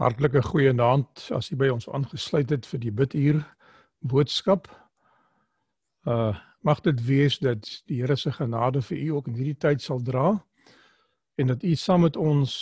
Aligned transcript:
Hartlike 0.00 0.42
goeienaand 0.42 1.26
as 1.36 1.50
jy 1.50 1.58
by 1.60 1.68
ons 1.72 1.88
aangesluit 1.88 2.50
het 2.50 2.66
vir 2.66 2.80
die 2.80 2.94
biduur 3.02 3.42
boodskap. 4.00 4.70
Uh 6.08 6.32
mag 6.62 6.78
dit 6.86 7.00
wees 7.02 7.40
dat 7.42 7.66
die 7.90 7.96
Here 7.98 8.14
se 8.16 8.30
genade 8.30 8.82
vir 8.86 8.98
u 8.98 9.08
ook 9.16 9.28
in 9.28 9.34
hierdie 9.34 9.58
tyd 9.58 9.82
sal 9.82 9.98
dra 10.02 10.28
en 11.34 11.46
dat 11.50 11.64
u 11.66 11.74
saam 11.74 12.04
met 12.06 12.16
ons 12.16 12.52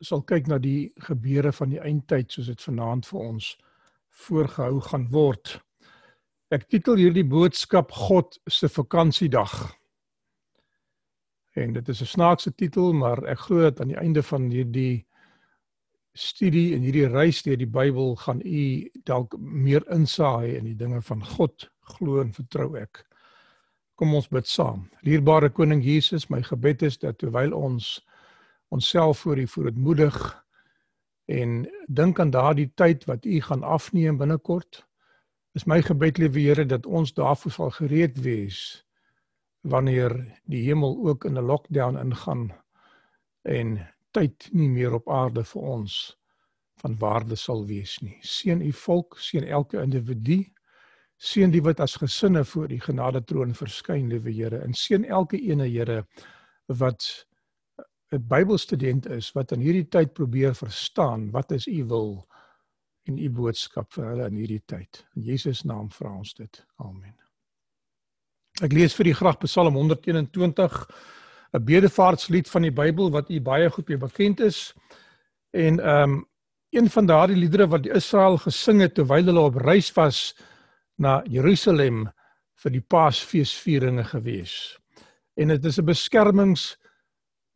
sal 0.00 0.22
kyk 0.22 0.46
na 0.46 0.58
die 0.62 0.92
gebeure 1.08 1.52
van 1.52 1.72
die 1.72 1.80
eindtyd 1.80 2.32
soos 2.32 2.46
dit 2.52 2.62
vanaand 2.62 3.08
vir 3.10 3.20
ons 3.20 3.48
voorgehou 4.26 4.80
gaan 4.80 5.08
word. 5.10 5.56
Ek 6.54 6.68
titel 6.70 7.00
hierdie 7.00 7.26
boodskap 7.26 7.90
God 7.92 8.38
se 8.46 8.68
vakansiedag. 8.68 9.74
En 11.56 11.72
dit 11.72 11.88
is 11.88 12.02
'n 12.02 12.06
snaakse 12.06 12.54
titel, 12.54 12.92
maar 12.92 13.24
ek 13.24 13.38
glo 13.38 13.60
dat 13.60 13.80
aan 13.80 13.88
die 13.88 13.98
einde 13.98 14.22
van 14.22 14.50
hierdie 14.50 15.05
studie 16.16 16.74
en 16.74 16.84
hierdie 16.86 17.08
reis 17.12 17.42
deur 17.44 17.58
die 17.60 17.68
Bybel 17.68 18.14
gaan 18.16 18.40
u 18.40 18.62
dalk 19.04 19.36
meer 19.38 19.84
insaai 19.92 20.56
in 20.56 20.64
die 20.64 20.76
dinge 20.76 21.02
van 21.04 21.24
God 21.36 21.68
glo 21.92 22.20
en 22.22 22.32
vertrou 22.34 22.72
ek. 22.80 23.04
Kom 23.96 24.14
ons 24.16 24.28
bid 24.28 24.48
saam. 24.48 24.88
Lierbare 25.04 25.50
koning 25.52 25.82
Jesus, 25.84 26.28
my 26.32 26.42
gebed 26.44 26.82
is 26.88 26.98
dat 27.00 27.18
terwyl 27.20 27.54
ons 27.56 28.00
onsself 28.74 29.22
voor 29.24 29.38
U 29.38 29.46
voortmoedig 29.46 30.16
en 31.32 31.62
dink 31.88 32.20
aan 32.20 32.32
daardie 32.34 32.68
tyd 32.74 33.06
wat 33.08 33.24
U 33.24 33.40
gaan 33.40 33.62
afneem 33.62 34.18
binnekort, 34.18 34.84
is 35.56 35.64
my 35.64 35.80
gebed 35.82 36.18
liewe 36.18 36.40
Here 36.40 36.66
dat 36.68 36.86
ons 36.86 37.14
daarvoor 37.16 37.52
sal 37.52 37.70
gereed 37.78 38.18
wees 38.24 38.84
wanneer 39.66 40.12
die 40.44 40.62
hemel 40.66 40.98
ook 41.08 41.24
in 41.24 41.38
'n 41.38 41.48
lockdown 41.48 41.96
ingaan 41.98 42.52
en 43.42 43.78
tyd 44.16 44.48
nie 44.56 44.68
meer 44.72 44.96
op 44.96 45.10
aarde 45.12 45.44
vir 45.44 45.68
ons 45.76 45.96
van 46.82 46.96
waarde 47.00 47.36
sal 47.36 47.64
wees 47.68 47.98
nie. 48.04 48.16
Seën 48.24 48.62
u 48.62 48.72
volk, 48.84 49.18
seën 49.20 49.44
elke 49.44 49.80
individu, 49.82 50.42
seën 51.16 51.52
die 51.52 51.62
wat 51.64 51.80
as 51.84 51.96
gesinne 52.00 52.44
voor 52.44 52.72
u 52.72 52.80
genade 52.80 53.22
troon 53.24 53.54
verskyn, 53.56 54.10
liewe 54.12 54.32
Here, 54.32 54.60
en 54.64 54.76
seën 54.76 55.04
elke 55.04 55.40
ene 55.40 55.68
Here 55.68 56.04
wat 56.66 57.26
'n 58.12 58.22
Bybelstudent 58.28 59.06
is 59.10 59.32
wat 59.34 59.52
in 59.52 59.60
hierdie 59.60 59.88
tyd 59.88 60.12
probeer 60.14 60.54
verstaan 60.54 61.30
wat 61.30 61.50
is 61.52 61.66
u 61.66 61.84
wil 61.84 62.26
en 63.06 63.18
u 63.18 63.30
boodskap 63.30 63.92
vir 63.92 64.04
hulle 64.04 64.26
in 64.26 64.36
hierdie 64.36 64.62
tyd. 64.66 65.06
In 65.16 65.22
Jesus 65.22 65.64
naam 65.64 65.90
vra 65.90 66.10
ons 66.10 66.34
dit. 66.34 66.64
Amen. 66.76 67.14
Ek 68.62 68.72
lees 68.72 68.94
vir 68.94 69.06
u 69.06 69.12
graag 69.12 69.38
Psalm 69.38 69.74
121 69.74 70.86
'n 71.56 71.64
bedevaartslied 71.64 72.48
van 72.50 72.62
die 72.62 72.72
Bybel 72.72 73.10
wat 73.10 73.30
u 73.30 73.40
baie 73.40 73.70
goed 73.70 73.88
mee 73.88 73.98
bekend 73.98 74.40
is. 74.40 74.74
En 75.50 75.80
ehm 75.80 76.10
um, 76.10 76.26
een 76.70 76.90
van 76.90 77.06
daardie 77.06 77.36
liedere 77.36 77.68
wat 77.68 77.82
die 77.82 77.92
Israel 77.92 78.36
gesing 78.36 78.80
het 78.80 78.94
terwyl 78.94 79.24
hulle 79.24 79.40
op 79.40 79.54
reis 79.56 79.92
was 79.92 80.34
na 80.94 81.22
Jerusalem 81.24 82.10
vir 82.54 82.72
die 82.74 82.80
Paasfeesvieringe 82.80 84.04
gewees. 84.04 84.76
En 85.34 85.48
dit 85.48 85.64
is 85.64 85.78
'n 85.78 85.84
beskermings 85.84 86.76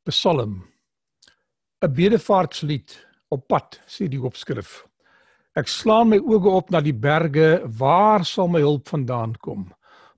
psalm. 0.02 0.64
'n 1.80 1.92
Bedevaartslied 1.92 3.06
op 3.28 3.46
pad, 3.48 3.80
sê 3.86 4.08
die 4.08 4.22
opskrif. 4.22 4.86
Ek 5.54 5.68
slaan 5.68 6.08
my 6.08 6.18
oë 6.18 6.46
op 6.46 6.70
na 6.70 6.80
die 6.80 6.94
berge, 6.94 7.62
waar 7.78 8.24
sal 8.24 8.48
my 8.48 8.60
hulp 8.60 8.88
vandaan 8.88 9.34
kom? 9.34 9.74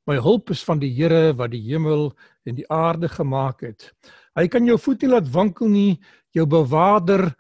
My 0.07 0.17
hulp 0.19 0.51
is 0.51 0.65
van 0.67 0.81
die 0.83 0.91
Here 0.91 1.31
wat 1.39 1.53
die 1.53 1.63
hemel 1.63 2.11
en 2.49 2.57
die 2.59 2.67
aarde 2.73 3.09
gemaak 3.09 3.63
het. 3.63 3.93
Hy 4.35 4.49
kan 4.51 4.67
jou 4.67 4.79
voet 4.81 5.05
nie 5.05 5.11
laat 5.13 5.29
wankel 5.31 5.71
nie, 5.71 6.01
jou 6.35 6.47
bewaarder 6.49 7.31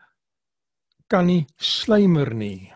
kan 1.11 1.27
nie 1.27 1.45
slymer 1.59 2.31
nie. 2.35 2.71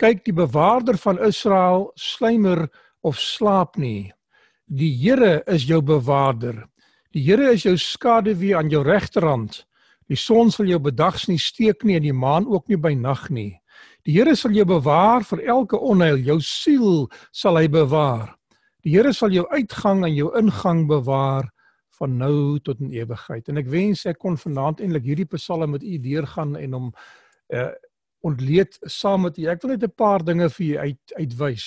Kyk, 0.00 0.24
die 0.26 0.34
bewaarder 0.36 0.98
van 1.00 1.20
Israel 1.24 1.90
slymer 1.96 2.66
of 3.06 3.20
slaap 3.20 3.78
nie. 3.80 4.10
Die 4.66 4.90
Here 4.98 5.44
is 5.46 5.68
jou 5.68 5.80
bewaarder. 5.80 6.66
Die 7.14 7.22
Here 7.22 7.52
is 7.54 7.64
jou 7.64 7.76
skaduwee 7.78 8.56
aan 8.58 8.72
jou 8.72 8.82
regterhand. 8.84 9.62
Die 10.10 10.18
son 10.18 10.50
sal 10.50 10.66
jou 10.68 10.80
bedags 10.82 11.28
nie 11.30 11.38
steek 11.40 11.86
nie 11.86 11.96
en 11.96 12.04
die 12.04 12.14
maan 12.14 12.46
ook 12.50 12.68
nie 12.68 12.78
by 12.78 12.92
nag 12.98 13.28
nie. 13.30 13.54
Die 14.04 14.18
Here 14.18 14.36
sal 14.36 14.52
jou 14.52 14.66
bewaar 14.66 15.24
vir 15.30 15.46
elke 15.46 15.78
onheil, 15.78 16.18
jou 16.18 16.40
siel 16.42 17.06
sal 17.32 17.56
hy 17.62 17.70
bewaar. 17.70 18.35
Die 18.86 18.92
Here 18.94 19.10
sal 19.10 19.32
jou 19.34 19.42
uitgang 19.50 20.04
en 20.06 20.12
jou 20.14 20.28
ingang 20.38 20.84
bewaar 20.86 21.48
van 21.98 22.12
nou 22.20 22.60
tot 22.62 22.78
in 22.78 22.92
ewigheid. 22.94 23.48
En 23.50 23.58
ek 23.58 23.66
wens 23.72 24.04
ek 24.06 24.20
kon 24.22 24.36
vanaand 24.38 24.78
eintlik 24.78 25.08
hierdie 25.08 25.26
Psalm 25.32 25.72
met 25.74 25.82
u 25.82 25.96
deurgaan 26.04 26.54
en 26.60 26.76
hom 26.78 26.92
uh 27.50 27.72
ontleed 28.26 28.78
saam 28.90 29.22
met 29.26 29.36
u. 29.38 29.44
Ek 29.46 29.60
wil 29.62 29.70
net 29.74 29.84
'n 29.84 29.94
paar 29.94 30.22
dinge 30.24 30.48
vir 30.50 30.66
u 30.66 30.78
uit 30.78 31.12
uitwys. 31.18 31.66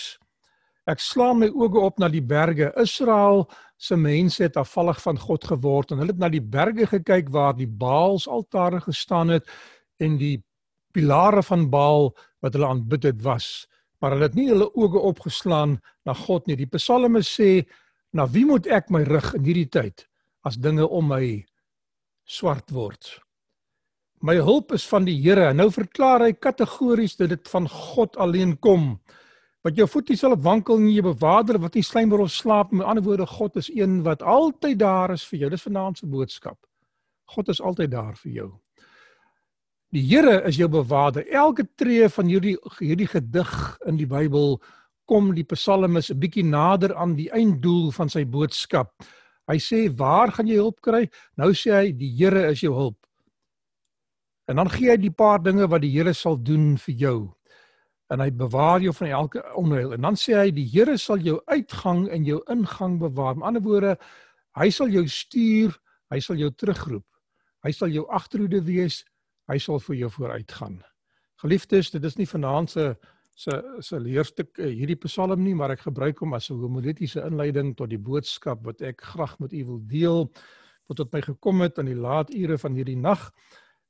Ek 0.87 0.99
slaan 0.99 1.39
my 1.39 1.47
oë 1.47 1.83
op 1.83 1.99
na 1.99 2.09
die 2.09 2.23
berge. 2.23 2.71
Israel 2.75 3.47
se 3.77 3.95
mense 3.95 4.43
het 4.43 4.57
afvallig 4.57 5.01
van 5.01 5.19
God 5.19 5.43
geword 5.43 5.91
en 5.91 5.97
hulle 5.97 6.11
het 6.11 6.19
na 6.19 6.29
die 6.29 6.41
berge 6.41 6.87
gekyk 6.87 7.29
waar 7.29 7.55
die 7.55 7.67
Baals 7.67 8.27
altare 8.27 8.81
gestaan 8.81 9.29
het 9.29 9.47
en 9.99 10.17
die 10.17 10.43
pilare 10.91 11.43
van 11.43 11.69
Baal 11.69 12.15
wat 12.41 12.53
hulle 12.53 12.67
aanbid 12.67 13.03
het 13.03 13.21
was 13.21 13.67
maar 14.01 14.15
hulle 14.15 14.29
het 14.29 14.35
nie 14.35 14.47
hulle 14.49 14.69
oë 14.73 15.03
opgeslaan 15.11 15.77
na 16.07 16.13
God 16.13 16.47
nie. 16.47 16.55
Die 16.55 16.69
Psalme 16.71 17.19
sê, 17.19 17.65
"Na 18.13 18.25
wie 18.25 18.45
moet 18.45 18.67
ek 18.67 18.89
my 18.89 19.03
rig 19.03 19.33
in 19.35 19.43
hierdie 19.43 19.69
tyd 19.69 20.07
as 20.43 20.55
dinge 20.55 20.87
om 20.87 21.07
my 21.07 21.45
swart 22.25 22.71
word?" 22.71 23.19
My 24.21 24.35
hulp 24.35 24.73
is 24.73 24.87
van 24.87 25.05
die 25.05 25.15
Here. 25.15 25.53
Nou 25.53 25.69
verklaar 25.71 26.21
hy 26.21 26.33
kategories 26.33 27.15
dat 27.15 27.29
dit 27.29 27.47
van 27.47 27.69
God 27.69 28.17
alleen 28.17 28.57
kom. 28.59 28.99
Wat 29.63 29.75
jou 29.75 29.87
voet 29.87 30.09
nie 30.09 30.17
sal 30.17 30.35
wankel 30.35 30.79
nie, 30.79 30.95
jy 30.95 31.01
bewaarder 31.01 31.59
wat 31.59 31.75
nie 31.75 31.83
slymer 31.83 32.19
of 32.19 32.31
slaap. 32.31 32.71
Met 32.71 32.85
ander 32.85 33.03
woorde, 33.03 33.25
God 33.25 33.55
is 33.55 33.69
een 33.69 34.03
wat 34.03 34.21
altyd 34.21 34.79
daar 34.79 35.11
is 35.11 35.23
vir 35.23 35.39
jou. 35.39 35.49
Dis 35.49 35.63
vanaand 35.63 35.97
se 35.97 36.07
boodskap. 36.07 36.57
God 37.35 37.49
is 37.49 37.61
altyd 37.61 37.91
daar 37.91 38.15
vir 38.15 38.31
jou. 38.31 38.49
Die 39.89 40.03
Here 40.05 40.43
is 40.45 40.59
jou 40.59 40.67
bewaarder. 40.69 41.25
Elke 41.33 41.63
tree 41.75 42.05
van 42.13 42.27
hierdie 42.29 42.53
hierdie 42.77 43.07
gedig 43.09 43.53
in 43.89 43.97
die 43.97 44.05
Bybel 44.05 44.59
kom 45.09 45.31
die 45.33 45.45
psalmis 45.49 46.11
'n 46.11 46.19
bietjie 46.21 46.45
nader 46.45 46.93
aan 46.93 47.15
die 47.17 47.31
einddoel 47.33 47.89
van 47.91 48.09
sy 48.09 48.23
boodskap. 48.23 48.93
Hy 49.49 49.57
sê, 49.57 49.89
"Waar 49.89 50.31
gaan 50.31 50.45
jy 50.45 50.57
hulp 50.61 50.81
kry?" 50.81 51.09
Nou 51.37 51.53
sê 51.53 51.71
hy, 51.73 51.91
"Die 51.91 52.13
Here 52.17 52.51
is 52.51 52.61
jou 52.61 52.73
hulp." 52.73 52.97
En 54.47 54.57
dan 54.57 54.69
gee 54.69 54.89
hy 54.91 54.97
die 54.97 55.11
paar 55.11 55.41
dinge 55.41 55.67
wat 55.67 55.81
die 55.81 55.91
Here 55.91 56.13
sal 56.13 56.37
doen 56.37 56.77
vir 56.77 56.95
jou. 56.95 57.33
En 58.11 58.19
hy 58.19 58.29
bewaar 58.29 58.81
jou 58.81 58.93
van 58.93 59.07
elke 59.07 59.43
onheil. 59.55 59.93
En 59.93 60.01
dan 60.01 60.15
sê 60.15 60.35
hy, 60.35 60.51
"Die 60.51 60.69
Here 60.69 60.97
sal 60.97 61.17
jou 61.17 61.41
uitgang 61.47 62.09
en 62.09 62.23
jou 62.23 62.43
ingang 62.47 62.99
bewaar." 62.99 63.35
Met 63.35 63.43
ander 63.43 63.61
woorde, 63.61 63.97
hy 64.55 64.69
sal 64.69 64.87
jou 64.87 65.07
stuur, 65.07 65.79
hy 66.11 66.19
sal 66.19 66.35
jou 66.35 66.51
terugroep. 66.51 67.05
Hy 67.63 67.71
sal 67.71 67.89
jou 67.89 68.05
agterhoede 68.07 68.63
wees 68.63 69.03
hy 69.49 69.57
sal 69.57 69.79
vir 69.79 69.95
jou 69.95 70.09
vooruitgaan. 70.13 70.79
Geliefdes, 71.41 71.91
dit 71.91 72.03
is 72.03 72.17
nie 72.19 72.27
vanaand 72.29 72.69
se 72.69 72.95
se 73.39 73.55
se 73.79 73.99
leerstuk 73.99 74.57
eh, 74.59 74.67
hierdie 74.75 74.97
Psalm 75.05 75.39
nie, 75.43 75.55
maar 75.55 75.71
ek 75.71 75.85
gebruik 75.87 76.19
hom 76.19 76.33
as 76.35 76.49
'n 76.51 76.59
homiletiese 76.59 77.23
inleiding 77.23 77.75
tot 77.75 77.89
die 77.89 77.97
boodskap 77.97 78.65
wat 78.65 78.81
ek 78.81 79.01
graag 79.01 79.39
met 79.39 79.53
u 79.53 79.63
wil 79.65 79.79
deel 79.87 80.27
wat 80.89 80.97
tot 80.97 81.13
my 81.13 81.21
gekom 81.21 81.61
het 81.61 81.77
in 81.77 81.85
die 81.85 81.95
laat 81.95 82.33
ure 82.33 82.57
van 82.57 82.73
hierdie 82.73 82.97
nag. 82.97 83.31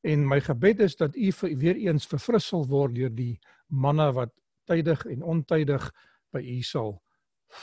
En 0.03 0.27
my 0.27 0.39
gebed 0.39 0.79
is 0.79 0.95
dat 0.95 1.15
u 1.15 1.31
weer 1.57 1.75
eens 1.75 2.05
verfrissel 2.05 2.67
word 2.67 2.95
deur 2.95 3.09
die 3.09 3.39
manne 3.67 4.11
wat 4.13 4.29
tydig 4.67 5.05
en 5.05 5.23
ontydig 5.23 5.91
by 6.31 6.39
u 6.39 6.61
sal 6.61 7.01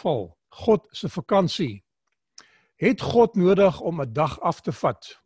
val. 0.03 0.37
God 0.49 0.89
se 0.91 1.09
vakansie. 1.09 1.85
Het 2.77 3.01
God 3.01 3.37
nodig 3.37 3.81
om 3.81 4.01
'n 4.01 4.13
dag 4.13 4.41
af 4.41 4.61
te 4.61 4.73
vat 4.73 5.23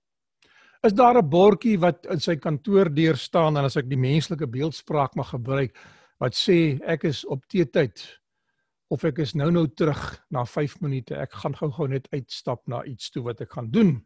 Is 0.83 0.95
daar 0.97 1.17
'n 1.19 1.29
bordjie 1.29 1.79
wat 1.79 2.07
in 2.07 2.21
sy 2.21 2.37
kantoor 2.37 2.89
deur 2.95 3.17
staan 3.17 3.57
en 3.57 3.65
as 3.65 3.77
ek 3.77 3.89
die 3.89 4.01
menslike 4.01 4.47
beeldspraak 4.47 5.15
mag 5.15 5.29
gebruik 5.29 5.77
wat 6.19 6.33
sê 6.35 6.81
ek 6.89 7.05
is 7.05 7.25
op 7.25 7.45
teetyd 7.49 8.21
of 8.89 9.05
ek 9.05 9.19
is 9.19 9.35
nou-nou 9.35 9.67
terug 9.77 10.25
na 10.31 10.45
5 10.45 10.81
minute. 10.81 11.15
Ek 11.15 11.33
gaan 11.33 11.55
gou-gou 11.55 11.89
net 11.89 12.09
uitstap 12.13 12.67
na 12.67 12.83
iets 12.85 13.11
toe 13.11 13.23
wat 13.23 13.41
ek 13.41 13.53
gaan 13.53 13.71
doen. 13.71 14.05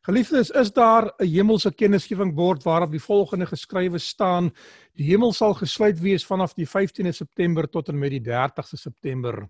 Geliefdes, 0.00 0.50
is 0.50 0.72
daar 0.72 1.12
'n 1.20 1.26
hemelse 1.26 1.70
kennisgewing 1.70 2.34
bord 2.34 2.64
waarop 2.64 2.90
die 2.90 3.06
volgende 3.06 3.46
geskrywe 3.46 3.98
staan: 3.98 4.50
Die 4.96 5.04
hemel 5.04 5.32
sal 5.32 5.54
gesluit 5.54 6.00
wees 6.00 6.24
vanaf 6.24 6.54
die 6.54 6.66
15de 6.66 7.12
September 7.12 7.68
tot 7.68 7.88
en 7.88 7.98
met 7.98 8.10
die 8.10 8.22
30ste 8.22 8.76
September. 8.76 9.48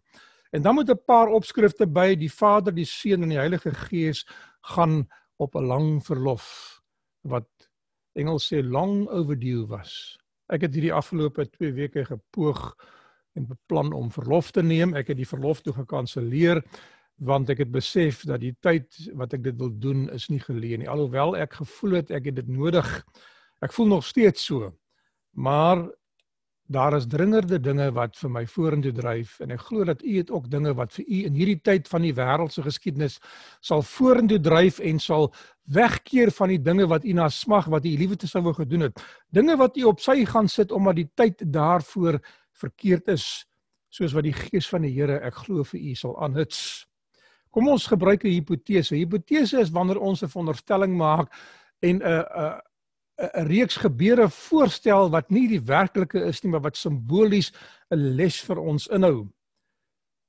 En 0.51 0.63
dan 0.63 0.75
moet 0.75 0.91
'n 0.91 1.05
paar 1.07 1.29
opskrifte 1.29 1.87
by: 1.87 2.17
Die 2.17 2.33
Vader, 2.33 2.75
die 2.75 2.85
Seun 2.85 3.23
en 3.23 3.29
die 3.29 3.39
Heilige 3.39 3.75
Gees 3.75 4.27
gaan 4.61 5.07
op 5.39 5.55
'n 5.55 5.67
lang 5.67 5.89
verlof 6.05 6.47
wat 7.23 7.49
Engels 8.19 8.49
sê 8.53 8.63
long 8.63 9.09
overdue 9.09 9.67
was. 9.67 10.19
Ek 10.49 10.65
het 10.65 10.75
hierdie 10.75 10.95
afgelope 10.95 11.45
2 11.51 11.73
weke 11.73 12.05
gepoog 12.05 12.75
en 13.37 13.47
beplan 13.47 13.93
om 13.93 14.11
verlof 14.11 14.51
te 14.51 14.63
neem. 14.63 14.95
Ek 14.95 15.13
het 15.13 15.17
die 15.17 15.29
verlof 15.29 15.61
toe 15.63 15.73
gekanselleer 15.73 16.63
want 17.19 17.51
ek 17.51 17.59
het 17.59 17.71
besef 17.75 18.23
dat 18.23 18.41
die 18.41 18.55
tyd 18.63 18.95
wat 19.19 19.33
ek 19.35 19.43
dit 19.43 19.57
wil 19.59 19.73
doen 19.75 20.07
is 20.15 20.29
nie 20.31 20.39
geleë 20.39 20.79
nie. 20.79 20.89
Alhoewel 20.89 21.37
ek 21.37 21.59
gevoel 21.59 21.99
het 21.99 22.13
ek 22.15 22.31
het 22.31 22.37
dit 22.39 22.49
nodig. 22.49 22.87
Ek 23.61 23.75
voel 23.75 23.87
nog 23.87 24.07
steeds 24.07 24.45
so. 24.45 24.71
Maar 25.35 25.83
daar 26.69 26.97
is 26.97 27.07
dringende 27.09 27.57
dinge 27.61 27.89
wat 27.97 28.17
vir 28.21 28.31
my 28.31 28.43
vorentoe 28.47 28.93
dryf 28.93 29.39
en 29.41 29.55
ek 29.55 29.63
glo 29.71 29.87
dat 29.89 30.03
u 30.05 30.17
het 30.19 30.31
ook 30.31 30.51
dinge 30.53 30.75
wat 30.77 30.93
vir 30.93 31.05
u 31.07 31.21
in 31.31 31.39
hierdie 31.39 31.61
tyd 31.65 31.89
van 31.89 32.05
die 32.05 32.13
wêreldse 32.13 32.65
geskiedenis 32.67 33.17
sal 33.65 33.81
vorentoe 33.83 34.41
dryf 34.45 34.81
en 34.85 35.01
sal 35.01 35.31
wegkeer 35.73 36.33
van 36.37 36.53
die 36.53 36.61
dinge 36.61 36.89
wat 36.93 37.07
u 37.09 37.15
na 37.17 37.31
smag 37.33 37.71
wat 37.73 37.89
u 37.89 37.95
liefde 37.97 38.29
sou 38.29 38.43
wou 38.45 38.53
gedoen 38.57 38.89
het. 38.89 39.01
Dinge 39.33 39.57
wat 39.57 39.77
u 39.81 39.89
op 39.89 40.05
sy 40.05 40.25
gaan 40.29 40.49
sit 40.49 40.73
omdat 40.73 41.01
die 41.01 41.09
tyd 41.17 41.41
daarvoor 41.53 42.21
verkeerd 42.61 43.09
is 43.17 43.47
soos 43.89 44.13
wat 44.13 44.29
die 44.29 44.37
gees 44.37 44.69
van 44.69 44.85
die 44.85 44.93
Here 44.93 45.23
ek 45.25 45.41
glo 45.47 45.65
vir 45.65 45.81
u 45.81 45.95
sal 45.97 46.17
aanhits. 46.21 46.85
Kom 47.51 47.69
ons 47.69 47.87
gebruik 47.89 48.25
'n 48.25 48.29
hipotese. 48.29 48.95
Hipotese 48.95 49.61
is 49.61 49.73
wanneer 49.73 49.99
ons 49.99 50.23
'n 50.23 50.29
veronderstelling 50.29 50.97
maak 50.97 51.33
en 51.81 52.03
'n 52.03 52.05
'n 52.05 52.61
'n 53.19 53.47
reeks 53.47 53.77
gebeure 53.83 54.29
voorstel 54.31 55.11
wat 55.11 55.31
nie 55.31 55.49
die 55.49 55.61
werklike 55.61 56.21
is 56.29 56.43
nie, 56.43 56.53
maar 56.53 56.63
wat 56.69 56.77
simbolies 56.77 57.53
'n 57.91 58.15
les 58.17 58.41
vir 58.41 58.59
ons 58.59 58.87
inhou. 58.87 59.29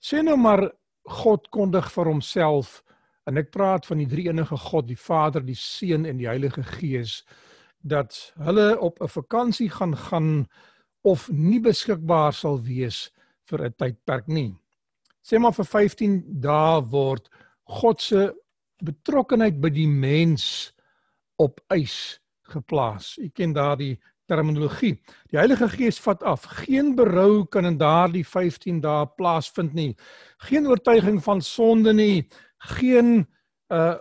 Sê 0.02 0.24
nou 0.24 0.38
maar 0.38 0.72
God 1.04 1.50
kondig 1.50 1.92
vir 1.92 2.06
homself 2.06 2.84
en 3.28 3.38
ek 3.38 3.52
praat 3.52 3.86
van 3.86 3.98
die 3.98 4.08
drie 4.08 4.28
enige 4.30 4.58
God, 4.58 4.88
die 4.88 4.98
Vader, 4.98 5.42
die 5.42 5.56
Seun 5.56 6.06
en 6.06 6.18
die 6.18 6.28
Heilige 6.28 6.64
Gees 6.64 7.24
dat 7.82 8.34
hulle 8.38 8.80
op 8.80 9.00
'n 9.02 9.08
vakansie 9.08 9.70
gaan 9.70 9.96
gaan 9.98 10.48
of 11.02 11.30
nie 11.30 11.60
beskikbaar 11.60 12.34
sal 12.34 12.62
wees 12.62 13.12
vir 13.46 13.66
'n 13.66 13.74
tydperk 13.78 14.28
nie. 14.28 14.56
Sê 15.24 15.40
maar 15.40 15.54
vir 15.54 15.66
15 15.66 16.24
dae 16.42 16.82
word 16.82 17.30
God 17.64 18.02
se 18.02 18.34
betrokkenheid 18.84 19.62
by 19.62 19.70
die 19.70 19.88
mens 19.88 20.74
op 21.38 21.62
ys 21.70 22.20
geplaas. 22.52 23.18
U 23.18 23.30
ken 23.34 23.54
daardie 23.54 24.00
terminologie. 24.30 25.00
Die 25.32 25.40
Heilige 25.40 25.70
Gees 25.70 26.00
vat 26.00 26.24
af. 26.24 26.46
Geen 26.64 26.94
berou 26.96 27.46
kan 27.50 27.66
in 27.66 27.78
daardie 27.78 28.26
15 28.26 28.82
dae 28.82 29.08
plaasvind 29.18 29.74
nie. 29.74 29.96
Geen 30.50 30.68
oortuiging 30.68 31.22
van 31.24 31.42
sonde 31.42 31.94
nie. 31.94 32.28
Geen 32.76 33.28
uh 33.74 33.98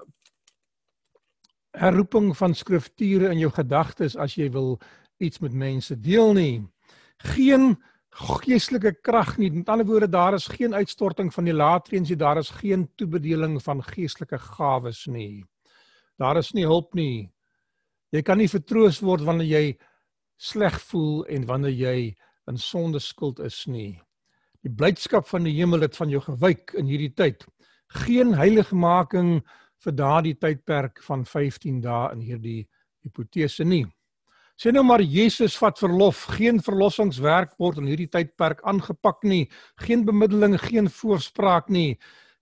herroeping 1.79 2.33
van 2.37 2.55
skrifture 2.55 3.29
in 3.31 3.39
jou 3.39 3.51
gedagtes 3.55 4.17
as 4.19 4.33
jy 4.35 4.49
wil 4.51 4.81
iets 5.23 5.39
met 5.39 5.53
mense 5.53 5.95
deel 6.01 6.33
nie. 6.35 6.65
Geen 7.37 7.77
geestelike 8.19 8.97
krag 9.03 9.37
nie. 9.39 9.51
Met 9.53 9.69
ander 9.69 9.87
woorde, 9.87 10.09
daar 10.09 10.35
is 10.35 10.49
geen 10.51 10.75
uitstorting 10.75 11.31
van 11.35 11.45
die 11.45 11.55
laatrens 11.55 12.09
nie. 12.09 12.19
Daar 12.19 12.39
is 12.39 12.51
geen 12.51 12.89
toebedeling 12.97 13.61
van 13.63 13.83
geestelike 13.85 14.39
gawes 14.39 15.07
nie. 15.07 15.45
Daar 16.19 16.37
is 16.37 16.53
nie 16.53 16.67
hulp 16.67 16.95
nie. 16.95 17.31
Jy 18.15 18.23
kan 18.25 18.41
nie 18.41 18.49
vertroos 18.49 19.03
word 19.05 19.25
wanneer 19.27 19.49
jy 19.49 19.65
sleg 20.39 20.79
voel 20.89 21.25
en 21.29 21.47
wanneer 21.49 21.75
jy 21.77 21.97
in 22.49 22.61
sonde 22.61 23.01
skuld 23.05 23.41
is 23.45 23.67
nie. 23.69 23.99
Die 24.65 24.73
blydskap 24.73 25.29
van 25.29 25.45
die 25.47 25.55
hemel 25.59 25.85
het 25.85 25.97
van 25.99 26.11
jou 26.11 26.23
gewyk 26.25 26.75
in 26.79 26.89
hierdie 26.89 27.13
tyd. 27.15 27.45
Geen 28.05 28.35
heiligmaking 28.39 29.39
vir 29.85 29.95
daardie 29.95 30.35
tydperk 30.41 31.03
van 31.07 31.25
15 31.25 31.83
dae 31.85 32.13
in 32.17 32.25
hierdie 32.25 32.63
hipotese 33.05 33.65
nie. 33.65 33.85
Sê 34.59 34.73
nou 34.75 34.83
maar 34.83 35.05
Jesus 35.05 35.55
vat 35.61 35.79
verlof, 35.79 36.25
geen 36.35 36.59
verlossingswerk 36.65 37.53
word 37.63 37.79
in 37.79 37.87
hierdie 37.93 38.09
tydperk 38.11 38.65
aangepak 38.67 39.23
nie, 39.23 39.45
geen 39.85 40.03
bemiddeling, 40.07 40.57
geen 40.59 40.91
voorspraak 40.91 41.69
nie, 41.71 41.95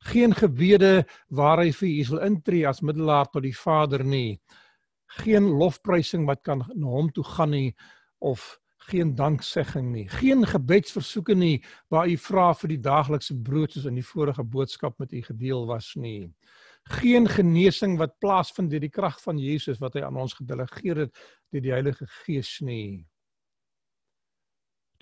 geen 0.08 0.32
gebede 0.32 1.04
waar 1.28 1.60
hy 1.60 1.74
vir 1.76 1.90
Jesus 1.90 2.14
wil 2.14 2.24
intree 2.24 2.64
as 2.68 2.80
middelaar 2.80 3.28
tot 3.28 3.44
die 3.44 3.52
Vader 3.56 4.04
nie. 4.04 4.38
Geen 5.06 5.42
lofprysing 5.42 6.26
wat 6.26 6.42
kan 6.42 6.64
na 6.74 6.86
hom 6.86 7.10
toe 7.12 7.24
gaan 7.24 7.50
nie 7.50 7.74
of 8.18 8.58
geen 8.86 9.14
danksegging 9.14 9.92
nie. 9.92 10.08
Geen 10.08 10.46
gebedsversoeke 10.46 11.34
nie 11.34 11.64
waar 11.90 12.08
u 12.08 12.16
vra 12.16 12.52
vir 12.54 12.68
die 12.68 12.80
daaglikse 12.80 13.34
brood 13.42 13.72
soos 13.72 13.88
in 13.90 13.98
die 13.98 14.06
vorige 14.06 14.44
boodskap 14.44 14.98
met 14.98 15.12
u 15.12 15.22
gedeel 15.22 15.66
was 15.66 15.94
nie 15.94 16.30
geen 16.86 17.28
genesing 17.28 17.98
wat 17.98 18.18
plaasvind 18.18 18.70
deur 18.70 18.80
die 18.80 18.92
krag 18.92 19.18
van 19.22 19.38
Jesus 19.42 19.80
wat 19.82 19.96
hy 19.98 20.04
aan 20.06 20.18
ons 20.22 20.36
gedelegeer 20.38 21.06
het 21.06 21.22
deur 21.50 21.64
die 21.64 21.74
Heilige 21.74 22.06
Gees 22.22 22.58
nie. 22.62 23.06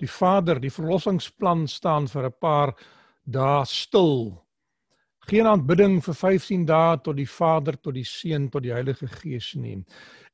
Die 0.01 0.09
Vader, 0.09 0.59
die 0.59 0.73
verlossingsplan 0.73 1.67
staan 1.67 2.07
vir 2.07 2.25
'n 2.25 2.39
paar 2.39 2.73
dae 3.23 3.65
stil. 3.65 4.44
Geen 5.25 5.47
aanbidding 5.49 5.97
vir 6.05 6.13
15 6.13 6.67
dae 6.69 6.97
tot 7.01 7.17
die 7.17 7.29
Vader, 7.29 7.79
tot 7.81 7.95
die 7.97 8.05
Seun, 8.05 8.45
tot 8.53 8.61
die 8.61 8.73
Heilige 8.75 9.07
Gees 9.09 9.55
nie. 9.57 9.79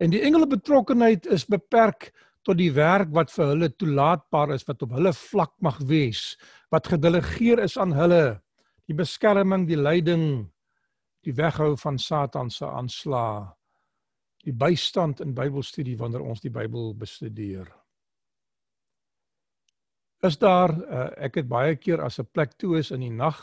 En 0.03 0.11
die 0.11 0.19
engele 0.19 0.49
betrokkenheid 0.51 1.29
is 1.31 1.45
beperk 1.47 2.09
tot 2.43 2.57
die 2.59 2.73
werk 2.75 3.13
wat 3.15 3.31
vir 3.31 3.53
hulle 3.53 3.69
toelaatbaar 3.71 4.51
is 4.57 4.65
wat 4.67 4.83
op 4.83 4.95
hulle 4.97 5.13
vlak 5.15 5.53
mag 5.63 5.77
wees, 5.87 6.35
wat 6.73 6.89
gedelegeer 6.91 7.61
is 7.63 7.77
aan 7.79 7.93
hulle. 7.95 8.41
Die 8.89 8.97
beskerming, 8.97 9.63
die 9.69 9.79
leiding, 9.79 10.25
die 11.23 11.35
weghou 11.37 11.77
van 11.79 11.99
Satan 12.01 12.49
se 12.51 12.67
aanslae, 12.67 13.45
die 14.43 14.55
bystand 14.57 15.21
in 15.23 15.37
Bybelstudie 15.37 15.95
wanneer 16.01 16.25
ons 16.25 16.43
die 16.43 16.51
Bybel 16.51 16.91
bestudeer. 16.97 17.69
Is 20.25 20.35
daar 20.41 20.73
uh, 20.73 21.09
ek 21.15 21.39
het 21.39 21.47
baie 21.49 21.77
keer 21.79 22.01
as 22.03 22.19
'n 22.19 22.27
plek 22.33 22.57
toe 22.57 22.75
is 22.77 22.91
in 22.91 23.07
die 23.07 23.13
nag 23.13 23.39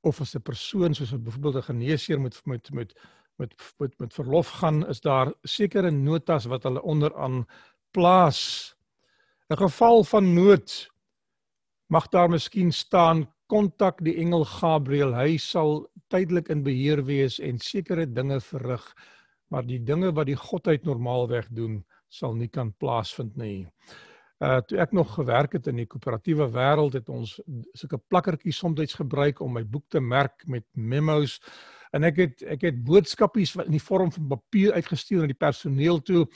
of 0.00 0.20
as 0.20 0.34
'n 0.34 0.42
persoon 0.42 0.94
soos 0.94 1.12
'n 1.12 1.22
byvoorbeeld 1.22 1.56
'n 1.56 1.70
geneesheer 1.70 2.20
moet 2.20 2.40
met 2.46 2.70
met 2.72 2.92
met 3.36 3.54
met 3.78 3.98
met 3.98 4.14
verlof 4.14 4.48
gaan, 4.48 4.86
is 4.88 5.00
daar 5.00 5.32
sekere 5.42 5.90
notas 5.90 6.44
wat 6.44 6.62
hulle 6.62 6.82
onderaan 6.82 7.46
plaas. 7.90 8.74
'n 9.50 9.56
Geval 9.56 10.04
van 10.04 10.34
nood 10.34 10.90
mag 11.86 12.08
daar 12.08 12.28
miskien 12.28 12.72
staan 12.72 13.26
kontak 13.46 14.04
die 14.04 14.16
engel 14.16 14.44
Gabriël. 14.44 15.14
Hy 15.14 15.36
sal 15.36 15.86
tydelik 16.12 16.48
in 16.48 16.62
beheer 16.62 17.04
wees 17.04 17.38
en 17.40 17.58
sekere 17.58 18.06
dinge 18.06 18.40
verrig, 18.40 18.84
maar 19.48 19.64
die 19.66 19.80
dinge 19.80 20.12
wat 20.12 20.26
die 20.26 20.36
godheid 20.36 20.84
normaalweg 20.84 21.48
doen, 21.50 21.84
sal 22.08 22.34
nie 22.34 22.48
kan 22.48 22.72
plaasvind 22.76 23.36
nie. 23.36 23.68
Uh 24.38 24.60
toe 24.62 24.78
ek 24.78 24.92
nog 24.94 25.14
gewerk 25.14 25.56
het 25.56 25.66
in 25.66 25.80
die 25.80 25.86
koöperatiewe 25.90 26.46
wêreld 26.54 26.94
het 26.94 27.08
ons 27.10 27.40
sulke 27.74 27.98
plakkertjies 27.98 28.60
soms 28.62 28.94
gebruik 28.94 29.40
om 29.42 29.56
my 29.58 29.64
boek 29.66 29.88
te 29.90 30.00
merk 30.00 30.46
met 30.46 30.64
memos 30.74 31.40
en 31.90 32.04
ek 32.06 32.20
het 32.22 32.44
ek 32.46 32.62
het 32.68 32.78
boodskapies 32.84 33.56
in 33.64 33.74
die 33.74 33.82
vorm 33.82 34.12
van 34.14 34.28
papier 34.28 34.76
uitgestuur 34.78 35.24
na 35.24 35.32
die 35.32 35.42
personeel 35.42 35.98
toe. 36.02 36.26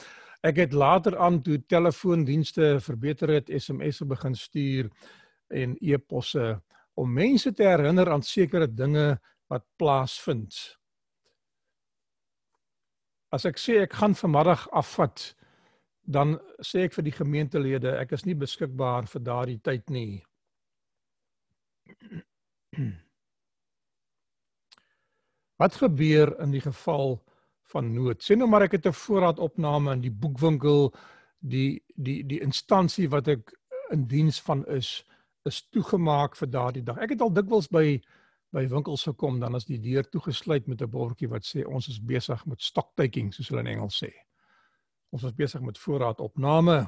Ek 0.42 0.58
het 0.58 0.72
later 0.72 1.14
aan 1.18 1.38
toe 1.42 1.60
telefoondienste 1.70 2.80
verbeter 2.82 3.30
het, 3.30 3.52
SMS'e 3.54 4.04
begin 4.10 4.34
stuur 4.34 4.90
en 5.54 5.76
e-posse 5.78 6.56
om 6.98 7.12
mense 7.12 7.52
te 7.54 7.62
herinner 7.62 8.10
aan 8.10 8.22
sekere 8.26 8.66
dinge 8.66 9.20
wat 9.46 9.64
plaasvind. 9.78 10.56
As 13.32 13.46
ek 13.48 13.60
sê 13.60 13.78
ek 13.84 13.94
gaan 14.00 14.18
vanmiddag 14.18 14.66
afvat, 14.74 15.36
dan 16.02 16.38
sê 16.60 16.84
ek 16.86 16.94
vir 16.98 17.04
die 17.06 17.14
gemeentelede 17.14 17.98
ek 18.00 18.12
is 18.12 18.24
nie 18.26 18.34
beskikbaar 18.38 19.06
vir 19.06 19.22
daardie 19.22 19.60
tyd 19.62 19.90
nie. 19.90 20.24
Wat 25.62 25.74
gebeur 25.78 26.34
in 26.42 26.50
die 26.50 26.64
geval 26.64 27.22
van 27.72 27.94
nood? 27.94 28.22
Sê 28.22 28.34
nou 28.36 28.48
maar 28.50 28.62
ek 28.66 28.72
het 28.78 28.86
'n 28.86 28.92
voorraadopname 28.92 29.92
in 29.92 30.00
die 30.02 30.10
boekwinkel, 30.10 30.94
die 31.38 31.82
die 31.96 32.24
die 32.26 32.40
instansie 32.40 33.08
wat 33.08 33.28
ek 33.28 33.52
in 33.90 34.06
diens 34.06 34.40
van 34.40 34.66
is, 34.66 35.04
is 35.44 35.68
toegemaak 35.70 36.36
vir 36.36 36.48
daardie 36.48 36.82
dag. 36.82 36.98
Ek 36.98 37.10
het 37.10 37.20
al 37.20 37.32
dikwels 37.32 37.68
by 37.68 38.00
by 38.52 38.66
winkels 38.68 39.02
gekom 39.08 39.40
dan 39.40 39.54
as 39.54 39.64
die 39.64 39.80
deur 39.80 40.04
toegesluit 40.04 40.66
met 40.66 40.82
'n 40.82 40.90
bordjie 40.90 41.28
wat 41.28 41.44
sê 41.44 41.64
ons 41.66 41.88
is 41.88 41.98
besig 41.98 42.46
met 42.46 42.60
stock 42.60 42.92
taking 42.96 43.32
soos 43.32 43.48
hulle 43.48 43.60
in 43.60 43.66
Engels 43.66 44.04
sê. 44.04 44.12
Ons 45.12 45.26
is 45.28 45.36
besig 45.36 45.60
met 45.64 45.78
voorraadopname. 45.78 46.78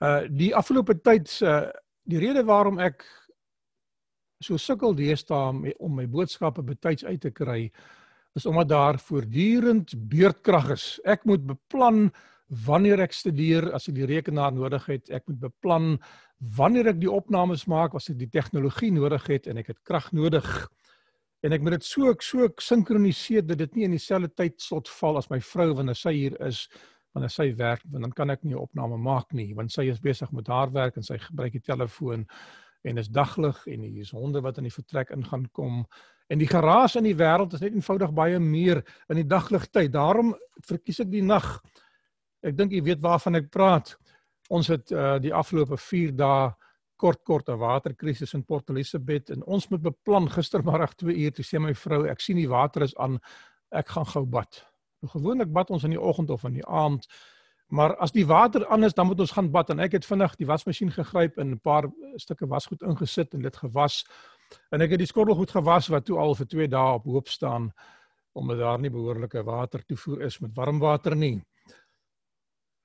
Uh 0.00 0.24
die 0.28 0.52
afgelope 0.56 0.98
tyd 1.00 1.28
se 1.28 1.48
uh, 1.48 1.70
die 2.08 2.20
rede 2.20 2.44
waarom 2.44 2.80
ek 2.80 3.04
so 4.40 4.56
sukkel 4.56 4.94
deesdae 4.96 5.74
om 5.78 5.96
my 5.98 6.06
boodskappe 6.08 6.62
betyds 6.64 7.04
uit 7.04 7.20
te 7.20 7.30
kry 7.30 7.66
is 8.38 8.46
omdat 8.46 8.68
daar 8.70 8.98
voortdurend 9.02 9.92
beurtkrag 10.08 10.70
is. 10.76 10.84
Ek 11.04 11.24
moet 11.28 11.42
beplan 11.46 12.08
wanneer 12.66 13.02
ek 13.04 13.14
studeer 13.14 13.68
as 13.74 13.88
ek 13.90 13.96
die 13.98 14.08
rekenaar 14.10 14.54
nodig 14.54 14.86
het. 14.90 15.10
Ek 15.10 15.26
moet 15.28 15.40
beplan 15.48 15.96
wanneer 16.56 16.92
ek 16.94 17.00
die 17.02 17.10
opnames 17.10 17.66
maak 17.68 17.94
as 17.94 18.08
ek 18.12 18.20
die 18.20 18.30
tegnologie 18.30 18.92
nodig 18.94 19.26
het 19.28 19.48
en 19.50 19.60
ek 19.60 19.74
het 19.74 19.82
krag 19.84 20.08
nodig 20.16 20.46
en 21.44 21.56
ek 21.56 21.64
moet 21.64 21.78
dit 21.78 21.86
so 21.88 22.10
ek 22.12 22.24
so 22.24 22.48
sinkroniseer 22.60 23.44
dat 23.44 23.60
dit 23.60 23.76
nie 23.76 23.86
in 23.88 23.96
dieselfde 23.96 24.30
tyd 24.36 24.56
slot 24.60 24.88
val 25.00 25.20
as 25.20 25.28
my 25.32 25.40
vrou 25.44 25.70
wanneer 25.78 25.96
sy 25.96 26.12
hier 26.16 26.36
is 26.46 26.66
wanneer 27.12 27.30
sy 27.30 27.54
werk 27.56 27.82
want 27.90 28.02
dan 28.02 28.12
kan 28.12 28.30
ek 28.30 28.44
nie 28.44 28.54
'n 28.54 28.62
opname 28.62 28.96
maak 28.96 29.32
nie 29.32 29.54
want 29.54 29.72
sy 29.72 29.88
is 29.90 30.00
besig 30.00 30.32
met 30.32 30.46
haar 30.46 30.70
werk 30.72 30.96
en 30.96 31.02
sy 31.02 31.18
gebruik 31.18 31.52
die 31.52 31.68
telefoon 31.72 32.26
en 32.82 32.98
is 32.98 33.08
daglig 33.08 33.66
en 33.66 33.82
hier 33.84 34.00
is 34.00 34.12
honde 34.16 34.40
wat 34.40 34.58
in 34.60 34.68
die 34.68 34.74
vertrek 34.74 35.10
ingaan 35.10 35.46
kom. 35.52 35.84
En 36.30 36.38
die 36.40 36.48
geraas 36.48 36.96
in 36.96 37.08
die 37.08 37.16
wêreld 37.16 37.54
is 37.56 37.60
net 37.64 37.74
eenvoudig 37.74 38.12
baie 38.16 38.38
meer 38.40 38.80
in 39.10 39.20
die 39.20 39.26
dagligtyd. 39.28 39.92
Daarom 39.92 40.32
verkies 40.68 41.02
ek 41.04 41.10
die 41.12 41.24
nag. 41.26 41.58
Ek 42.46 42.56
dink 42.56 42.72
jy 42.72 42.82
weet 42.86 43.02
waarvan 43.04 43.40
ek 43.40 43.50
praat. 43.52 43.96
Ons 44.50 44.70
het 44.72 44.92
uh, 44.94 45.18
die 45.22 45.34
afgelope 45.34 45.76
4 45.76 46.16
dae 46.16 46.50
kort 47.00 47.22
kort 47.24 47.48
'n 47.48 47.58
waterkrisis 47.58 48.34
in 48.36 48.44
Port 48.44 48.70
Elizabeth 48.70 49.30
en 49.30 49.44
ons 49.44 49.68
moet 49.70 49.82
beplan 49.82 50.28
gistermiddag 50.28 50.94
2 51.00 51.16
uur 51.16 51.32
toe 51.32 51.44
sê 51.44 51.60
my 51.60 51.72
vrou 51.74 52.04
ek 52.06 52.20
sien 52.20 52.36
die 52.36 52.48
water 52.48 52.82
is 52.82 52.96
aan. 52.96 53.18
Ek 53.72 53.88
gaan 53.88 54.06
gou 54.06 54.26
bad. 54.26 54.69
Gewoonlik 55.06 55.52
bad 55.52 55.70
ons 55.70 55.84
in 55.84 55.90
die 55.90 56.00
oggend 56.00 56.30
of 56.30 56.44
in 56.44 56.52
die 56.52 56.66
aand. 56.66 57.06
Maar 57.70 57.96
as 57.96 58.12
die 58.12 58.26
water 58.26 58.66
aan 58.68 58.84
is, 58.84 58.94
dan 58.94 59.06
moet 59.06 59.20
ons 59.20 59.30
gaan 59.30 59.50
bad 59.50 59.70
en 59.70 59.78
ek 59.78 59.92
het 59.92 60.06
vinnig 60.06 60.34
die 60.36 60.46
wasmasjien 60.46 60.90
gegryp 60.90 61.38
en 61.38 61.52
'n 61.54 61.60
paar 61.60 61.86
stukke 62.16 62.46
wasgoed 62.46 62.82
ingesit 62.82 63.34
en 63.34 63.42
dit 63.42 63.56
gewas. 63.56 64.04
En 64.70 64.80
ek 64.80 64.90
het 64.90 64.98
die 64.98 65.06
skottelgoed 65.06 65.50
gewas 65.50 65.88
wat 65.88 66.04
toe 66.04 66.18
al 66.18 66.34
vir 66.34 66.46
2 66.46 66.68
dae 66.68 66.94
op 66.94 67.04
hoop 67.04 67.28
staan 67.28 67.72
omdat 68.32 68.58
daar 68.58 68.78
nie 68.78 68.90
behoorlike 68.90 69.42
water 69.42 69.82
toevoer 69.86 70.22
is 70.22 70.38
met 70.38 70.54
warm 70.54 70.78
water 70.78 71.16
nie. 71.16 71.42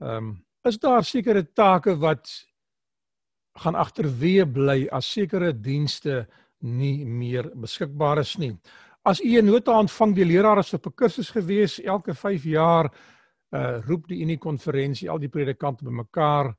Ehm 0.02 0.18
um, 0.18 0.46
is 0.64 0.80
daar 0.80 1.04
sekere 1.04 1.44
take 1.54 1.94
wat 2.02 2.30
gaan 3.62 3.76
agterweë 3.76 4.46
bly 4.52 4.88
as 4.92 5.12
sekere 5.12 5.54
dienste 5.54 6.26
nie 6.60 7.06
meer 7.06 7.52
beskikbaar 7.54 8.20
is 8.20 8.36
nie. 8.42 8.56
As 9.06 9.22
u 9.22 9.38
'n 9.38 9.46
nota 9.46 9.78
ontvang 9.78 10.16
die 10.16 10.26
leraar 10.26 10.58
is 10.58 10.74
op 10.74 10.88
'n 10.88 10.96
kursus 10.96 11.30
gewees 11.30 11.80
elke 11.80 12.14
5 12.14 12.44
jaar 12.44 12.90
uh 13.52 13.78
roep 13.86 14.08
die 14.08 14.22
Unie 14.22 14.38
konferensie 14.38 15.10
al 15.10 15.20
die 15.20 15.30
predikante 15.30 15.84
bymekaar 15.86 16.56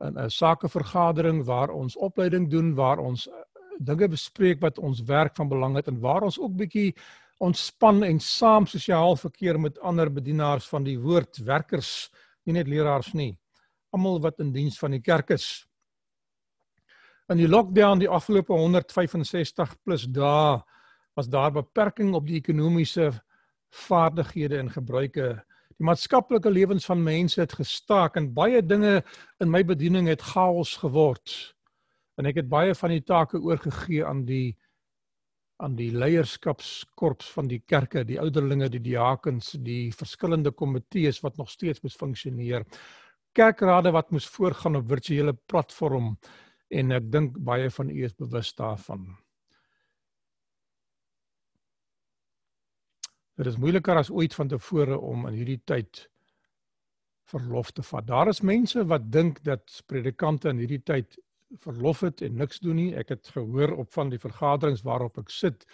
in 0.00 0.18
'n 0.18 0.30
sakevergadering 0.30 1.44
waar 1.44 1.70
ons 1.70 1.96
opleiding 1.96 2.50
doen, 2.50 2.74
waar 2.74 2.98
ons 2.98 3.28
uh, 3.28 3.32
dinge 3.78 4.08
bespreek 4.08 4.60
wat 4.60 4.78
ons 4.78 5.02
werk 5.02 5.36
van 5.36 5.48
belang 5.48 5.76
het 5.76 5.86
en 5.86 6.00
waar 6.00 6.22
ons 6.22 6.38
ook 6.38 6.56
bietjie 6.56 6.94
ontspan 7.38 8.02
en 8.02 8.20
saam 8.20 8.66
sosiaal 8.66 9.16
verkeer 9.16 9.60
met 9.60 9.78
ander 9.78 10.10
bedienaars 10.10 10.68
van 10.68 10.84
die 10.84 10.98
woord, 10.98 11.38
werkers, 11.38 12.10
nie 12.44 12.54
net 12.54 12.68
leraars 12.68 13.12
nie. 13.12 13.38
Almal 13.92 14.20
wat 14.20 14.40
in 14.40 14.52
diens 14.52 14.78
van 14.78 14.90
die 14.90 15.00
kerk 15.00 15.30
is. 15.30 15.66
In 17.28 17.36
die 17.36 17.48
lockdown 17.48 17.98
die 17.98 18.08
afgelope 18.08 18.52
165 18.52 19.76
plus 19.84 20.06
dae 20.06 20.62
was 21.14 21.28
daar 21.30 21.52
beperking 21.52 22.14
op 22.14 22.26
die 22.26 22.38
ekonomiese 22.40 23.12
vaardighede 23.74 24.58
en 24.58 24.70
gebruike. 24.70 25.28
Die 25.78 25.86
maatskaplike 25.86 26.50
lewens 26.50 26.86
van 26.86 27.02
mense 27.02 27.40
het 27.40 27.54
gestaak 27.58 28.16
en 28.16 28.32
baie 28.34 28.62
dinge 28.62 29.00
in 29.42 29.50
my 29.50 29.64
bediening 29.66 30.08
het 30.10 30.22
chaos 30.22 30.76
geword. 30.82 31.54
En 32.18 32.26
ek 32.30 32.42
het 32.42 32.50
baie 32.50 32.74
van 32.78 32.94
die 32.94 33.02
take 33.02 33.40
oorgegee 33.42 34.04
aan 34.06 34.24
die 34.28 34.56
aan 35.62 35.76
die 35.78 35.92
leierskapskorps 35.94 37.28
van 37.30 37.46
die 37.48 37.60
kerke, 37.62 38.02
die 38.04 38.18
ouderlinge, 38.20 38.66
die 38.74 38.82
diakens, 38.82 39.52
die 39.62 39.92
verskillende 39.94 40.50
komitees 40.50 41.20
wat 41.22 41.38
nog 41.38 41.50
steeds 41.50 41.80
moet 41.80 41.94
funksioneer. 41.94 42.66
Kerkrade 43.32 43.92
wat 43.94 44.10
moes 44.10 44.26
voorgaan 44.26 44.76
op 44.82 44.88
virtuele 44.90 45.36
platform 45.46 46.16
en 46.74 46.96
ek 46.98 47.06
dink 47.10 47.38
baie 47.38 47.70
van 47.70 47.90
u 47.90 48.02
is 48.04 48.18
bewus 48.18 48.50
daarvan. 48.58 49.06
Dit 53.34 53.46
is 53.50 53.58
moeiliker 53.58 53.98
as 53.98 54.12
ooit 54.14 54.34
van 54.34 54.48
tevore 54.48 54.98
om 54.98 55.26
in 55.26 55.34
hierdie 55.34 55.60
tyd 55.66 56.04
verlof 57.30 57.72
te 57.74 57.82
vat. 57.82 58.06
Daar 58.06 58.30
is 58.30 58.44
mense 58.46 58.84
wat 58.86 59.10
dink 59.10 59.40
dat 59.46 59.80
predikante 59.90 60.52
in 60.52 60.60
hierdie 60.62 60.82
tyd 60.86 61.18
verlof 61.62 62.04
het 62.06 62.22
en 62.22 62.36
niks 62.38 62.60
doen 62.62 62.78
nie. 62.78 62.92
Ek 62.94 63.10
het 63.14 63.30
gehoor 63.34 63.74
op 63.82 63.92
van 63.94 64.12
die 64.12 64.20
vergaderings 64.22 64.84
waarop 64.86 65.18
ek 65.18 65.32
sit 65.34 65.66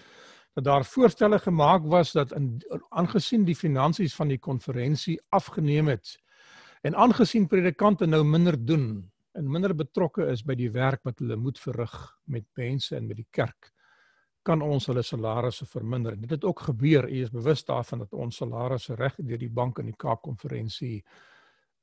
dat 0.56 0.64
daar 0.64 0.84
voorstelle 0.84 1.38
gemaak 1.38 1.84
was 1.86 2.12
dat 2.12 2.32
in 2.32 2.58
aangesien 2.88 3.44
die 3.44 3.56
finansies 3.56 4.14
van 4.14 4.28
die 4.28 4.38
konferensie 4.38 5.20
afgeneem 5.28 5.88
het 5.88 6.16
en 6.82 6.96
aangesien 6.96 7.46
predikante 7.46 8.06
nou 8.06 8.24
minder 8.24 8.56
doen 8.58 9.10
en 9.32 9.50
minder 9.50 9.74
betrokke 9.74 10.26
is 10.32 10.42
by 10.42 10.56
die 10.58 10.70
werk 10.74 11.04
wat 11.06 11.20
hulle 11.22 11.36
moet 11.36 11.60
verrig 11.60 11.94
met 12.24 12.46
mense 12.58 12.96
en 12.96 13.06
met 13.06 13.20
die 13.20 13.28
kerk 13.30 13.70
kan 14.50 14.62
ons 14.66 14.88
hulle 14.90 15.02
salarisse 15.06 15.66
verminder. 15.70 16.16
Dit 16.18 16.30
het 16.34 16.44
ook 16.44 16.64
gebeur. 16.70 17.06
U 17.08 17.22
is 17.22 17.30
bewus 17.30 17.62
daarvan 17.64 18.02
dat 18.04 18.14
ons 18.18 18.40
salarisse 18.42 18.96
reg 18.98 19.18
deur 19.18 19.38
die 19.38 19.52
bank 19.60 19.78
in 19.78 19.90
die 19.92 19.98
Kaap 19.98 20.24
konferensie 20.26 21.00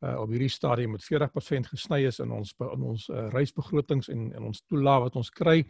uh 0.06 0.20
op 0.22 0.30
hierdie 0.30 0.52
stadium 0.54 0.92
met 0.94 1.02
40% 1.02 1.72
gesny 1.72 2.04
is 2.06 2.20
in 2.22 2.32
ons 2.32 2.52
in 2.62 2.84
ons 2.86 3.08
uh, 3.10 3.30
reisbegrotings 3.34 4.12
en 4.14 4.28
en 4.38 4.44
ons 4.52 4.60
toelaat 4.70 5.08
wat 5.08 5.16
ons 5.18 5.32
kry. 5.34 5.64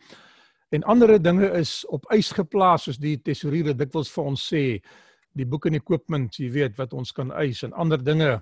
En 0.75 0.83
ander 0.83 1.13
dinge 1.21 1.47
is 1.55 1.85
op 1.95 2.09
ys 2.11 2.33
geplaas 2.35 2.89
soos 2.89 2.99
die 2.99 3.15
tesouriere 3.23 3.75
dikwels 3.77 4.11
vir 4.11 4.27
ons 4.33 4.47
sê 4.51 4.63
die 5.37 5.45
boek 5.45 5.69
en 5.69 5.79
equipment, 5.79 6.39
jy 6.39 6.49
weet 6.51 6.75
wat 6.81 6.93
ons 6.97 7.13
kan 7.15 7.31
eis 7.39 7.63
en 7.63 7.73
ander 7.73 8.03
dinge. 8.03 8.41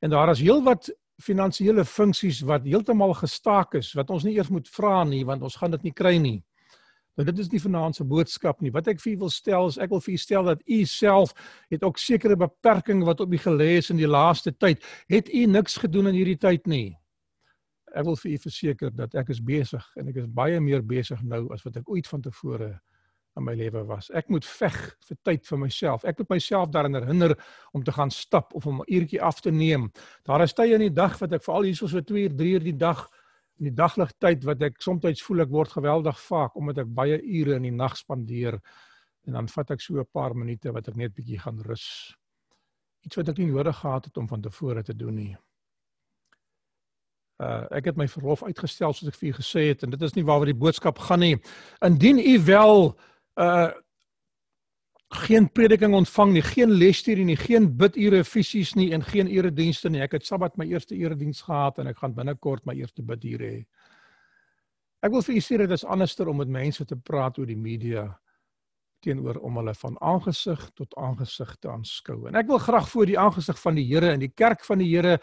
En 0.00 0.14
daar 0.14 0.30
is 0.30 0.44
heelwat 0.44 0.92
finansiële 1.24 1.84
funksies 1.84 2.44
wat 2.46 2.66
heeltemal 2.68 3.16
gestaak 3.18 3.74
is 3.80 3.90
wat 3.98 4.10
ons 4.10 4.26
nie 4.28 4.36
eers 4.36 4.52
moet 4.54 4.70
vra 4.70 5.02
nie 5.08 5.24
want 5.26 5.42
ons 5.42 5.56
gaan 5.56 5.74
dit 5.74 5.90
nie 5.90 5.96
kry 6.02 6.18
nie. 6.18 6.42
Nou 7.14 7.26
dit 7.28 7.38
is 7.38 7.50
nie 7.52 7.60
vanaand 7.62 7.96
se 7.96 8.04
boodskap 8.04 8.62
nie. 8.62 8.72
Wat 8.74 8.88
ek 8.90 8.98
vir 9.02 9.12
u 9.12 9.16
wil 9.24 9.30
stel 9.30 9.68
is 9.70 9.78
ek 9.78 9.92
wil 9.92 10.02
vir 10.02 10.14
u 10.14 10.18
stel 10.18 10.48
dat 10.50 10.62
u 10.66 10.80
self 10.90 11.34
het 11.70 11.84
ook 11.86 12.00
sekere 12.02 12.36
beperkings 12.36 13.06
wat 13.06 13.22
op 13.22 13.32
u 13.32 13.38
gelê 13.38 13.76
is 13.78 13.92
in 13.94 14.00
die 14.00 14.10
laaste 14.10 14.52
tyd. 14.56 14.82
Het 15.12 15.30
u 15.30 15.44
niks 15.46 15.78
gedoen 15.84 16.10
in 16.10 16.18
hierdie 16.18 16.40
tyd 16.42 16.66
nie? 16.66 16.96
Ek 17.94 18.08
wil 18.08 18.18
vir 18.18 18.32
u 18.32 18.38
verseker 18.42 18.90
dat 18.90 19.14
ek 19.14 19.30
is 19.30 19.38
besig 19.38 19.86
en 20.00 20.10
ek 20.10 20.18
is 20.24 20.26
baie 20.26 20.58
meer 20.60 20.82
besig 20.82 21.22
nou 21.22 21.46
as 21.54 21.62
wat 21.62 21.78
ek 21.78 21.90
ooit 21.90 22.10
van 22.10 22.24
tevore 22.24 22.72
in 23.38 23.46
my 23.46 23.54
lewe 23.58 23.82
was. 23.86 24.10
Ek 24.14 24.28
moet 24.30 24.46
veg 24.46 24.76
vir 25.08 25.18
tyd 25.26 25.46
vir 25.46 25.58
myself. 25.58 26.04
Ek 26.06 26.18
moet 26.18 26.34
myself 26.34 26.70
daarin 26.74 26.98
herinner 26.98 27.34
om 27.74 27.82
te 27.86 27.94
gaan 27.94 28.10
stap 28.10 28.54
of 28.54 28.66
om 28.66 28.82
'n 28.82 28.90
uurtjie 28.90 29.22
af 29.22 29.40
te 29.40 29.50
neem. 29.50 29.92
Daar 30.24 30.42
is 30.42 30.54
tye 30.54 30.74
in 30.74 30.80
die 30.80 30.94
dag 30.94 31.18
wat 31.18 31.32
ek 31.32 31.42
veral 31.42 31.62
hierso 31.62 31.86
so 31.86 32.00
2 32.00 32.22
uur, 32.22 32.34
3 32.36 32.52
uur 32.52 32.64
die 32.64 32.76
dag 32.76 33.08
in 33.60 33.68
die 33.68 33.76
dagligtyd 33.76 34.44
wat 34.44 34.62
ek 34.66 34.80
soms 34.82 35.22
voel 35.22 35.44
ek 35.44 35.52
word 35.52 35.76
geweldig 35.76 36.18
vaak 36.26 36.56
omdat 36.58 36.82
ek 36.82 36.94
baie 36.94 37.20
ure 37.22 37.56
in 37.56 37.68
die 37.68 37.74
nag 37.74 37.96
spandeer 37.96 38.58
en 39.26 39.38
dan 39.38 39.48
vat 39.48 39.70
ek 39.70 39.80
so 39.80 40.00
'n 40.00 40.12
paar 40.12 40.34
minute 40.34 40.72
wat 40.72 40.88
ek 40.88 40.96
net 40.96 41.14
bietjie 41.14 41.38
gaan 41.38 41.60
rus. 41.60 42.14
Iets 43.04 43.16
wat 43.16 43.28
ek 43.28 43.38
nie 43.38 43.52
nodig 43.52 43.76
gehad 43.76 44.04
het 44.04 44.16
om 44.16 44.28
van 44.28 44.40
tevore 44.40 44.82
te 44.82 44.94
doen 44.94 45.14
nie. 45.14 45.36
Uh 47.38 47.66
ek 47.70 47.84
het 47.84 47.96
my 47.96 48.08
verlof 48.08 48.42
uitgestel 48.42 48.92
soos 48.92 49.08
ek 49.08 49.18
vir 49.18 49.28
u 49.28 49.32
gesê 49.32 49.68
het 49.68 49.82
en 49.82 49.90
dit 49.90 50.02
is 50.02 50.14
nie 50.14 50.24
waaroor 50.24 50.46
die 50.46 50.62
boodskap 50.64 50.98
gaan 50.98 51.20
nie. 51.20 51.38
Indien 51.80 52.18
u 52.18 52.44
wel 52.44 52.98
uh 53.36 53.70
geen 55.14 55.46
prediking 55.52 55.94
ontvang 55.94 56.32
nie, 56.34 56.42
geen 56.42 56.72
lesstudie 56.74 57.24
nie, 57.24 57.36
geen 57.38 57.70
bidure 57.78 58.24
fisies 58.24 58.74
nie 58.74 58.90
en 58.92 59.02
geen 59.02 59.30
eredienste 59.30 59.90
nie. 59.90 60.02
Ek 60.04 60.18
het 60.18 60.26
Sabbat 60.26 60.58
my 60.60 60.66
eerste 60.70 60.96
erediens 60.98 61.42
gehad 61.46 61.78
en 61.78 61.90
ek 61.90 62.02
gaan 62.02 62.14
binnekort 62.16 62.66
my 62.66 62.74
eerste 62.78 63.02
bidure 63.06 63.50
hê. 63.50 63.62
Ek 65.04 65.12
wil 65.12 65.24
vir 65.26 65.36
u 65.36 65.40
sê 65.44 65.58
dit 65.60 65.72
is 65.76 65.84
anderster 65.84 66.28
om 66.32 66.38
met 66.40 66.48
mense 66.50 66.84
te 66.88 66.96
praat 66.96 67.38
oor 67.38 67.48
die 67.48 67.60
media 67.60 68.06
teenoor 69.04 69.36
om 69.44 69.58
hulle 69.60 69.74
van 69.76 69.98
aangesig 70.00 70.62
tot 70.78 70.94
aangesig 70.96 71.50
te 71.60 71.68
aanskou. 71.68 72.22
En 72.30 72.38
ek 72.40 72.48
wil 72.48 72.62
graag 72.62 72.88
voor 72.88 73.10
die 73.10 73.18
aangesig 73.20 73.60
van 73.60 73.76
die 73.76 73.84
Here 73.90 74.14
en 74.14 74.24
die 74.24 74.32
kerk 74.32 74.64
van 74.64 74.80
die 74.80 74.88
Here 74.88 75.18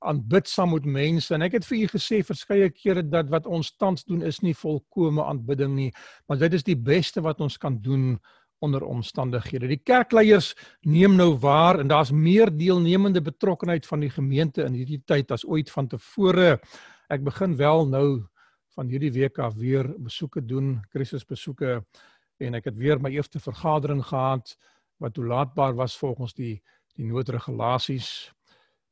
aanbid 0.00 0.48
saam 0.48 0.72
met 0.74 0.86
mense 0.88 1.34
en 1.36 1.44
ek 1.44 1.58
het 1.58 1.66
vir 1.68 1.84
u 1.84 1.88
gesê 1.92 2.20
verskeie 2.24 2.70
kere 2.72 3.04
dat 3.04 3.28
wat 3.32 3.46
ons 3.46 3.74
tans 3.76 4.04
doen 4.08 4.24
is 4.26 4.40
nie 4.40 4.54
volkomme 4.56 5.24
aanbidding 5.28 5.74
nie, 5.76 5.90
maar 6.26 6.40
dit 6.40 6.56
is 6.56 6.64
die 6.64 6.76
beste 6.76 7.20
wat 7.22 7.40
ons 7.44 7.58
kan 7.60 7.76
doen 7.84 8.14
onder 8.60 8.84
omstandighede. 8.84 9.68
Die 9.70 9.80
kerkleiers 9.80 10.52
neem 10.80 11.16
nou 11.16 11.32
waar 11.40 11.80
en 11.80 11.88
daar's 11.88 12.12
meer 12.12 12.52
deelnemende 12.52 13.22
betrokkenheid 13.24 13.86
van 13.86 14.04
die 14.04 14.10
gemeente 14.10 14.64
in 14.64 14.76
hierdie 14.76 15.00
tyd 15.04 15.32
as 15.32 15.46
ooit 15.48 15.70
vantevore. 15.72 16.58
Ek 17.08 17.24
begin 17.24 17.56
wel 17.56 17.86
nou 17.88 18.08
van 18.76 18.90
hierdie 18.92 19.12
week 19.12 19.38
af 19.38 19.56
weer 19.58 19.88
besoeke 19.98 20.44
doen, 20.44 20.78
krisisbesoeke 20.92 21.80
en 22.40 22.56
ek 22.56 22.70
het 22.70 22.76
weer 22.76 23.00
my 23.00 23.10
eerste 23.12 23.40
vergadering 23.40 24.04
gehad 24.06 24.54
wat 25.00 25.16
toelaatbaar 25.16 25.74
was 25.74 25.96
volgens 25.98 26.36
die 26.36 26.60
die 26.98 27.06
noodregulasies. 27.06 28.32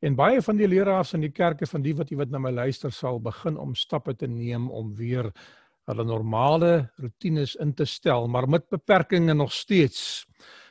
En 0.01 0.15
baie 0.17 0.41
van 0.43 0.57
die 0.57 0.69
leraars 0.71 1.13
in 1.17 1.25
die 1.27 1.33
kerke 1.35 1.67
van 1.67 1.83
die 1.83 1.93
wat 1.99 2.13
jy 2.13 2.21
wat 2.21 2.31
na 2.31 2.39
my 2.41 2.53
luister 2.55 2.93
sal 2.95 3.19
begin 3.21 3.59
om 3.59 3.75
stappe 3.75 4.15
te 4.15 4.29
neem 4.31 4.71
om 4.71 4.95
weer 4.97 5.33
hulle 5.88 6.04
normale 6.04 6.73
rotines 7.00 7.54
in 7.57 7.73
te 7.75 7.87
stel, 7.88 8.28
maar 8.28 8.49
met 8.49 8.68
beperkings 8.68 9.35
nog 9.35 9.52
steeds. 9.52 10.26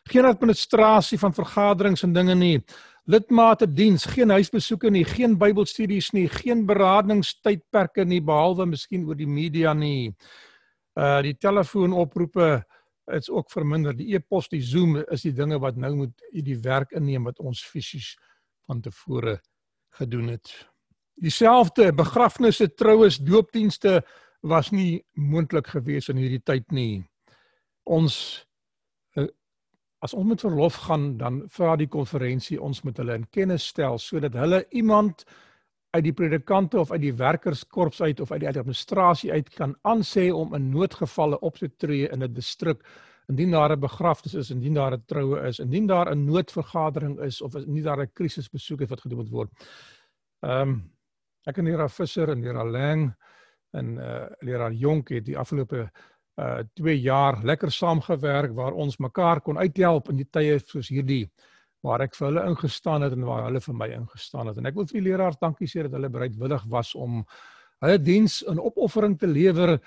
Geen 0.08 0.26
administrasie 0.26 1.20
van 1.20 1.34
vergaderings 1.34 2.04
en 2.04 2.14
dinge 2.14 2.36
nie. 2.36 2.62
Lidmate 3.08 3.68
diens, 3.72 4.06
geen 4.06 4.30
huisbesoeke 4.30 4.90
nie, 4.92 5.06
geen 5.08 5.38
Bybelstudies 5.40 6.12
nie, 6.12 6.28
geen 6.30 6.66
beradingstydperke 6.68 8.06
nie 8.06 8.22
behalwe 8.22 8.66
miskien 8.68 9.06
oor 9.08 9.16
die 9.16 9.28
media 9.28 9.74
nie. 9.74 10.14
Uh 10.98 11.22
die 11.24 11.36
telefoonoproepe 11.40 12.50
is 13.16 13.30
ook 13.32 13.52
verminder. 13.52 13.96
Die 13.96 14.14
e-pos, 14.16 14.50
die 14.52 14.62
Zoom 14.62 14.98
is 15.08 15.24
die 15.24 15.34
dinge 15.34 15.60
wat 15.64 15.78
nou 15.80 15.94
moet 15.96 16.26
die 16.32 16.58
werk 16.60 16.92
inneem 16.92 17.30
wat 17.30 17.40
ons 17.40 17.64
fisies 17.64 18.16
van 18.68 18.82
tevore 18.82 19.38
gedoen 20.00 20.34
het. 20.36 20.52
Dieselfde 21.16 21.94
begrafnisse, 21.96 22.68
troues, 22.76 23.18
doopdienste, 23.18 24.02
was 24.42 24.72
nie 24.72 25.04
moontlik 25.14 25.68
gewees 25.68 26.10
in 26.10 26.18
hierdie 26.18 26.44
tyd 26.44 26.72
nie. 26.72 27.04
Ons 27.86 28.46
eh, 29.16 29.28
as 30.02 30.14
ons 30.14 30.28
met 30.28 30.42
verlof 30.42 30.76
gaan 30.86 31.18
dan 31.18 31.42
vra 31.50 31.76
die 31.76 31.90
konferensie 31.90 32.62
ons 32.62 32.84
met 32.84 32.98
hulle 32.98 33.16
in 33.16 33.28
kennis 33.32 33.68
stel 33.74 33.98
sodat 33.98 34.34
hulle 34.38 34.66
iemand 34.72 35.26
uit 35.96 36.04
die 36.04 36.14
predikante 36.14 36.80
of 36.80 36.92
uit 36.92 37.02
die 37.02 37.16
werkerskorps 37.16 38.02
uit 38.02 38.20
of 38.20 38.32
uit 38.32 38.44
die 38.44 38.50
administrasie 38.50 39.32
uit 39.32 39.50
kan 39.56 39.76
aansê 39.88 40.28
om 40.34 40.54
in 40.54 40.70
noodgevalle 40.70 41.40
op 41.40 41.58
te 41.58 41.70
tree 41.78 42.10
in 42.12 42.24
'n 42.24 42.34
distrik 42.34 42.84
indien 43.28 43.52
daar 43.52 43.72
'n 43.72 43.80
begrafnis 43.80 44.34
is, 44.34 44.52
indien 44.52 44.74
daar 44.74 44.94
'n 44.94 45.04
troue 45.06 45.48
is, 45.48 45.60
indien 45.60 45.88
daar 45.88 46.12
'n 46.12 46.26
noodvergadering 46.26 47.20
is 47.20 47.42
of 47.42 47.56
indien 47.56 47.84
daar 47.84 48.02
'n 48.02 48.12
krisisbesoek 48.14 48.80
het 48.80 48.90
wat 48.90 49.02
gedoen 49.02 49.18
moet 49.18 49.30
word. 49.30 49.52
Ehm 50.40 50.70
um, 50.70 50.92
ek 51.44 51.58
en 51.58 51.66
Leraar 51.66 51.90
Visser 51.90 52.30
en 52.30 52.42
Leraar 52.42 52.68
Lang 52.68 53.16
en 53.78 53.98
eh 53.98 54.06
uh, 54.06 54.26
Leraar 54.46 54.74
Jonk 54.74 55.10
het 55.16 55.26
die 55.26 55.38
afgelope 55.38 55.90
uh 56.38 56.64
2 56.74 57.00
jaar 57.02 57.40
lekker 57.44 57.72
saamgewerk 57.72 58.54
waar 58.56 58.74
ons 58.74 58.98
mekaar 58.98 59.42
kon 59.42 59.58
uithelp 59.58 60.10
in 60.10 60.18
die 60.18 60.30
tye 60.32 60.60
soos 60.60 60.90
hierdie 60.90 61.26
waar 61.86 62.02
ek 62.06 62.16
vir 62.18 62.28
hulle 62.28 62.48
ingestaan 62.50 63.06
het 63.06 63.14
en 63.16 63.26
waar 63.28 63.46
hulle 63.48 63.62
vir 63.62 63.78
my 63.78 63.88
ingestaan 64.00 64.50
het. 64.50 64.58
En 64.58 64.66
ek 64.70 64.76
wil 64.76 64.88
vir 64.90 65.00
die 65.00 65.06
leraars 65.10 65.40
dankie 65.42 65.70
sê 65.70 65.86
dat 65.86 65.96
hulle 65.98 66.10
bereidwillig 66.14 66.66
was 66.72 66.94
om 66.96 67.24
hulle 67.86 68.02
diens 68.02 68.42
in 68.50 68.60
opoffering 68.60 69.18
te 69.20 69.30
lewer 69.30 69.78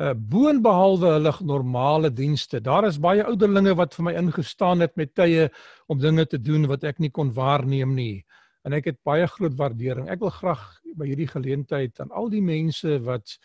uh 0.00 0.14
boonbehalwe 0.14 1.10
hulle 1.18 1.32
normale 1.44 2.10
dienste. 2.10 2.60
Daar 2.64 2.86
is 2.88 2.98
baie 2.98 3.24
ouderlinge 3.26 3.74
wat 3.76 3.94
vir 3.94 4.06
my 4.06 4.14
ingestaan 4.16 4.80
het 4.80 4.96
met 4.96 5.12
tye 5.14 5.50
om 5.88 5.98
dinge 6.00 6.24
te 6.26 6.38
doen 6.40 6.66
wat 6.70 6.84
ek 6.88 7.02
nie 7.04 7.10
kon 7.10 7.34
waarneem 7.36 7.92
nie. 7.94 8.22
En 8.64 8.76
ek 8.76 8.90
het 8.90 8.98
baie 9.06 9.26
groot 9.26 9.56
waardering. 9.56 10.10
Ek 10.12 10.20
wil 10.20 10.32
graag 10.34 10.62
by 10.98 11.06
hierdie 11.08 11.30
geleentheid 11.30 12.00
aan 12.00 12.10
al 12.12 12.28
die 12.32 12.42
mense 12.44 12.98
wat 13.06 13.38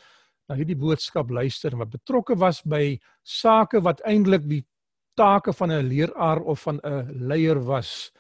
na 0.50 0.58
hierdie 0.60 0.78
boodskap 0.78 1.32
luister 1.34 1.74
en 1.74 1.82
wat 1.82 1.94
betrokke 1.94 2.36
was 2.38 2.62
by 2.68 2.98
sake 3.24 3.82
wat 3.82 4.04
eintlik 4.06 4.46
die 4.50 4.64
take 5.16 5.54
van 5.54 5.72
'n 5.72 5.88
leraar 5.88 6.42
of 6.44 6.62
van 6.68 6.80
'n 6.84 7.28
leier 7.28 7.60
was 7.60 8.12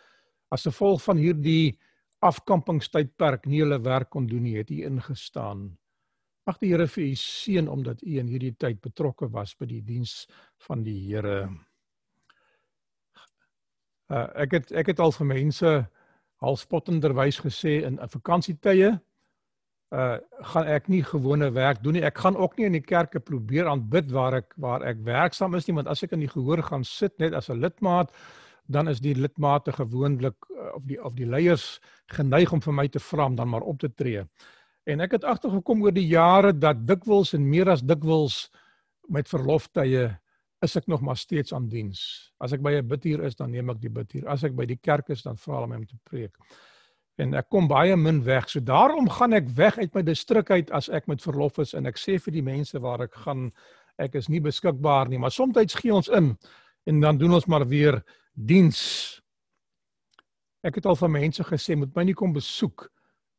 as 0.50 0.64
gevolg 0.64 1.02
van 1.04 1.18
hierdie 1.18 1.78
afkampingstydperk 2.24 3.46
nie 3.46 3.62
hulle 3.62 3.80
werk 3.84 4.10
kon 4.10 4.28
doen 4.28 4.44
nie, 4.44 4.58
het 4.58 4.72
u 4.72 4.84
ingestaan. 4.88 5.78
Mag 6.46 6.60
die 6.62 6.70
Here 6.70 6.88
vir 6.88 7.04
u 7.04 7.16
seën 7.16 7.68
omdat 7.70 8.04
u 8.04 8.18
in 8.20 8.28
hierdie 8.28 8.56
tyd 8.58 8.82
betrokke 8.82 9.28
was 9.34 9.56
by 9.56 9.66
die 9.66 9.82
diens 9.82 10.28
van 10.68 10.84
die 10.84 11.00
Here. 11.08 11.50
Uh, 14.10 14.30
ek 14.36 14.52
het 14.52 14.72
ek 14.72 14.88
het 14.94 15.00
al 15.00 15.12
vir 15.12 15.26
mense 15.26 15.70
halspottenderwys 16.44 17.40
gesê 17.40 17.84
in 17.86 18.00
'n 18.00 18.10
vakansietye 18.10 19.00
uh 19.96 20.18
gaan 20.52 20.68
ek 20.68 20.88
nie 20.90 21.04
gewone 21.04 21.52
werk 21.54 21.84
doen 21.84 21.94
nie. 21.94 22.04
Ek 22.04 22.18
gaan 22.18 22.36
ook 22.36 22.58
nie 22.58 22.66
in 22.66 22.74
die 22.74 22.82
kerke 22.82 23.20
probeer 23.20 23.68
aanbid 23.70 24.12
waar 24.12 24.34
ek 24.42 24.54
waar 24.58 24.84
ek 24.84 24.98
werksaam 25.06 25.56
is 25.56 25.68
nie, 25.68 25.76
want 25.76 25.88
as 25.88 26.04
ek 26.04 26.12
in 26.12 26.26
die 26.26 26.32
gehoor 26.32 26.64
gaan 26.64 26.84
sit 26.84 27.20
net 27.20 27.34
as 27.34 27.50
'n 27.50 27.62
lidmaat, 27.62 28.12
dan 28.68 28.88
is 28.88 29.00
die 29.00 29.14
lidmate 29.14 29.72
gewoonlik 29.72 30.36
uh, 30.50 30.76
of 30.76 30.84
die 30.86 31.00
of 31.04 31.14
die 31.14 31.26
leiers 31.26 31.80
geneig 32.08 32.52
om 32.54 32.62
vir 32.62 32.74
my 32.74 32.88
te 32.88 33.00
vra 33.00 33.26
om 33.26 33.36
dan 33.36 33.50
maar 33.50 33.62
op 33.62 33.80
te 33.80 33.90
tree. 33.90 34.26
En 34.86 35.02
ek 35.02 35.12
het 35.12 35.24
agtergekom 35.24 35.84
oor 35.84 35.94
die 35.94 36.08
jare 36.08 36.54
dat 36.54 36.86
dikwels 36.88 37.34
en 37.34 37.50
meer 37.50 37.70
as 37.70 37.82
dikwels 37.82 38.50
met 39.10 39.30
verloftye 39.30 40.18
is 40.66 40.76
ek 40.76 40.90
nog 40.92 41.02
maar 41.06 41.18
steeds 41.18 41.54
aan 41.54 41.70
diens. 41.70 42.32
As 42.42 42.54
ek 42.54 42.62
by 42.66 42.76
'n 42.76 42.88
bidtuur 42.88 43.24
is, 43.26 43.36
dan 43.36 43.52
neem 43.52 43.70
ek 43.70 43.82
die 43.82 43.90
bidtuur. 43.90 44.28
As 44.28 44.44
ek 44.44 44.56
by 44.56 44.66
die 44.66 44.82
kerk 44.82 45.10
is, 45.10 45.24
dan 45.24 45.38
vra 45.38 45.62
hulle 45.62 45.68
my 45.68 45.78
om 45.84 45.86
te 45.86 46.00
preek 46.04 46.36
en 47.22 47.36
ek 47.40 47.48
kom 47.52 47.70
baie 47.72 47.96
min 47.96 48.22
weg. 48.26 48.50
So 48.52 48.60
daarom 48.64 49.08
gaan 49.10 49.36
ek 49.38 49.48
weg 49.56 49.78
uit 49.80 49.94
my 49.96 50.04
distrik 50.04 50.52
uit 50.52 50.72
as 50.76 50.90
ek 50.90 51.08
met 51.08 51.24
verlof 51.24 51.60
is 51.64 51.74
en 51.78 51.88
ek 51.88 52.00
sê 52.00 52.18
vir 52.20 52.36
die 52.36 52.44
mense 52.46 52.80
waar 52.84 53.06
ek 53.08 53.16
gaan 53.26 53.50
ek 54.02 54.18
is 54.20 54.28
nie 54.28 54.42
beskikbaar 54.44 55.08
nie, 55.08 55.20
maar 55.20 55.32
soms 55.32 55.56
gee 55.80 55.94
ons 55.94 56.12
in 56.12 56.34
en 56.86 57.00
dan 57.00 57.18
doen 57.18 57.38
ons 57.38 57.48
maar 57.48 57.64
weer 57.68 58.02
diens. 58.36 59.22
Ek 60.64 60.76
het 60.76 60.86
al 60.86 61.00
van 61.00 61.12
mense 61.12 61.44
gesê 61.48 61.78
moet 61.80 61.96
my 61.96 62.04
nie 62.04 62.18
kom 62.18 62.34
besoek 62.36 62.90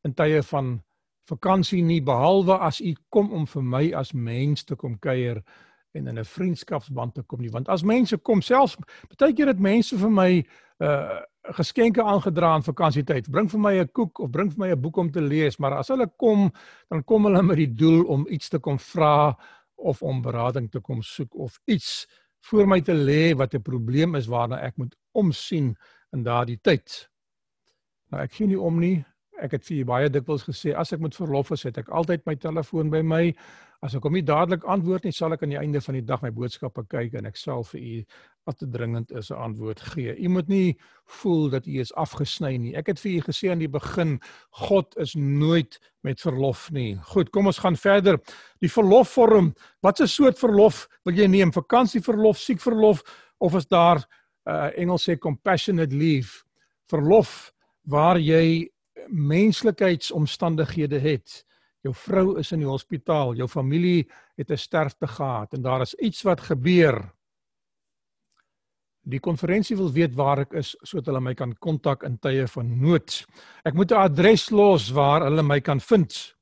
in 0.03 0.15
tye 0.17 0.41
van 0.49 0.79
vakansie 1.29 1.83
nie 1.83 2.01
behalwe 2.01 2.57
as 2.57 2.81
u 2.81 2.95
kom 3.13 3.29
om 3.35 3.45
vir 3.45 3.63
my 3.63 3.83
as 3.93 4.13
mens 4.13 4.63
te 4.65 4.75
kom 4.75 4.97
kuier 4.97 5.43
en 5.93 6.07
in 6.07 6.19
'n 6.19 6.25
vriendskapsband 6.25 7.13
te 7.13 7.23
kom 7.23 7.41
nie 7.41 7.49
want 7.49 7.69
as 7.69 7.83
mense 7.83 8.17
kom 8.17 8.41
selfs 8.41 8.77
baie 9.17 9.33
keer 9.33 9.47
het 9.47 9.59
mense 9.59 9.97
vir 9.97 10.09
my 10.09 10.45
uh 10.79 11.21
geskenke 11.53 12.03
aangedra 12.03 12.53
aan 12.53 12.63
vakansietyd. 12.63 13.29
Bring 13.31 13.49
vir 13.51 13.59
my 13.59 13.73
'n 13.79 13.87
koek 13.91 14.19
of 14.19 14.31
bring 14.31 14.51
vir 14.51 14.59
my 14.59 14.71
'n 14.71 14.81
boek 14.81 14.97
om 14.97 15.11
te 15.11 15.21
lees, 15.21 15.57
maar 15.59 15.73
as 15.73 15.87
hulle 15.87 16.07
kom, 16.17 16.51
dan 16.89 17.03
kom 17.03 17.23
hulle 17.25 17.43
met 17.43 17.57
die 17.57 17.73
doel 17.73 18.03
om 18.03 18.27
iets 18.29 18.49
te 18.49 18.59
kom 18.59 18.79
vra 18.79 19.37
of 19.75 20.01
om 20.01 20.21
berading 20.21 20.71
te 20.71 20.79
kom 20.79 21.01
soek 21.01 21.35
of 21.35 21.59
iets 21.65 22.07
voor 22.39 22.67
my 22.67 22.81
te 22.81 22.93
lê 22.93 23.35
wat 23.35 23.53
'n 23.53 23.61
probleem 23.61 24.15
is 24.15 24.27
waarna 24.27 24.59
ek 24.61 24.77
moet 24.77 24.95
omsien 25.11 25.75
in 26.11 26.23
daardie 26.23 26.59
tyd. 26.61 27.09
Nou 28.11 28.23
ek 28.23 28.33
gee 28.33 28.47
nie 28.47 28.59
om 28.59 28.79
nie. 28.79 29.05
Ek 29.37 29.53
het 29.53 29.65
vir 29.67 29.85
baie 29.85 30.09
dikwels 30.09 30.43
gesê 30.47 30.73
as 30.73 30.93
ek 30.93 31.01
moet 31.03 31.15
verlof 31.15 31.51
is, 31.53 31.63
het 31.67 31.77
ek 31.77 31.89
altyd 31.93 32.25
my 32.25 32.35
telefoon 32.41 32.89
by 32.89 33.03
my. 33.05 33.23
As 33.85 33.93
ek 33.93 34.07
hom 34.07 34.15
nie 34.17 34.25
dadelik 34.25 34.63
antwoord 34.65 35.03
nie, 35.05 35.13
sal 35.13 35.35
ek 35.35 35.43
aan 35.45 35.53
die 35.53 35.59
einde 35.59 35.81
van 35.85 35.93
die 35.93 36.05
dag 36.05 36.23
my 36.23 36.31
boodskappe 36.33 36.81
kyk 36.89 37.19
en 37.19 37.27
ek 37.29 37.37
sal 37.37 37.61
vir 37.69 37.81
u 37.81 37.97
wat 38.47 38.57
te 38.57 38.67
dringend 38.73 39.11
is 39.11 39.29
'n 39.29 39.37
antwoord 39.37 39.79
gee. 39.93 40.15
U 40.25 40.29
moet 40.29 40.47
nie 40.49 40.77
voel 41.05 41.49
dat 41.49 41.67
u 41.67 41.79
is 41.79 41.93
afgesny 41.93 42.57
nie. 42.57 42.75
Ek 42.75 42.87
het 42.87 42.99
vir 42.99 43.11
u 43.11 43.21
gesê 43.21 43.51
aan 43.51 43.59
die 43.59 43.67
begin, 43.69 44.19
God 44.49 44.97
is 44.97 45.13
nooit 45.15 45.79
met 46.01 46.19
verlof 46.21 46.71
nie. 46.71 46.95
Goed, 46.95 47.29
kom 47.29 47.45
ons 47.45 47.59
gaan 47.59 47.75
verder. 47.75 48.19
Die 48.59 48.69
verlofvorm, 48.69 49.53
wat 49.81 49.99
'n 50.01 50.07
soort 50.07 50.39
verlof 50.39 50.87
wil 51.05 51.13
jy 51.13 51.27
neem? 51.27 51.51
Vakansieverlof, 51.51 52.37
siekverlof 52.37 53.03
of 53.37 53.55
is 53.55 53.67
daar 53.67 53.97
uh 54.47 54.71
Engels 54.75 55.07
sê 55.07 55.17
compassionate 55.17 55.95
leave? 55.95 56.43
Verlof 56.89 57.53
waar 57.83 58.17
jy 58.17 58.69
menslikheidsomstandighede 59.09 60.99
het. 60.99 61.43
Jou 61.81 61.93
vrou 61.95 62.39
is 62.39 62.51
in 62.51 62.59
die 62.59 62.69
hospitaal, 62.69 63.35
jou 63.35 63.47
familie 63.47 64.07
het 64.35 64.51
'n 64.51 64.57
sterfte 64.57 65.07
gehad 65.07 65.53
en 65.53 65.61
daar 65.61 65.81
is 65.81 65.95
iets 65.95 66.21
wat 66.21 66.41
gebeur 66.41 67.17
die 69.07 69.19
konferensie 69.23 69.77
wil 69.79 69.91
weet 69.95 70.15
waar 70.15 70.43
ek 70.43 70.55
is 70.59 70.73
sodat 70.83 71.11
hulle 71.11 71.21
my 71.23 71.33
kan 71.37 71.53
kontak 71.63 72.03
in 72.03 72.17
tye 72.19 72.47
van 72.51 72.73
nood. 72.81 73.25
Ek 73.63 73.73
moet 73.73 73.91
'n 73.91 74.03
adres 74.03 74.49
los 74.49 74.91
waar 74.91 75.23
hulle 75.23 75.43
my 75.43 75.59
kan 75.61 75.79
vind. 75.79 76.35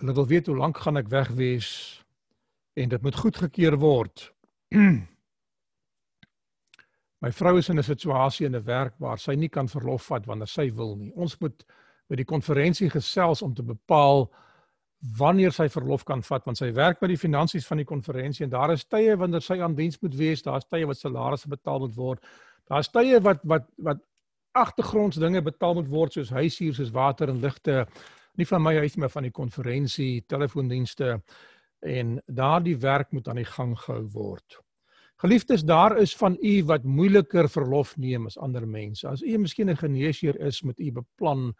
Hulle 0.00 0.14
wil 0.14 0.26
weet 0.26 0.46
hoe 0.46 0.56
lank 0.56 0.78
gaan 0.78 0.96
ek 0.96 1.08
weg 1.08 1.28
wees 1.28 2.02
en 2.74 2.88
dit 2.88 3.02
moet 3.02 3.14
goedgekeur 3.14 3.78
word. 3.78 4.34
my 7.24 7.32
vrou 7.32 7.56
is 7.58 7.70
in 7.72 7.78
'n 7.78 7.82
situasie 7.82 8.46
in 8.46 8.56
'n 8.56 8.64
werk 8.64 8.94
waar 8.98 9.18
sy 9.18 9.34
nie 9.34 9.48
kan 9.48 9.68
verlof 9.68 10.08
vat 10.10 10.26
wanneer 10.26 10.48
sy 10.48 10.70
wil 10.70 10.96
nie. 10.96 11.12
Ons 11.16 11.40
moet 11.40 11.64
by 12.08 12.16
die 12.16 12.24
konferensie 12.24 12.90
gesels 12.90 13.42
om 13.42 13.54
te 13.54 13.62
bepaal 13.62 14.30
wanneer 15.18 15.52
sy 15.52 15.68
verlof 15.68 16.04
kan 16.04 16.22
vat 16.22 16.44
want 16.44 16.58
sy 16.58 16.72
werk 16.72 17.00
met 17.00 17.08
die 17.08 17.20
finansies 17.20 17.66
van 17.66 17.78
die 17.78 17.88
konferensie 17.88 18.44
en 18.44 18.50
daar 18.50 18.72
is 18.72 18.84
tye 18.84 19.16
wanneer 19.16 19.42
sy 19.42 19.60
aan 19.60 19.74
diens 19.74 20.00
moet 20.02 20.14
wees, 20.16 20.42
daar's 20.42 20.64
tye 20.64 20.86
wat 20.86 20.96
salarisse 20.96 21.48
betaal 21.48 21.78
moet 21.78 21.96
word. 21.96 22.20
Daar's 22.68 22.88
tye 22.88 23.20
wat 23.20 23.40
wat 23.44 23.68
wat 23.76 23.98
agtergrondsdinge 24.52 25.42
betaal 25.42 25.74
moet 25.74 25.88
word 25.88 26.12
soos 26.12 26.30
huishuur, 26.30 26.74
soos 26.74 26.92
water 26.92 27.28
en 27.28 27.40
ligte, 27.40 27.86
nie 28.36 28.46
van 28.46 28.62
my 28.62 28.76
huis 28.76 28.96
maar 28.96 29.10
van 29.10 29.22
die 29.22 29.32
konferensie, 29.32 30.24
telefoondienste 30.26 31.22
en 31.80 32.20
daardie 32.26 32.76
werk 32.76 33.12
moet 33.12 33.28
aan 33.28 33.36
die 33.36 33.50
gang 33.56 33.78
gehou 33.78 34.06
word. 34.12 34.63
Geliefdes, 35.24 35.62
daar 35.64 35.96
is 35.96 36.16
van 36.16 36.36
u 36.40 36.64
wat 36.64 36.82
moeiliker 36.84 37.46
verlof 37.48 37.94
neem 37.96 38.26
as 38.28 38.34
ander 38.36 38.66
mense. 38.68 39.06
As 39.08 39.22
u 39.22 39.38
miskien 39.40 39.70
'n 39.70 39.76
geneesheer 39.76 40.36
is, 40.40 40.62
moet 40.62 40.78
u 40.78 40.92
beplan 40.92 41.54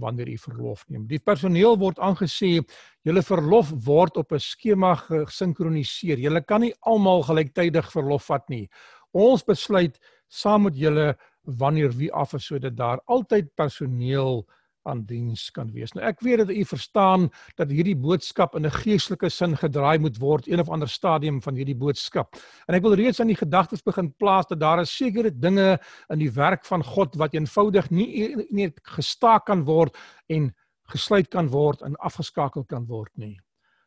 wanneer 0.00 0.28
u 0.28 0.38
verlof 0.38 0.84
neem. 0.88 1.06
Die 1.06 1.18
personeel 1.18 1.76
word 1.78 1.98
aangesê 1.98 2.64
julle 3.02 3.22
verlof 3.22 3.72
word 3.84 4.16
op 4.16 4.32
'n 4.32 4.38
skema 4.38 4.94
gesinkroniseer. 4.94 6.18
Julle 6.18 6.40
kan 6.40 6.60
nie 6.60 6.74
almal 6.80 7.22
gelyktydig 7.22 7.92
verlof 7.92 8.24
vat 8.24 8.48
nie. 8.48 8.70
Ons 9.12 9.44
besluit 9.44 9.98
saam 10.28 10.62
met 10.62 10.76
julle 10.76 11.16
wanneer 11.42 11.92
wie 11.92 12.12
af 12.12 12.32
is 12.34 12.46
sodat 12.46 12.76
daar 12.76 13.00
altyd 13.04 13.54
personeel 13.54 14.48
aan 14.88 15.04
diens 15.06 15.50
kan 15.50 15.70
wees. 15.72 15.92
Nou 15.92 16.04
ek 16.06 16.20
weet 16.20 16.42
dat 16.42 16.50
u 16.50 16.64
verstaan 16.64 17.28
dat 17.56 17.70
hierdie 17.70 17.96
boodskap 17.96 18.56
in 18.56 18.66
'n 18.66 18.70
geestelike 18.70 19.30
sin 19.30 19.56
gedraai 19.56 19.98
moet 19.98 20.18
word 20.18 20.48
een 20.48 20.60
of 20.60 20.68
ander 20.68 20.88
stadium 20.88 21.42
van 21.42 21.54
hierdie 21.54 21.76
boodskap. 21.76 22.36
En 22.66 22.74
ek 22.74 22.82
wil 22.82 22.94
reeds 22.94 23.20
aan 23.20 23.32
die 23.32 23.36
gedagtes 23.36 23.82
begin 23.82 24.12
plaas 24.16 24.46
dat 24.46 24.60
daar 24.60 24.80
is 24.80 24.96
sekere 24.96 25.30
dinge 25.30 25.78
in 26.08 26.18
die 26.18 26.32
werk 26.32 26.64
van 26.64 26.84
God 26.84 27.16
wat 27.16 27.34
eenvoudig 27.34 27.90
nie 27.90 28.36
nie 28.50 28.72
gestaak 28.82 29.46
kan 29.46 29.64
word 29.64 29.96
en 30.28 30.54
gesluit 30.88 31.28
kan 31.28 31.48
word 31.48 31.82
en 31.82 31.96
afgeskakel 31.96 32.64
kan 32.64 32.86
word 32.86 33.10
nie. 33.16 33.40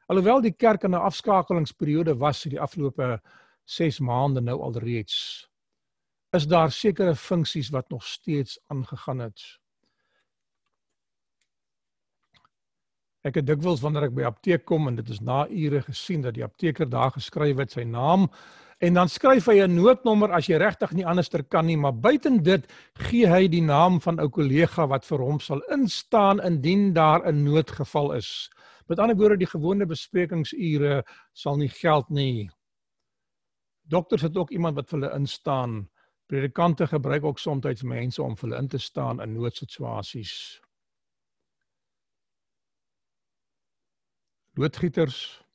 Alhoewel 0.08 0.42
die 0.42 0.54
kerk 0.54 0.84
in 0.84 0.92
'n 0.92 1.02
afskakelingsperiode 1.02 2.18
was 2.18 2.42
vir 2.44 2.50
die 2.50 2.62
afgelope 2.62 3.20
6 3.66 4.00
maande 4.00 4.42
nou 4.42 4.62
alreeds 4.62 5.48
is 6.36 6.48
daar 6.48 6.72
sekere 6.72 7.16
funksies 7.16 7.70
wat 7.70 7.90
nog 7.90 8.04
steeds 8.04 8.60
aangegaan 8.68 9.20
het. 9.20 9.42
Ek 13.26 13.40
het 13.40 13.48
dikwels 13.48 13.82
wanneer 13.82 14.04
ek 14.10 14.14
by 14.14 14.28
apteek 14.28 14.66
kom 14.70 14.88
en 14.88 14.96
dit 14.96 15.10
is 15.10 15.22
na 15.22 15.48
ure 15.50 15.82
gesien 15.82 16.22
dat 16.22 16.36
die 16.38 16.44
apteker 16.46 16.90
daar 16.90 17.12
geskryf 17.12 17.58
het 17.58 17.72
sy 17.72 17.84
naam 17.84 18.30
En 18.84 18.94
dan 18.94 19.10
skryf 19.10 19.46
hy 19.48 19.64
'n 19.64 19.76
noodnommer 19.76 20.32
as 20.32 20.48
jy 20.48 20.58
regtig 20.60 20.92
nie 20.92 21.06
anderster 21.06 21.44
kan 21.44 21.66
nie, 21.66 21.78
maar 21.78 21.96
buiten 21.96 22.44
dit 22.44 22.68
gee 23.08 23.28
hy 23.28 23.48
die 23.48 23.62
naam 23.62 24.02
van 24.02 24.20
'n 24.20 24.30
kollega 24.30 24.88
wat 24.88 25.06
vir 25.06 25.20
hom 25.20 25.40
sal 25.40 25.62
instaan 25.72 26.42
indien 26.44 26.94
daar 26.94 27.24
'n 27.26 27.44
noodgeval 27.44 28.12
is. 28.14 28.50
Met 28.88 29.00
ander 29.00 29.16
woorde, 29.16 29.38
die 29.38 29.48
gewone 29.48 29.86
besprekingsure 29.86 31.04
sal 31.34 31.58
nie 31.58 31.70
geld 31.70 32.10
nie. 32.10 32.50
Dokters 33.88 34.22
het 34.22 34.38
ook 34.38 34.52
iemand 34.52 34.76
wat 34.76 34.90
vir 34.90 35.00
hulle 35.00 35.16
instaan. 35.16 35.90
Predikante 36.28 36.88
gebruik 36.88 37.24
ook 37.24 37.40
soms 37.40 37.84
mense 37.84 38.24
om 38.24 38.36
vir 38.36 38.50
hulle 38.50 38.62
in 38.62 38.68
te 38.68 38.78
staan 38.78 39.22
in 39.22 39.34
noodsituasies. 39.34 40.62
Loodgieters 44.56 45.46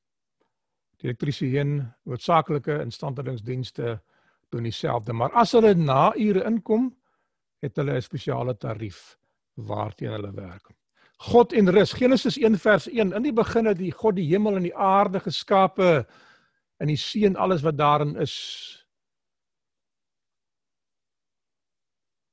die 1.01 1.09
elektriesien, 1.09 1.79
noodsaaklike 2.05 2.81
instandhoudingsdienste 2.85 3.95
doen 4.53 4.67
dieselfde, 4.69 5.15
maar 5.17 5.33
as 5.39 5.55
hulle 5.57 5.73
na 5.75 6.11
ure 6.19 6.45
inkom, 6.45 6.91
het 7.65 7.77
hulle 7.77 7.97
'n 7.97 8.03
spesiale 8.03 8.57
tarief 8.57 9.17
waarteen 9.55 10.13
hulle 10.13 10.33
werk. 10.35 10.71
God 11.21 11.53
en 11.53 11.69
rus. 11.71 11.93
Genesis 11.93 12.37
1 12.37 12.59
vers 12.59 12.89
1. 12.89 13.13
In 13.13 13.23
die 13.23 13.33
begin 13.33 13.67
het 13.67 13.79
die 13.79 13.93
God 13.93 14.17
die 14.17 14.29
hemel 14.29 14.57
en 14.57 14.63
die 14.63 14.77
aarde 14.77 15.21
geskape 15.21 16.07
en 16.81 16.87
die 16.87 16.97
see 16.97 17.27
en 17.27 17.37
alles 17.37 17.63
wat 17.63 17.77
daarin 17.77 18.17
is. 18.17 18.87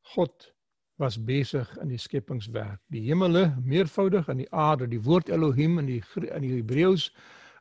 God 0.01 0.53
was 0.97 1.17
besig 1.23 1.69
in 1.77 1.91
die 1.93 2.01
skepingswerk. 2.01 2.79
Die 2.93 3.03
hemele 3.05 3.51
meervoudig 3.63 4.27
en 4.27 4.41
die 4.41 4.49
aarde, 4.51 4.88
die 4.89 5.01
woord 5.01 5.29
Elohim 5.29 5.77
in 5.79 5.86
die 5.86 6.01
in 6.25 6.41
die 6.41 6.55
Hebreëus 6.55 7.12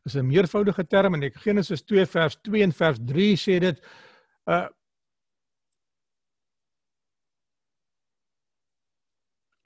is 0.05 0.17
'n 0.17 0.27
meervoudige 0.27 0.87
term 0.87 1.15
en 1.15 1.31
Genesis 1.33 1.83
2 1.83 2.07
vers 2.07 2.37
2 2.43 2.63
en 2.63 2.73
vers 2.73 2.99
3 3.05 3.37
sê 3.37 3.59
dit 3.61 3.81
uh 4.47 4.69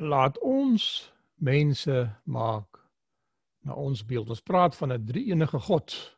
laat 0.01 0.39
ons 0.39 1.13
mense 1.35 2.17
maak 2.25 2.81
na 3.61 3.75
ons 3.75 4.05
beeld. 4.05 4.29
Ons 4.29 4.41
praat 4.41 4.77
van 4.77 4.93
'n 4.93 5.07
drie-enige 5.07 5.59
God. 5.59 6.17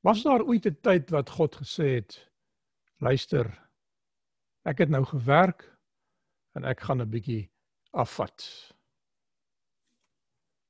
Was 0.00 0.22
daar 0.22 0.42
ooit 0.42 0.66
'n 0.66 0.78
tyd 0.80 1.10
wat 1.10 1.30
God 1.30 1.56
gesê 1.56 1.94
het: 1.94 2.30
"Luister, 2.98 3.62
ek 4.64 4.78
het 4.78 4.92
nou 4.92 5.04
gewerk 5.04 5.64
en 6.54 6.64
ek 6.64 6.80
gaan 6.80 7.00
'n 7.02 7.10
bietjie 7.10 7.50
afvat." 7.92 8.72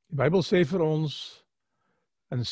Die 0.09 0.17
Bybel 0.17 0.43
sê 0.43 0.65
vir 0.65 0.83
ons 0.83 1.45
in 2.31 2.45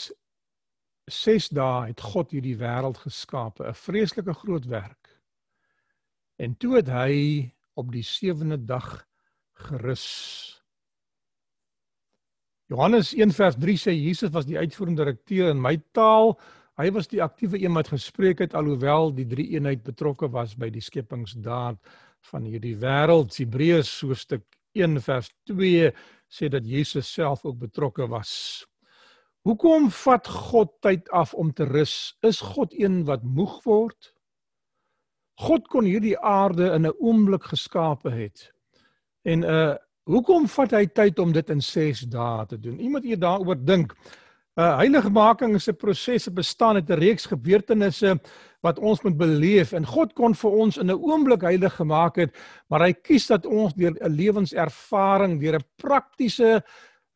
6 1.10 1.48
dae 1.48 1.86
het 1.90 2.00
God 2.00 2.30
hierdie 2.30 2.56
wêreld 2.56 2.98
geskape, 2.98 3.64
'n 3.68 3.74
vreeslike 3.74 4.34
groot 4.34 4.66
werk. 4.66 5.20
En 6.38 6.56
toe 6.56 6.76
het 6.76 6.88
hy 6.88 7.52
op 7.74 7.92
die 7.92 8.02
sewende 8.02 8.64
dag 8.64 9.06
gerus. 9.52 10.06
Johannes 12.70 13.12
1:3 13.14 13.76
sê 13.76 13.92
Jesus 13.92 14.30
was 14.30 14.46
die 14.46 14.58
uitvoerende 14.58 15.04
direkteur 15.04 15.50
in 15.50 15.60
my 15.60 15.76
taal. 15.92 16.40
Hy 16.80 16.88
was 16.96 17.10
die 17.12 17.20
aktiewe 17.20 17.58
een 17.60 17.74
wat 17.76 17.90
gespreek 17.92 18.38
het 18.40 18.54
alhoewel 18.56 19.10
die 19.12 19.26
drie 19.28 19.50
eenheid 19.52 19.82
betrokke 19.84 20.30
was 20.32 20.54
by 20.56 20.70
die 20.72 20.80
skepingsdaad 20.80 21.76
van 22.30 22.46
hierdie 22.48 22.76
wêreld. 22.80 23.36
Hebreërs 23.36 23.90
hoofstuk 24.06 24.46
1:2 24.72 25.90
sê 26.30 26.48
dat 26.48 26.64
Jesus 26.64 27.12
self 27.12 27.44
ook 27.44 27.58
betrokke 27.58 28.06
was. 28.08 28.64
Hoekom 29.44 29.90
vat 29.90 30.28
God 30.28 30.72
tyd 30.80 31.10
af 31.10 31.34
om 31.34 31.52
te 31.52 31.64
rus? 31.68 32.16
Is 32.22 32.40
God 32.40 32.72
een 32.72 33.04
wat 33.04 33.22
moeg 33.22 33.60
word? 33.64 34.14
God 35.40 35.68
kon 35.68 35.84
hierdie 35.84 36.18
aarde 36.18 36.72
in 36.72 36.86
'n 36.86 36.96
oomblik 36.98 37.44
geskape 37.44 38.10
het. 38.10 38.52
En 39.22 39.42
uh 39.42 39.76
hoekom 40.10 40.48
vat 40.48 40.70
hy 40.70 40.86
tyd 40.86 41.18
om 41.18 41.32
dit 41.32 41.50
in 41.50 41.60
6 41.60 42.00
dae 42.00 42.46
te 42.46 42.58
doen? 42.58 42.80
Iemand 42.80 43.04
hier 43.04 43.18
daaroor 43.18 43.64
dink. 43.64 43.94
Uh 44.58 44.76
heiligmaking 44.80 45.54
is 45.54 45.68
'n 45.68 45.76
proses 45.76 46.26
wat 46.26 46.34
bestaan 46.34 46.74
uit 46.74 46.90
'n 46.90 46.98
reeks 46.98 47.26
gebeurtenisse 47.26 48.20
wat 48.60 48.78
ons 48.78 49.02
moet 49.02 49.16
beleef. 49.16 49.72
En 49.72 49.86
God 49.86 50.12
kon 50.12 50.34
vir 50.34 50.50
ons 50.50 50.76
in 50.76 50.90
'n 50.90 50.98
oomblik 50.98 51.42
heilig 51.42 51.74
gemaak 51.76 52.16
het, 52.16 52.36
maar 52.68 52.80
hy 52.80 52.92
kies 52.92 53.26
dat 53.26 53.46
ons 53.46 53.74
deur 53.74 53.94
'n 53.94 54.10
lewenservaring, 54.10 55.40
deur 55.40 55.54
'n 55.54 55.64
praktiese 55.76 56.64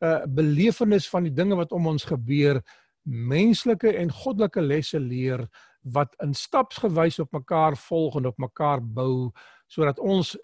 uh 0.01 0.25
belewenis 0.27 1.09
van 1.09 1.23
die 1.23 1.33
dinge 1.33 1.55
wat 1.55 1.71
om 1.71 1.87
ons 1.87 2.03
gebeur, 2.03 2.61
menslike 3.03 3.95
en 3.97 4.11
goddelike 4.11 4.61
lesse 4.61 4.99
leer 4.99 5.47
wat 5.81 6.15
in 6.23 6.33
stapsgewys 6.33 7.19
op 7.19 7.31
mekaar 7.31 7.77
volg 7.77 8.15
en 8.15 8.25
op 8.25 8.37
mekaar 8.37 8.81
bou 8.81 9.31
sodat 9.67 9.99
ons 9.99 10.35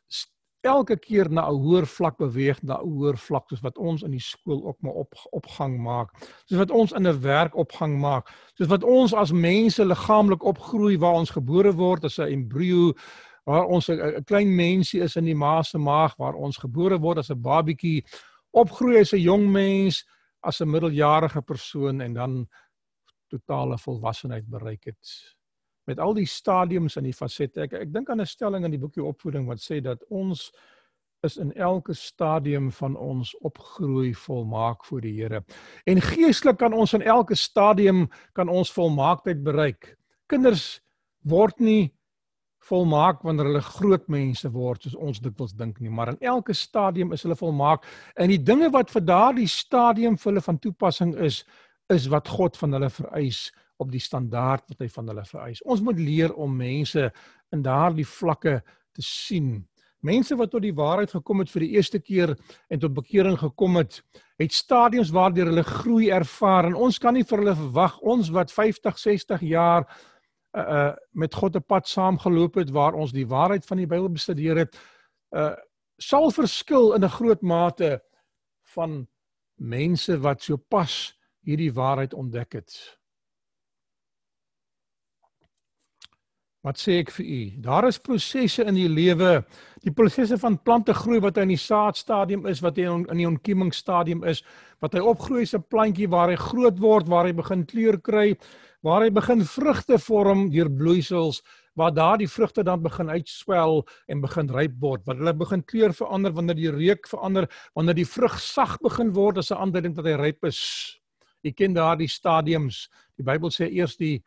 elke 0.61 0.97
keer 0.97 1.29
na 1.29 1.49
'n 1.49 1.57
hoër 1.63 1.85
vlak 1.85 2.17
beweeg, 2.17 2.61
na 2.63 2.77
'n 2.77 2.87
hoër 2.87 3.17
vlak 3.17 3.49
soos 3.49 3.61
wat 3.61 3.77
ons 3.77 4.03
in 4.03 4.11
die 4.11 4.19
skool 4.19 4.65
ook 4.67 4.81
maar 4.81 4.93
op 4.93 5.13
opgang 5.31 5.79
maak. 5.79 6.09
Soos 6.45 6.59
wat 6.59 6.71
ons 6.71 6.91
in 6.91 7.07
'n 7.07 7.21
werk 7.21 7.55
opgang 7.55 7.99
maak. 7.99 8.29
Soos 8.53 8.67
wat 8.67 8.83
ons 8.83 9.13
as 9.13 9.31
mense 9.31 9.85
liggaamlik 9.85 10.43
opgroei 10.43 10.97
waar 10.97 11.13
ons 11.13 11.29
gebore 11.29 11.73
word 11.73 12.05
as 12.05 12.19
'n 12.19 12.31
embrio 12.31 12.93
waar 13.45 13.65
ons 13.65 13.89
'n 13.89 14.23
klein 14.23 14.55
mensie 14.55 15.01
is 15.01 15.15
in 15.15 15.25
die 15.25 15.35
ma 15.35 15.61
se 15.61 15.77
maag 15.77 16.15
waar 16.17 16.35
ons 16.35 16.57
gebore 16.57 16.99
word 16.99 17.17
as 17.17 17.29
'n 17.29 17.41
babietjie, 17.41 18.05
opgroei 18.51 18.99
as 18.99 19.13
'n 19.13 19.19
jong 19.19 19.51
mens, 19.51 20.05
as 20.43 20.61
'n 20.61 20.69
middeljarige 20.69 21.41
persoon 21.41 22.01
en 22.01 22.13
dan 22.13 22.47
totale 23.29 23.77
volwassenheid 23.77 24.49
bereik 24.49 24.83
het 24.85 25.35
met 25.85 25.99
al 25.99 26.13
die 26.13 26.25
stadiums 26.25 26.97
en 26.97 27.03
die 27.03 27.15
fasette. 27.15 27.61
Ek 27.61 27.73
ek 27.73 27.93
dink 27.93 28.09
aan 28.09 28.21
'n 28.21 28.25
stelling 28.25 28.65
in 28.65 28.71
die 28.71 28.79
boekie 28.79 29.03
opvoeding 29.03 29.47
wat 29.47 29.59
sê 29.59 29.81
dat 29.81 30.03
ons 30.09 30.51
is 31.21 31.37
in 31.37 31.53
elke 31.53 31.93
stadium 31.93 32.71
van 32.71 32.95
ons 32.95 33.35
opgroei 33.45 34.13
volmaak 34.15 34.85
voor 34.85 35.01
die 35.01 35.13
Here. 35.13 35.43
En 35.85 36.01
geestelik 36.01 36.57
kan 36.57 36.73
ons 36.73 36.93
in 36.93 37.01
elke 37.01 37.35
stadium 37.35 38.09
kan 38.33 38.49
ons 38.49 38.71
volmaaktheid 38.71 39.43
bereik. 39.43 39.97
Kinders 40.27 40.81
word 41.21 41.59
nie 41.59 41.93
volmaak 42.69 43.21
wanneer 43.25 43.49
hulle 43.49 43.63
groot 43.65 44.07
mense 44.11 44.49
word 44.53 44.83
soos 44.85 44.95
ons 44.95 45.21
dikwels 45.21 45.53
dink 45.57 45.79
nie, 45.81 45.89
maar 45.89 46.13
in 46.13 46.19
elke 46.21 46.53
stadium 46.53 47.13
is 47.13 47.25
hulle 47.25 47.37
volmaak 47.37 47.85
en 48.15 48.29
die 48.29 48.41
dinge 48.41 48.69
wat 48.73 48.91
vir 48.93 49.05
daardie 49.05 49.49
stadium 49.49 50.17
vir 50.17 50.31
hulle 50.31 50.45
van 50.45 50.59
toepassing 50.61 51.15
is, 51.25 51.41
is 51.89 52.07
wat 52.13 52.29
God 52.29 52.57
van 52.61 52.77
hulle 52.77 52.89
vereis 52.93 53.49
op 53.81 53.89
die 53.91 54.03
standaard 54.03 54.67
wat 54.69 54.83
hy 54.83 54.89
van 54.93 55.11
hulle 55.11 55.25
vereis. 55.25 55.63
Ons 55.65 55.81
moet 55.85 55.99
leer 55.99 56.33
om 56.33 56.53
mense 56.55 57.09
in 57.51 57.65
daardie 57.65 58.07
vlakke 58.07 58.59
te 58.95 59.05
sien. 59.05 59.59
Mense 60.01 60.35
wat 60.37 60.53
tot 60.53 60.63
die 60.65 60.75
waarheid 60.75 61.11
gekom 61.13 61.43
het 61.43 61.51
vir 61.53 61.65
die 61.65 61.73
eerste 61.77 61.99
keer 62.01 62.35
en 62.69 62.79
tot 62.81 62.93
bekering 62.93 63.37
gekom 63.37 63.77
het, 63.77 63.99
het 64.41 64.53
stadiums 64.53 65.13
waardeur 65.13 65.51
hulle 65.51 65.65
groei 65.65 66.09
ervaar 66.09 66.69
en 66.69 66.77
ons 66.87 66.97
kan 67.01 67.13
nie 67.13 67.25
vir 67.27 67.43
hulle 67.43 67.57
verwag 67.59 67.99
ons 68.01 68.31
wat 68.33 68.53
50, 68.53 68.97
60 68.97 69.45
jaar 69.51 69.85
uh 69.85 69.99
uh 70.53 70.93
met 71.11 71.33
God 71.33 71.55
'n 71.55 71.63
pad 71.63 71.87
saamgeloop 71.87 72.55
het 72.55 72.69
waar 72.69 72.93
ons 72.93 73.11
die 73.11 73.27
waarheid 73.27 73.65
van 73.65 73.77
die 73.77 73.87
Bybel 73.87 74.09
bestudeer 74.09 74.57
het, 74.57 74.79
uh 75.29 75.55
sal 75.97 76.31
verskil 76.31 76.93
in 76.93 77.03
'n 77.03 77.09
groot 77.09 77.41
mate 77.41 78.01
van 78.75 79.07
mense 79.55 80.19
wat 80.19 80.41
sopas 80.41 81.17
hierdie 81.41 81.73
waarheid 81.73 82.13
ontdek 82.13 82.53
het. 82.53 82.99
Wat 86.61 86.77
sê 86.77 86.99
ek 87.01 87.09
vir 87.15 87.25
u? 87.25 87.39
Daar 87.65 87.87
is 87.87 87.97
prosesse 87.97 88.61
in 88.69 88.75
die 88.77 88.89
lewe, 88.89 89.39
die 89.81 89.93
prosesse 89.97 90.37
van 90.37 90.59
plante 90.61 90.93
groei 90.93 91.17
wat 91.23 91.39
hy 91.39 91.47
in 91.47 91.53
die 91.55 91.61
saadstadium 91.61 92.45
is, 92.49 92.61
wat 92.61 92.77
hy 92.77 92.85
in 92.85 93.17
die 93.17 93.25
ontkiemingsstadium 93.25 94.21
is, 94.29 94.43
wat 94.81 94.93
hy 94.93 95.01
opgroei 95.01 95.41
as 95.41 95.55
'n 95.57 95.65
plantjie 95.73 96.09
waar 96.09 96.29
hy 96.29 96.37
groot 96.37 96.77
word, 96.77 97.09
waar 97.09 97.25
hy 97.25 97.33
begin 97.33 97.65
kleur 97.65 97.97
kry, 97.97 98.37
waar 98.83 99.01
hy 99.01 99.09
begin 99.09 99.41
vrugte 99.41 99.97
vorm 99.97 100.51
deur 100.53 100.69
bloeisels, 100.69 101.41
waar 101.75 101.91
daardie 101.91 102.29
vrugte 102.29 102.63
dan 102.63 102.83
begin 102.83 103.09
uitswel 103.09 103.81
en 104.07 104.21
begin 104.21 104.47
ryp 104.47 104.77
word, 104.79 105.01
wat 105.07 105.17
hulle 105.17 105.33
begin 105.33 105.63
kleur 105.63 105.93
verander 105.93 106.31
wanneer 106.31 106.55
die 106.55 106.71
reuk 106.71 107.07
verander, 107.07 107.49
wanneer 107.73 107.95
die 107.95 108.05
vrug 108.05 108.37
sag 108.39 108.77
begin 108.81 109.11
word 109.13 109.37
as 109.37 109.49
'n 109.51 109.57
aanduiding 109.57 109.95
dat 109.95 110.05
hy 110.05 110.13
ryp 110.13 110.45
is. 110.45 110.99
Jy 111.43 111.53
ken 111.53 111.73
daardie 111.73 112.07
stadiums. 112.07 112.87
Die 113.17 113.23
Bybel 113.23 113.49
sê 113.49 113.65
eers 113.65 113.97
die 113.97 114.21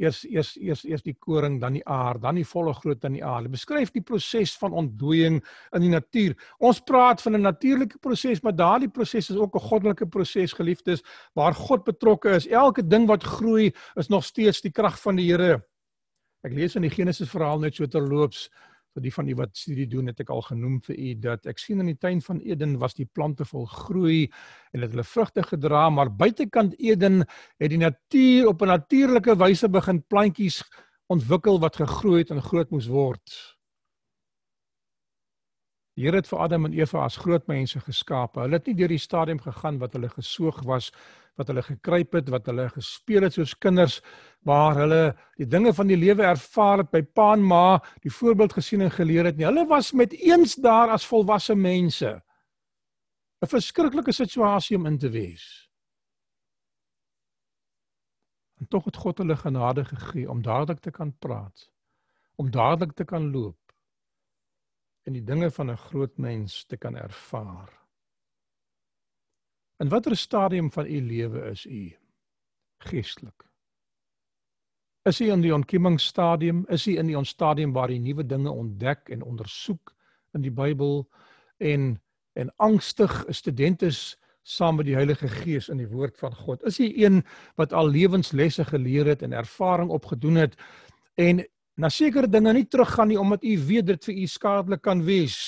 eers 0.00 0.22
eers 0.24 0.54
eers 0.56 0.84
eers 0.88 1.04
die 1.04 1.14
koring 1.18 1.58
dan 1.60 1.76
die 1.76 1.84
aar 1.86 2.18
dan 2.20 2.38
die 2.40 2.46
volle 2.46 2.72
groot 2.74 3.00
dan 3.00 3.16
die 3.16 3.24
aar. 3.24 3.42
Dit 3.46 3.54
beskryf 3.58 3.92
die 3.94 4.02
proses 4.02 4.54
van 4.60 4.72
ontdooiing 4.72 5.40
in 5.76 5.84
die 5.84 5.92
natuur. 5.92 6.36
Ons 6.58 6.80
praat 6.80 7.22
van 7.22 7.36
'n 7.36 7.42
natuurlike 7.42 7.98
proses, 7.98 8.42
maar 8.42 8.56
daardie 8.56 8.88
proses 8.88 9.30
is 9.30 9.36
ook 9.36 9.54
'n 9.54 9.68
goddelike 9.68 10.06
proses, 10.06 10.52
geliefdes, 10.52 11.02
waar 11.34 11.54
God 11.54 11.84
betrokke 11.84 12.30
is. 12.30 12.46
Elke 12.46 12.86
ding 12.86 13.06
wat 13.06 13.22
groei 13.22 13.72
is 13.96 14.08
nog 14.08 14.24
steeds 14.24 14.60
die 14.60 14.72
krag 14.72 15.00
van 15.00 15.16
die 15.16 15.30
Here. 15.30 15.62
Ek 16.42 16.52
lees 16.52 16.76
in 16.76 16.82
die 16.82 16.90
Genesis 16.90 17.28
verhaal 17.28 17.58
net 17.58 17.74
so 17.74 17.86
terloops 17.86 18.48
vir 19.00 19.08
die 19.08 19.14
van 19.14 19.28
u 19.28 19.34
wat 19.38 19.56
studie 19.56 19.86
doen 19.88 20.10
het 20.10 20.20
ek 20.20 20.30
al 20.30 20.42
genoem 20.44 20.80
vir 20.84 20.96
u 20.96 21.14
dat 21.24 21.46
ek 21.48 21.58
sien 21.58 21.80
in 21.80 21.88
die 21.88 21.98
tuin 21.98 22.20
van 22.20 22.40
Eden 22.44 22.78
was 22.78 22.94
die 22.94 23.08
plante 23.08 23.44
vol 23.48 23.66
groei 23.66 24.28
en 24.72 24.84
het 24.84 24.92
hulle 24.92 25.04
vrugte 25.04 25.42
gedra 25.42 25.88
maar 25.90 26.12
buitekant 26.12 26.76
Eden 26.78 27.24
het 27.58 27.70
die 27.70 27.80
natuur 27.80 28.48
op 28.48 28.62
'n 28.62 28.66
natuurlike 28.76 29.36
wyse 29.36 29.68
begin 29.68 30.02
plantjies 30.02 30.62
ontwikkel 31.08 31.58
wat 31.60 31.76
gegroei 31.76 32.20
het 32.22 32.30
en 32.30 32.42
groot 32.42 32.70
moes 32.70 32.86
word. 32.86 33.56
Die 35.98 36.06
Here 36.06 36.20
het 36.20 36.28
vir 36.30 36.40
Adam 36.44 36.68
en 36.68 36.74
Eva 36.76 37.02
as 37.04 37.18
groot 37.18 37.46
mense 37.50 37.80
geskape. 37.82 38.40
Hulle 38.44 38.60
het 38.60 38.68
nie 38.70 38.76
deur 38.78 38.92
die 38.92 39.00
stadium 39.00 39.40
gegaan 39.42 39.80
wat 39.82 39.96
hulle 39.96 40.10
gesoog 40.12 40.62
was 40.68 40.90
wat 41.38 41.48
hulle 41.48 41.62
gekruip 41.64 42.12
het, 42.18 42.28
wat 42.28 42.48
hulle 42.50 42.66
gespeel 42.68 43.24
het 43.24 43.36
soos 43.36 43.54
kinders 43.56 44.00
waar 44.44 44.76
hulle 44.76 45.14
die 45.40 45.46
dinge 45.48 45.72
van 45.72 45.88
die 45.88 45.96
lewe 45.96 46.26
ervaar 46.28 46.82
het 46.82 46.90
by 46.92 47.00
pa 47.16 47.30
en 47.32 47.44
ma, 47.48 47.78
die 48.04 48.12
voorbeeld 48.12 48.52
gesien 48.58 48.84
en 48.84 48.92
geleer 48.92 49.30
het 49.30 49.38
nie. 49.38 49.46
Hulle 49.48 49.64
was 49.70 49.92
met 49.96 50.12
eens 50.12 50.58
daar 50.60 50.92
as 50.92 51.06
volwasse 51.08 51.56
mense. 51.56 52.20
'n 53.40 53.48
Verskriklike 53.48 54.12
situasie 54.12 54.76
om 54.76 54.86
in 54.86 54.98
te 54.98 55.08
wees. 55.08 55.70
En 58.60 58.68
tog 58.68 58.84
het 58.84 58.96
God 58.96 59.18
hulle 59.18 59.36
genade 59.36 59.84
gegee 59.84 60.28
om 60.30 60.42
dadelik 60.42 60.80
te 60.80 60.90
kan 60.90 61.16
praat, 61.18 61.70
om 62.36 62.50
dadelik 62.50 62.92
te 62.92 63.04
kan 63.04 63.30
loop 63.32 63.69
en 65.02 65.12
die 65.12 65.24
dinge 65.24 65.50
van 65.50 65.70
'n 65.70 65.76
groot 65.76 66.16
mens 66.16 66.64
te 66.64 66.76
kan 66.76 66.96
ervaar. 66.96 67.80
In 69.78 69.88
watter 69.88 70.16
stadium 70.16 70.72
van 70.72 70.86
u 70.86 71.00
lewe 71.06 71.50
is 71.50 71.66
u 71.66 71.96
geestelik? 72.78 73.48
Is 75.02 75.20
u 75.20 75.30
in 75.30 75.40
die 75.40 75.54
ontkiemingsstadium? 75.54 76.64
Is 76.68 76.86
u 76.86 76.98
in 76.98 77.06
die 77.06 77.16
ontstadium 77.16 77.72
waar 77.72 77.90
u 77.90 77.98
nuwe 77.98 78.26
dinge 78.26 78.50
ontdek 78.50 79.08
en 79.08 79.22
ondersoek 79.22 79.94
in 80.32 80.40
die 80.40 80.52
Bybel 80.52 81.08
en 81.56 82.02
en 82.32 82.52
angstig 82.56 83.24
'n 83.26 83.32
student 83.32 83.82
is 83.82 84.18
saam 84.42 84.76
met 84.76 84.86
die 84.86 84.94
Heilige 84.94 85.28
Gees 85.28 85.68
in 85.68 85.76
die 85.76 85.88
woord 85.88 86.18
van 86.18 86.34
God? 86.34 86.62
Is 86.62 86.78
u 86.80 87.04
een 87.04 87.24
wat 87.54 87.72
al 87.72 87.88
lewenslesse 87.88 88.64
geleer 88.64 89.06
het 89.06 89.22
en 89.22 89.32
ervaring 89.32 89.90
opgedoen 89.90 90.34
het 90.34 90.54
en 91.14 91.48
na 91.80 91.88
sekere 91.88 92.28
dinge 92.28 92.52
nie 92.52 92.66
teruggaan 92.68 93.08
nie 93.08 93.18
omdat 93.20 93.44
u 93.44 93.56
weet 93.68 93.86
dit 93.86 94.08
vir 94.08 94.22
u 94.22 94.26
skadelik 94.28 94.82
kan 94.84 95.02
wees? 95.04 95.38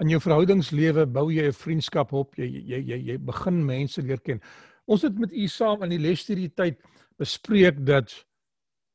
In 0.00 0.08
jou 0.08 0.20
verhoudingslewe 0.24 1.04
bou 1.06 1.28
jy 1.28 1.48
'n 1.48 1.52
vriendskap 1.52 2.12
op. 2.12 2.34
Jy 2.36 2.48
jy 2.48 2.80
jy 2.80 2.98
jy 3.10 3.18
begin 3.18 3.64
mense 3.66 4.02
leer 4.02 4.20
ken. 4.20 4.40
Ons 4.86 5.02
het 5.02 5.18
met 5.18 5.32
u 5.32 5.46
saam 5.46 5.82
in 5.82 5.90
die 5.90 5.98
les 5.98 6.26
hierdie 6.26 6.54
tyd 6.54 6.80
bespreek 7.18 7.84
dat 7.84 8.08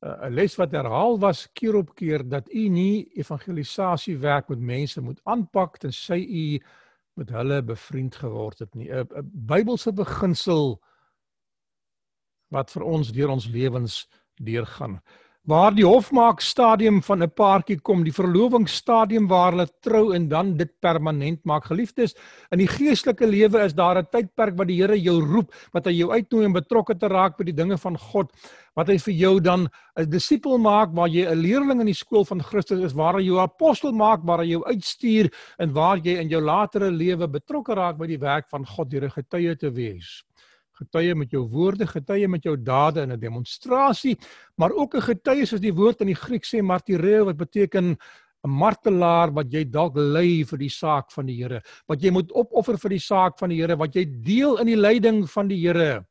uh, 0.01 0.25
'n 0.27 0.33
les 0.33 0.55
wat 0.57 0.71
herhaal 0.71 1.19
was 1.19 1.47
keer 1.53 1.75
op 1.75 1.95
keer 1.95 2.27
dat 2.27 2.49
u 2.49 2.67
nie 2.69 3.05
evangelisasie 3.13 4.17
werk 4.17 4.49
met 4.49 4.59
mense 4.59 5.01
moet 5.01 5.21
aanpak 5.23 5.77
tensy 5.77 6.25
u 6.25 6.59
met 7.13 7.29
hulle 7.29 7.61
bevriend 7.61 8.15
geword 8.15 8.59
het 8.59 8.75
nie. 8.75 8.89
'n 8.89 9.07
Bybelse 9.23 9.93
beginsel 9.93 10.81
wat 12.55 12.71
vir 12.71 12.87
ons 12.87 13.11
deur 13.11 13.35
ons 13.35 13.47
lewens 13.51 14.05
deurgaan 14.39 14.99
waar 15.45 15.73
die 15.77 15.85
hofmaak 15.85 16.41
stadium 16.41 17.01
van 17.05 17.21
'n 17.23 17.29
paartjie 17.29 17.77
kom, 17.81 18.03
die 18.03 18.13
verlovingsstadium 18.13 19.27
waar 19.27 19.51
hulle 19.51 19.67
trou 19.81 20.13
en 20.13 20.27
dan 20.27 20.57
dit 20.57 20.71
permanent 20.81 21.39
maak. 21.45 21.65
Geliefdes, 21.65 22.15
in 22.51 22.59
die 22.59 22.67
geestelike 22.67 23.27
lewe 23.27 23.63
is 23.63 23.73
daar 23.73 23.97
'n 23.97 24.07
tydperk 24.11 24.57
wat 24.57 24.67
die 24.67 24.81
Here 24.81 24.97
jou 24.99 25.21
roep, 25.21 25.53
wat 25.71 25.85
hy 25.85 25.91
jou 25.91 26.11
uitnooi 26.11 26.45
om 26.45 26.53
betrokke 26.53 26.97
te 26.97 27.07
raak 27.07 27.37
by 27.37 27.43
die 27.43 27.53
dinge 27.53 27.77
van 27.77 27.97
God, 27.97 28.31
wat 28.75 28.87
hy 28.87 28.97
vir 28.97 29.13
jou 29.13 29.39
dan 29.39 29.69
'n 29.97 30.09
disipel 30.09 30.57
maak 30.57 30.89
waar 30.93 31.09
jy 31.09 31.25
'n 31.29 31.37
leerling 31.37 31.79
in 31.79 31.87
die 31.87 31.93
skool 31.93 32.25
van 32.25 32.41
Christus 32.41 32.83
is, 32.83 32.93
waar 32.93 33.13
hy 33.13 33.25
jou 33.25 33.39
apostel 33.39 33.91
maak, 33.91 34.21
waar 34.23 34.39
hy 34.39 34.49
jou 34.49 34.63
uitstuur 34.65 35.31
en 35.59 35.73
waar 35.73 35.97
jy 35.97 36.17
in 36.17 36.29
jou 36.29 36.41
latere 36.41 36.89
lewe 36.89 37.27
betrokke 37.27 37.75
raak 37.75 37.97
by 37.97 38.07
die 38.07 38.19
werk 38.19 38.49
van 38.49 38.65
God 38.65 38.89
deur 38.89 39.05
'n 39.05 39.11
getuie 39.11 39.55
te 39.55 39.69
wees 39.69 40.23
getuie 40.75 41.15
met 41.15 41.31
jou 41.31 41.43
woorde, 41.49 41.87
getuie 41.87 42.27
met 42.27 42.43
jou 42.43 42.55
dade 42.57 43.01
in 43.01 43.11
'n 43.11 43.19
demonstrasie, 43.19 44.17
maar 44.57 44.71
ook 44.71 44.95
'n 44.95 45.01
getuie 45.01 45.45
soos 45.45 45.61
die 45.61 45.73
woord 45.73 46.01
in 46.01 46.07
die 46.07 46.21
Griek 46.25 46.45
sê 46.45 46.61
martyreo 46.61 47.25
wat 47.25 47.37
beteken 47.37 47.97
'n 48.45 48.49
martelaar 48.49 49.33
wat 49.33 49.51
jy 49.51 49.63
dalk 49.65 49.95
ly 49.97 50.43
vir 50.43 50.57
die 50.57 50.69
saak 50.69 51.11
van 51.11 51.25
die 51.25 51.37
Here, 51.41 51.61
wat 51.87 52.01
jy 52.01 52.11
moet 52.11 52.31
opoffer 52.31 52.77
vir 52.77 52.89
die 52.89 52.99
saak 52.99 53.39
van 53.39 53.49
die 53.49 53.61
Here, 53.61 53.75
wat 53.75 53.95
jy 53.95 54.05
deel 54.05 54.59
in 54.61 54.67
die 54.67 54.77
lyding 54.77 55.25
van 55.29 55.47
die 55.47 55.59
Here 55.61 56.05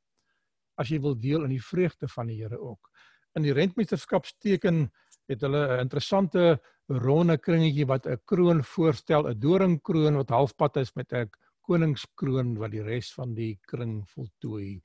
as 0.77 0.91
jy 0.91 0.99
wil 0.99 1.15
deel 1.15 1.45
in 1.45 1.55
die 1.55 1.63
vreugde 1.63 2.09
van 2.09 2.27
die 2.27 2.41
Here 2.43 2.59
ook. 2.59 2.91
In 3.37 3.43
die 3.43 3.55
rentmeesterskapsteken 3.55 4.91
het 5.31 5.41
hulle 5.41 5.77
'n 5.77 5.81
interessante 5.81 6.61
ronde 6.89 7.39
kringetjie 7.39 7.87
wat 7.87 8.07
'n 8.07 8.19
kroon 8.27 8.63
voorstel, 8.63 9.29
'n 9.29 9.39
doringkroon 9.39 10.17
wat 10.17 10.31
halfpad 10.31 10.77
is 10.77 10.95
met 10.95 11.13
'n 11.13 11.31
koningskroon 11.67 12.55
wat 12.61 12.75
die 12.75 12.85
res 12.85 13.13
van 13.17 13.35
die 13.35 13.59
kring 13.67 14.03
voltooi. 14.15 14.81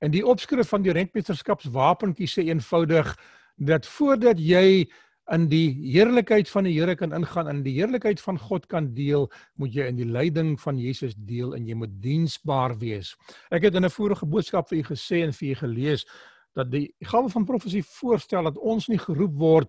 En 0.00 0.10
die 0.14 0.24
opskrif 0.26 0.70
van 0.72 0.82
die 0.82 0.94
rentmeesterskapswapentjie 0.96 2.28
sê 2.30 2.46
eenvoudig 2.48 3.12
dat 3.60 3.86
voordat 3.86 4.40
jy 4.40 4.88
in 5.30 5.46
die 5.50 5.68
heerlikheid 5.92 6.48
van 6.50 6.66
die 6.66 6.74
Here 6.74 6.96
kan 6.98 7.12
ingaan 7.14 7.48
en 7.48 7.60
in 7.60 7.66
die 7.66 7.76
heerlikheid 7.76 8.20
van 8.20 8.38
God 8.38 8.66
kan 8.66 8.88
deel, 8.94 9.28
moet 9.54 9.74
jy 9.74 9.86
in 9.92 10.00
die 10.00 10.08
lyding 10.08 10.56
van 10.60 10.78
Jesus 10.80 11.14
deel 11.28 11.54
en 11.54 11.68
jy 11.68 11.76
moet 11.78 11.92
diensbaar 12.02 12.74
wees. 12.80 13.14
Ek 13.50 13.62
het 13.62 13.74
in 13.74 13.84
'n 13.84 13.90
vorige 13.90 14.26
boodskap 14.26 14.68
vir 14.68 14.78
u 14.78 14.82
gesê 14.82 15.22
en 15.22 15.32
vir 15.32 15.50
u 15.50 15.54
gelees 15.54 16.06
dat 16.54 16.70
die 16.70 16.90
gawe 17.00 17.28
van 17.28 17.44
profesie 17.44 17.82
voorstel 17.82 18.44
dat 18.44 18.58
ons 18.58 18.88
nie 18.88 18.98
geroep 18.98 19.34
word 19.38 19.68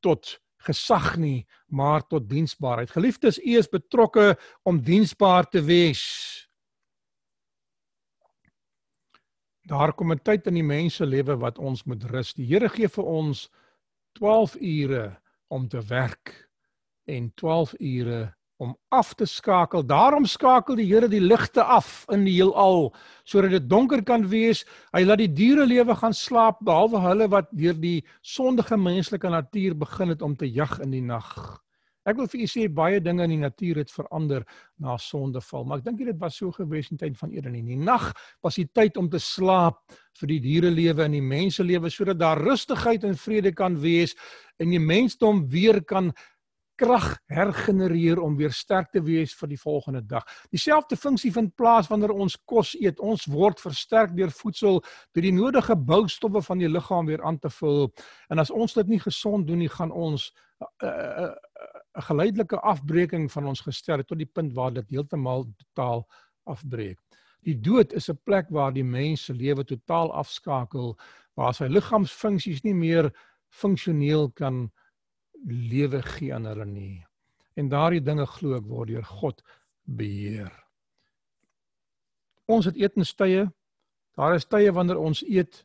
tot 0.00 0.40
gesag 0.66 1.16
nie, 1.16 1.46
maar 1.66 2.06
tot 2.06 2.28
diensbaarheid. 2.28 2.90
Geliefdes, 2.90 3.38
u 3.38 3.56
is 3.58 3.68
betrokke 3.68 4.36
om 4.62 4.80
diensbaar 4.82 5.48
te 5.48 5.62
wees. 5.62 6.04
Daar 9.68 9.92
kom 9.92 10.12
'n 10.12 10.22
tyd 10.22 10.46
in 10.46 10.54
die 10.54 10.64
mense 10.64 11.06
lewe 11.06 11.36
wat 11.36 11.58
ons 11.58 11.84
moet 11.84 12.04
rus. 12.04 12.32
Die 12.34 12.46
Here 12.46 12.68
gee 12.68 12.88
vir 12.88 13.04
ons 13.04 13.50
12 14.12 14.56
ure 14.60 15.20
om 15.48 15.68
te 15.68 15.82
werk 15.82 16.48
en 17.04 17.32
12 17.34 17.74
ure 17.78 18.37
om 18.58 18.74
af 18.90 19.14
te 19.14 19.26
skakel. 19.26 19.84
Daarom 19.86 20.26
skakel 20.26 20.78
die 20.78 20.86
Here 20.90 21.08
die 21.08 21.22
ligte 21.22 21.62
af 21.62 22.04
in 22.12 22.24
die 22.26 22.34
heelal 22.40 22.90
sodat 23.28 23.54
dit 23.54 23.68
donker 23.70 24.02
kan 24.02 24.26
wees. 24.28 24.64
Hy 24.96 25.04
laat 25.06 25.22
die 25.22 25.30
diere 25.30 25.66
lewe 25.66 25.94
gaan 25.98 26.16
slaap 26.16 26.58
behalwe 26.66 27.00
hulle 27.06 27.30
wat 27.30 27.50
deur 27.54 27.78
die 27.78 28.02
sondige 28.22 28.76
menslike 28.76 29.30
natuur 29.30 29.78
begin 29.78 30.14
het 30.14 30.22
om 30.22 30.36
te 30.36 30.50
jag 30.50 30.78
in 30.82 30.94
die 30.96 31.04
nag. 31.04 31.32
Ek 32.08 32.16
wil 32.16 32.28
vir 32.30 32.40
u 32.40 32.46
sê 32.48 32.64
baie 32.72 33.02
dinge 33.04 33.26
in 33.26 33.34
die 33.34 33.42
natuur 33.42 33.82
het 33.82 33.90
verander 33.92 34.46
na 34.80 34.94
sondeval, 35.02 35.66
maar 35.68 35.82
ek 35.82 35.90
dink 35.90 35.98
dit 36.00 36.20
was 36.22 36.38
so 36.40 36.54
gewees 36.56 36.88
in 36.88 37.00
tyd 37.00 37.18
van 37.20 37.34
Eden. 37.36 37.58
In 37.58 37.68
die 37.68 37.76
nag 37.76 38.06
was 38.44 38.56
die 38.56 38.64
tyd 38.72 38.96
om 38.96 39.10
te 39.12 39.20
slaap 39.20 39.82
vir 40.16 40.32
die 40.32 40.40
diere 40.40 40.70
lewe 40.72 41.04
en 41.04 41.18
die 41.18 41.24
mense 41.24 41.62
lewe 41.62 41.90
sodat 41.92 42.18
daar 42.22 42.40
rustigheid 42.40 43.04
en 43.04 43.18
vrede 43.18 43.52
kan 43.52 43.76
wees 43.82 44.16
en 44.58 44.72
die 44.72 44.80
mensdom 44.80 45.44
weer 45.52 45.82
kan 45.84 46.10
krag 46.78 47.16
hergenereer 47.26 48.20
om 48.22 48.36
weer 48.38 48.52
sterk 48.54 48.92
te 48.94 49.02
wees 49.02 49.34
vir 49.38 49.50
die 49.50 49.58
volgende 49.60 50.02
dag. 50.06 50.24
Dieselfde 50.54 50.96
funksie 50.96 51.32
vind 51.34 51.54
plaas 51.58 51.90
wanneer 51.90 52.14
ons 52.14 52.38
kos 52.46 52.74
eet. 52.78 53.00
Ons 53.02 53.26
word 53.30 53.60
versterk 53.60 54.14
deur 54.16 54.30
voedsel, 54.34 54.80
deur 55.12 55.26
die 55.26 55.34
nodige 55.34 55.76
boustowwe 55.76 56.42
van 56.46 56.62
die 56.62 56.70
liggaam 56.70 57.10
weer 57.10 57.24
aan 57.26 57.38
te 57.42 57.50
vul. 57.50 57.88
En 58.30 58.38
as 58.38 58.54
ons 58.54 58.78
dit 58.78 58.94
nie 58.94 59.02
gesond 59.02 59.46
doen 59.48 59.58
nie, 59.64 59.72
gaan 59.72 59.90
ons 59.90 60.30
'n 60.58 60.86
uh, 60.86 60.88
uh, 60.88 61.24
uh, 61.24 61.24
uh, 61.24 62.02
geleidelike 62.02 62.58
afbreeking 62.60 63.28
van 63.32 63.46
ons 63.46 63.60
gestel 63.60 64.02
tot 64.02 64.18
die 64.18 64.26
punt 64.26 64.54
waar 64.54 64.72
dit 64.72 64.88
heeltemal 64.90 65.46
totaal 65.56 66.06
afbreek. 66.44 66.98
Die 67.46 67.60
dood 67.60 67.92
is 67.92 68.08
'n 68.10 68.18
plek 68.24 68.50
waar 68.50 68.72
die 68.72 68.84
mens 68.84 69.24
se 69.24 69.32
lewe 69.34 69.64
totaal 69.64 70.12
afskakel, 70.12 70.98
waar 71.34 71.54
sy 71.54 71.66
liggaamsfunksies 71.66 72.62
nie 72.64 72.74
meer 72.74 73.12
funksioneel 73.48 74.30
kan 74.34 74.70
lewe 75.46 76.02
gee 76.02 76.34
aan 76.34 76.48
hulle 76.50 76.66
nie. 76.66 77.04
En 77.58 77.68
daardie 77.68 78.02
dinge 78.02 78.26
glo 78.26 78.56
ek 78.58 78.66
word 78.66 78.92
deur 78.92 79.04
God 79.04 79.42
beheer. 79.84 80.52
Ons 82.48 82.68
het 82.70 82.76
etenstye. 82.76 83.48
Daar 84.18 84.34
is 84.34 84.48
tye 84.50 84.72
wanneer 84.74 84.98
ons 84.98 85.22
eet, 85.22 85.62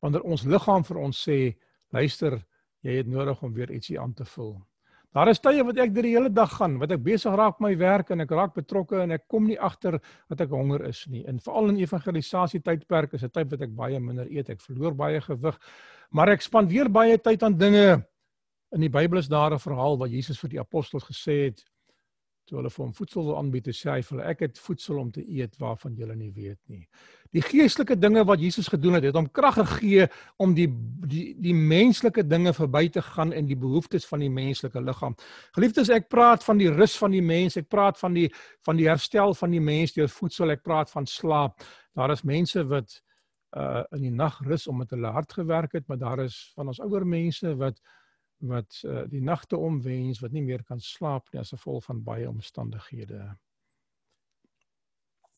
wanneer 0.00 0.24
ons 0.24 0.46
liggaam 0.48 0.84
vir 0.86 1.00
ons 1.02 1.22
sê, 1.26 1.56
luister, 1.92 2.38
jy 2.86 3.00
het 3.00 3.08
nodig 3.10 3.42
om 3.44 3.52
weer 3.52 3.72
ietsie 3.74 3.98
aan 4.00 4.14
te 4.16 4.24
vul. 4.24 4.54
Daar 5.10 5.26
is 5.32 5.40
tye 5.42 5.64
wat 5.66 5.78
ek 5.82 5.90
deur 5.90 6.06
die 6.06 6.14
hele 6.14 6.30
dag 6.30 6.52
gaan, 6.54 6.76
wat 6.78 6.92
ek 6.94 7.02
besig 7.02 7.34
raak 7.34 7.58
met 7.58 7.72
my 7.72 7.78
werk 7.80 8.12
en 8.14 8.22
ek 8.22 8.30
raak 8.30 8.52
betrokke 8.54 9.00
en 9.02 9.16
ek 9.16 9.24
kom 9.28 9.48
nie 9.48 9.58
agter 9.58 9.98
dat 10.30 10.44
ek 10.46 10.54
honger 10.54 10.84
is 10.86 11.02
nie. 11.10 11.24
En 11.26 11.42
veral 11.42 11.72
in 11.72 11.80
evangelisasie 11.82 12.62
tydperk 12.62 13.16
is 13.18 13.24
'n 13.24 13.34
tyd 13.34 13.50
wat 13.50 13.60
ek 13.60 13.74
baie 13.74 13.98
minder 13.98 14.30
eet. 14.30 14.50
Ek 14.50 14.60
verloor 14.60 14.94
baie 14.94 15.20
gewig, 15.20 15.58
maar 16.12 16.28
ek 16.28 16.42
spandeer 16.42 16.88
baie 16.88 17.18
tyd 17.18 17.42
aan 17.42 17.58
dinge 17.58 18.06
In 18.70 18.80
die 18.84 18.92
Bybel 18.92 19.18
is 19.18 19.28
daar 19.28 19.52
'n 19.54 19.58
verhaal 19.58 19.98
wat 19.98 20.10
Jesus 20.10 20.38
vir 20.38 20.50
die 20.50 20.60
apostels 20.60 21.04
gesê 21.04 21.44
het 21.44 21.64
toe 22.50 22.58
hulle 22.58 22.70
vir 22.72 22.82
hom 22.84 22.94
voedsel 22.94 23.26
wil 23.28 23.38
aanbied, 23.38 23.70
sê 23.76 23.92
hy 23.92 24.02
vir 24.02 24.16
hulle 24.16 24.28
ek 24.32 24.40
het 24.40 24.58
voedsel 24.58 24.98
om 24.98 25.10
te 25.14 25.22
eet 25.22 25.54
waarvan 25.62 25.94
julle 25.98 26.16
nie 26.18 26.30
weet 26.34 26.58
nie. 26.68 26.82
Die 27.34 27.42
geestelike 27.46 27.94
dinge 27.98 28.24
wat 28.26 28.42
Jesus 28.42 28.68
gedoen 28.72 28.98
het, 28.98 29.06
het 29.06 29.18
hom 29.18 29.28
krag 29.30 29.60
gegee 29.60 30.08
om 30.42 30.54
die 30.56 30.66
die 31.06 31.34
die 31.38 31.54
menslike 31.54 32.24
dinge 32.26 32.52
verby 32.56 32.88
te 32.90 33.02
gaan 33.02 33.32
en 33.36 33.46
die 33.46 33.58
behoeftes 33.58 34.08
van 34.10 34.24
die 34.24 34.32
menslike 34.32 34.82
liggaam. 34.82 35.14
Geliefdes, 35.54 35.92
ek 35.94 36.08
praat 36.10 36.44
van 36.46 36.58
die 36.58 36.70
rus 36.74 36.96
van 36.98 37.14
die 37.14 37.22
mens, 37.22 37.58
ek 37.60 37.70
praat 37.70 38.00
van 38.02 38.18
die 38.18 38.26
van 38.66 38.80
die 38.80 38.88
herstel 38.90 39.34
van 39.38 39.54
die 39.54 39.62
mens 39.62 39.94
deur 39.94 40.10
voedsel, 40.10 40.50
ek 40.50 40.66
praat 40.66 40.90
van 40.90 41.06
slaap. 41.06 41.62
Daar 41.94 42.10
is 42.16 42.26
mense 42.26 42.66
wat 42.66 42.98
uh 43.56 43.82
in 43.96 44.04
die 44.06 44.14
nag 44.14 44.36
rus 44.46 44.66
omdat 44.70 44.90
hulle 44.94 45.10
hard 45.10 45.32
gewerk 45.32 45.72
het, 45.78 45.86
maar 45.88 45.98
daar 45.98 46.26
is 46.26 46.52
van 46.54 46.68
ons 46.70 46.82
ouer 46.82 47.06
mense 47.06 47.54
wat 47.58 47.78
wat 48.40 48.80
uh, 48.84 49.04
die 49.10 49.22
nagte 49.24 49.56
omwens 49.56 50.20
wat 50.22 50.32
nie 50.32 50.44
meer 50.44 50.64
kan 50.64 50.80
slaap 50.80 51.28
nie 51.32 51.40
as 51.40 51.52
gevolg 51.54 51.84
van 51.88 52.02
baie 52.04 52.28
omstandighede. 52.28 53.22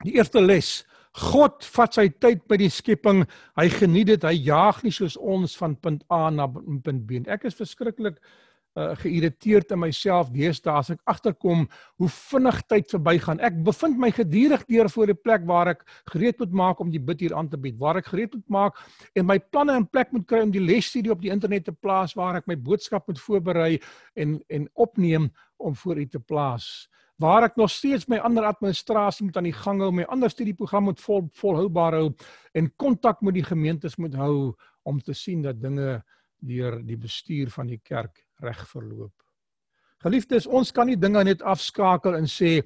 Die 0.02 0.16
eerste 0.18 0.42
les: 0.42 0.84
God 1.30 1.64
vat 1.74 1.94
sy 1.94 2.08
tyd 2.10 2.46
by 2.50 2.58
die 2.58 2.70
skepping. 2.70 3.24
Hy 3.58 3.68
geniet 3.74 4.10
dit. 4.10 4.24
Hy 4.26 4.34
jaag 4.48 4.82
nie 4.82 4.94
soos 4.94 5.16
ons 5.16 5.54
van 5.60 5.76
punt 5.78 6.02
A 6.10 6.30
na 6.30 6.48
punt 6.48 7.04
B. 7.06 7.22
Ek 7.30 7.46
is 7.50 7.58
verskriklik 7.58 8.18
uh, 8.18 8.40
geïrriteerd 8.74 9.74
in 9.74 9.80
myself 9.82 10.30
deesdae 10.32 10.78
as 10.80 10.90
ek 10.94 11.00
agterkom 11.10 11.66
hoe 12.00 12.08
vinnig 12.08 12.60
tyd 12.70 12.88
verbygaan. 12.94 13.40
Ek 13.44 13.58
bevind 13.64 13.98
my 14.00 14.08
gedurig 14.14 14.64
deur 14.68 14.88
voor 14.92 15.12
die 15.12 15.18
plek 15.18 15.44
waar 15.48 15.74
ek 15.74 15.84
gereed 16.14 16.40
moet 16.40 16.54
maak 16.62 16.80
om 16.80 16.92
die 16.92 17.02
bid 17.02 17.20
hier 17.20 17.34
aan 17.36 17.50
te 17.52 17.60
bied, 17.60 17.76
waar 17.80 18.00
ek 18.00 18.08
gereed 18.12 18.32
moet 18.38 18.48
maak 18.48 18.80
en 19.18 19.28
my 19.28 19.38
planne 19.38 19.76
in 19.76 19.88
plek 19.88 20.12
moet 20.16 20.24
kry 20.28 20.40
om 20.46 20.54
die 20.54 20.62
lesstudie 20.62 21.12
op 21.12 21.20
die 21.20 21.32
internet 21.34 21.68
te 21.68 21.76
plaas 21.76 22.16
waar 22.16 22.40
ek 22.40 22.48
my 22.48 22.56
boodskap 22.56 23.08
moet 23.10 23.20
voorberei 23.20 23.76
en 24.16 24.40
en 24.48 24.68
opneem 24.74 25.28
om 25.60 25.76
voor 25.76 26.00
u 26.00 26.06
te 26.08 26.20
plaas 26.20 26.88
waar 27.22 27.44
ek 27.46 27.58
nog 27.60 27.70
steeds 27.70 28.08
my 28.10 28.18
ander 28.24 28.46
administrasie 28.48 29.26
moet 29.26 29.36
aan 29.36 29.46
die 29.46 29.54
gang 29.54 29.80
hou, 29.82 29.92
my 29.94 30.06
ander 30.10 30.32
studieprogram 30.32 30.88
moet 30.88 31.00
vol 31.04 31.28
volhoubaar 31.38 31.98
hou 32.00 32.08
en 32.58 32.72
kontak 32.80 33.22
met 33.22 33.36
die 33.36 33.46
gemeentes 33.46 33.98
moet 34.00 34.16
hou 34.18 34.54
om 34.88 34.98
te 35.00 35.14
sien 35.14 35.44
dat 35.44 35.60
dinge 35.60 36.00
deur 36.42 36.80
die 36.82 36.98
bestuur 36.98 37.52
van 37.54 37.70
die 37.70 37.80
kerk 37.84 38.24
reg 38.42 38.68
verloop. 38.68 39.12
Geliefdes, 40.02 40.46
ons 40.46 40.72
kan 40.72 40.86
nie 40.86 40.98
dinge 40.98 41.24
net 41.24 41.42
afskakel 41.42 42.16
en 42.18 42.26
sê 42.26 42.60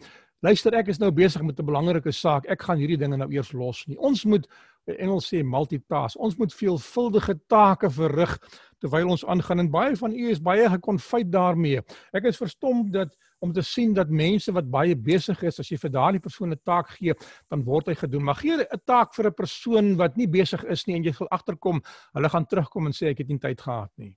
luister 0.45 0.75
ek 0.75 0.89
is 0.89 1.01
nou 1.01 1.11
besig 1.11 1.43
met 1.43 1.59
'n 1.59 1.67
belangrike 1.67 2.13
saak, 2.13 2.47
ek 2.49 2.63
gaan 2.63 2.79
hierdie 2.79 2.99
dinge 2.99 3.17
nou 3.17 3.29
eers 3.33 3.53
los 3.53 3.87
nie. 3.87 3.97
Ons 3.99 4.25
moet 4.25 4.47
Engels 4.87 5.27
sê 5.33 5.43
multitask. 5.43 6.19
Ons 6.23 6.37
moet 6.39 6.53
veelvuldige 6.55 7.35
take 7.51 7.91
verrig 7.91 8.37
terwyl 8.83 9.11
ons 9.17 9.25
aangaan 9.27 9.65
en 9.65 9.71
baie 9.73 9.97
van 9.99 10.13
u 10.15 10.29
is 10.31 10.43
baie 10.43 10.69
gekonfyt 10.71 11.31
daarmee. 11.33 11.83
Ek 12.15 12.29
is 12.31 12.39
verstom 12.39 12.85
dat 12.95 13.17
om 13.45 13.53
te 13.53 13.65
sien 13.67 13.93
dat 13.97 14.09
mense 14.09 14.53
wat 14.53 14.69
baie 14.71 14.95
besig 14.97 15.43
is, 15.45 15.59
as 15.61 15.69
jy 15.69 15.79
vir 15.81 15.93
daardie 15.93 16.23
persoon 16.23 16.53
'n 16.53 16.61
taak 16.65 16.89
gee, 16.97 17.15
dan 17.51 17.65
word 17.65 17.89
hy 17.89 17.95
gedoen. 17.95 18.25
Maar 18.25 18.37
gee 18.37 18.57
'n 18.57 18.81
taak 18.87 19.15
vir 19.15 19.27
'n 19.27 19.35
persoon 19.35 19.97
wat 19.97 20.17
nie 20.17 20.27
besig 20.27 20.65
is 20.65 20.87
nie 20.87 20.97
en 20.97 21.05
jy 21.05 21.13
sal 21.13 21.29
agterkom, 21.31 21.83
hulle 22.15 22.29
gaan 22.29 22.47
terugkom 22.47 22.87
en 22.87 22.93
sê 22.93 23.11
ek 23.11 23.19
het 23.19 23.29
nie 23.29 23.39
tyd 23.39 23.61
gehad 23.61 23.91
nie. 23.99 24.17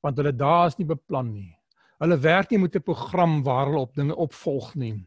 Want 0.00 0.16
hulle 0.16 0.32
dae 0.32 0.66
is 0.66 0.78
nie 0.78 0.86
beplan 0.86 1.32
nie. 1.32 1.56
Hulle 2.00 2.16
werk 2.18 2.50
nie 2.50 2.58
met 2.58 2.76
'n 2.76 2.82
program 2.82 3.42
waar 3.42 3.66
hulle 3.66 3.80
op 3.80 3.94
dinge 3.94 4.16
opvolg 4.16 4.74
nie. 4.74 5.06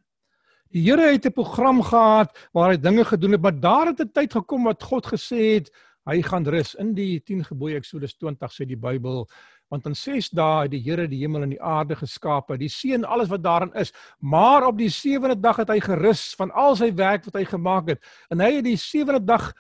Die 0.70 0.84
Here 0.84 1.12
het 1.12 1.26
'n 1.26 1.32
program 1.32 1.82
gehad 1.82 2.32
waar 2.54 2.72
hy 2.72 2.78
dinge 2.78 3.06
gedoen 3.06 3.32
het, 3.32 3.42
maar 3.42 3.60
daar 3.60 3.88
het 3.88 4.00
'n 4.00 4.12
tyd 4.12 4.34
gekom 4.34 4.64
wat 4.64 4.84
God 4.84 5.06
gesê 5.06 5.54
het, 5.56 5.72
hy 6.10 6.22
gaan 6.26 6.46
rus 6.46 6.76
in 6.80 6.94
die 6.96 7.22
10 7.24 7.46
gebooie 7.48 7.80
Eksodus 7.80 8.16
20 8.20 8.52
sê 8.52 8.68
die 8.68 8.80
Bybel 8.80 9.24
want 9.72 9.88
in 9.90 9.96
6 9.98 10.30
dae 10.36 10.66
het 10.66 10.74
die 10.74 10.82
Here 10.84 11.08
die 11.10 11.22
hemel 11.24 11.46
en 11.46 11.54
die 11.56 11.62
aarde 11.62 11.96
geskaap 11.98 12.52
die 12.60 12.70
see 12.70 12.94
en 12.94 13.08
alles 13.08 13.32
wat 13.32 13.44
daarin 13.44 13.72
is 13.80 13.94
maar 14.20 14.68
op 14.68 14.78
die 14.78 14.92
sewende 14.94 15.40
dag 15.40 15.62
het 15.64 15.72
hy 15.72 15.80
gerus 15.84 16.34
van 16.40 16.52
al 16.52 16.76
sy 16.80 16.92
werk 16.96 17.26
wat 17.30 17.40
hy 17.40 17.46
gemaak 17.50 17.94
het 17.96 18.04
en 18.30 18.44
hy 18.44 18.52
het 18.60 18.68
die 18.68 18.78
sewende 18.78 19.24
dag 19.24 19.52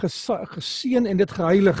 geseën 0.00 1.06
en 1.06 1.20
dit 1.20 1.36
geheilig 1.36 1.80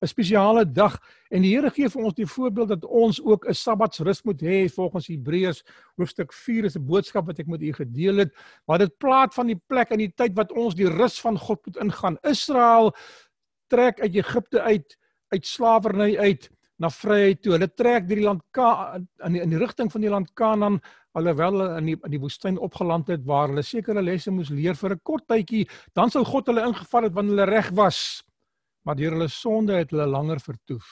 'n 0.00 0.08
spesiale 0.08 0.64
dag 0.64 0.96
en 1.30 1.44
die 1.44 1.52
Here 1.54 1.70
gee 1.70 1.88
vir 1.90 2.06
ons 2.08 2.16
die 2.18 2.26
voorbeeld 2.26 2.72
dat 2.74 2.84
ons 2.84 3.20
ook 3.22 3.46
'n 3.48 3.54
Sabbatsrus 3.54 4.22
moet 4.24 4.40
hê 4.42 4.68
volgens 4.68 5.06
Hebreërs 5.06 5.62
hoofstuk 5.96 6.32
4 6.32 6.64
is 6.64 6.76
'n 6.76 6.86
boodskap 6.86 7.26
wat 7.26 7.38
ek 7.38 7.46
met 7.46 7.62
u 7.62 7.72
gedeel 7.72 8.16
het 8.16 8.32
waar 8.66 8.78
dit 8.78 8.98
praat 8.98 9.34
van 9.34 9.46
die 9.46 9.60
plek 9.68 9.90
en 9.90 9.98
die 9.98 10.12
tyd 10.14 10.34
wat 10.36 10.52
ons 10.52 10.74
die 10.74 10.88
rus 10.88 11.20
van 11.20 11.38
God 11.38 11.66
moet 11.66 11.76
ingaan. 11.76 12.18
Israel 12.22 12.94
trek 13.68 14.00
uit 14.00 14.14
Egipte 14.14 14.60
uit 14.60 14.96
uit 15.28 15.46
slawerny 15.46 16.18
uit 16.18 16.50
na 16.78 16.90
vryheid 16.90 17.42
toe. 17.42 17.52
Hulle 17.52 17.74
trek 17.74 18.08
deur 18.08 18.16
die 18.16 18.24
land 18.24 18.42
Ka 18.50 18.98
in 19.24 19.32
die, 19.32 19.42
in 19.42 19.50
die 19.50 19.58
rigting 19.58 19.92
van 19.92 20.00
die 20.00 20.10
land 20.10 20.32
Kanaan 20.34 20.80
alhoewel 21.12 21.52
hulle 21.52 21.78
in 21.78 21.86
die 21.86 21.98
in 22.04 22.10
die 22.10 22.20
woestyn 22.20 22.58
opgeland 22.58 23.08
het 23.08 23.24
waar 23.24 23.48
hulle 23.48 23.62
sekere 23.62 24.02
lesse 24.02 24.30
moes 24.30 24.50
leer 24.50 24.74
vir 24.74 24.90
'n 24.94 25.00
kort 25.02 25.26
tydjie, 25.28 25.68
dan 25.94 26.10
sou 26.10 26.24
God 26.24 26.46
hulle 26.46 26.66
ingeval 26.66 27.02
het 27.02 27.14
wanneer 27.14 27.36
hulle 27.36 27.50
reg 27.50 27.70
was 27.70 28.24
maar 28.82 28.96
deur 28.96 29.16
hulle 29.16 29.28
sonde 29.28 29.76
het 29.80 29.92
hulle 29.94 30.06
langer 30.08 30.40
vertoef. 30.40 30.88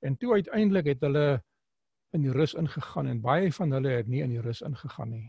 En 0.00 0.16
toe 0.16 0.32
uiteindelik 0.32 0.92
het 0.94 1.00
hulle 1.00 1.42
in 2.16 2.24
die 2.24 2.32
rus 2.32 2.54
ingegaan 2.54 3.10
en 3.10 3.20
baie 3.20 3.52
van 3.52 3.72
hulle 3.76 3.98
het 3.98 4.08
nie 4.08 4.22
in 4.24 4.32
die 4.36 4.42
rus 4.44 4.62
ingegaan 4.64 5.10
nie. 5.12 5.26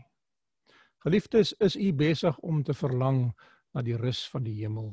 Geliefdes, 1.04 1.52
is 1.58 1.76
u 1.76 1.92
besig 1.96 2.38
om 2.38 2.62
te 2.62 2.74
verlang 2.76 3.30
na 3.74 3.82
die 3.82 3.96
rus 3.96 4.26
van 4.32 4.44
die 4.44 4.56
hemel? 4.60 4.92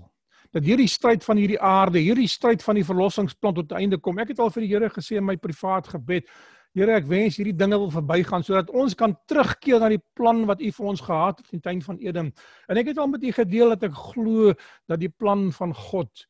Dat 0.56 0.64
hierdie 0.64 0.88
stryd 0.88 1.26
van 1.28 1.40
hierdie 1.40 1.60
aarde, 1.60 2.00
hierdie 2.00 2.30
stryd 2.32 2.64
van 2.64 2.78
die 2.80 2.86
verlossingsplan 2.88 3.58
tot 3.58 3.74
einde 3.76 4.00
kom. 4.00 4.20
Ek 4.20 4.32
het 4.32 4.40
al 4.40 4.54
vir 4.56 4.64
die 4.64 4.70
Here 4.72 4.90
gesê 4.94 5.18
in 5.20 5.28
my 5.28 5.36
privaat 5.42 5.90
gebed, 5.92 6.30
Here, 6.78 6.94
ek 6.94 7.08
wens 7.10 7.40
hierdie 7.40 7.56
dinge 7.58 7.80
wil 7.82 7.90
verbygaan 7.90 8.44
sodat 8.46 8.70
ons 8.70 8.94
kan 8.98 9.16
terugkeer 9.26 9.82
na 9.82 9.90
die 9.90 10.02
plan 10.18 10.44
wat 10.46 10.62
U 10.62 10.70
vir 10.76 10.90
ons 10.92 11.02
gehad 11.02 11.40
het 11.42 11.48
in 11.50 11.62
die 11.62 11.66
tuin 11.66 11.80
van 11.82 11.98
Eden. 12.04 12.32
En 12.70 12.78
ek 12.78 12.92
het 12.92 13.00
al 13.02 13.10
met 13.10 13.24
u 13.24 13.32
gedeel 13.34 13.74
dat 13.74 13.88
ek 13.88 13.96
glo 14.12 14.54
dat 14.86 15.02
die 15.02 15.10
plan 15.10 15.48
van 15.56 15.74
God 15.74 16.28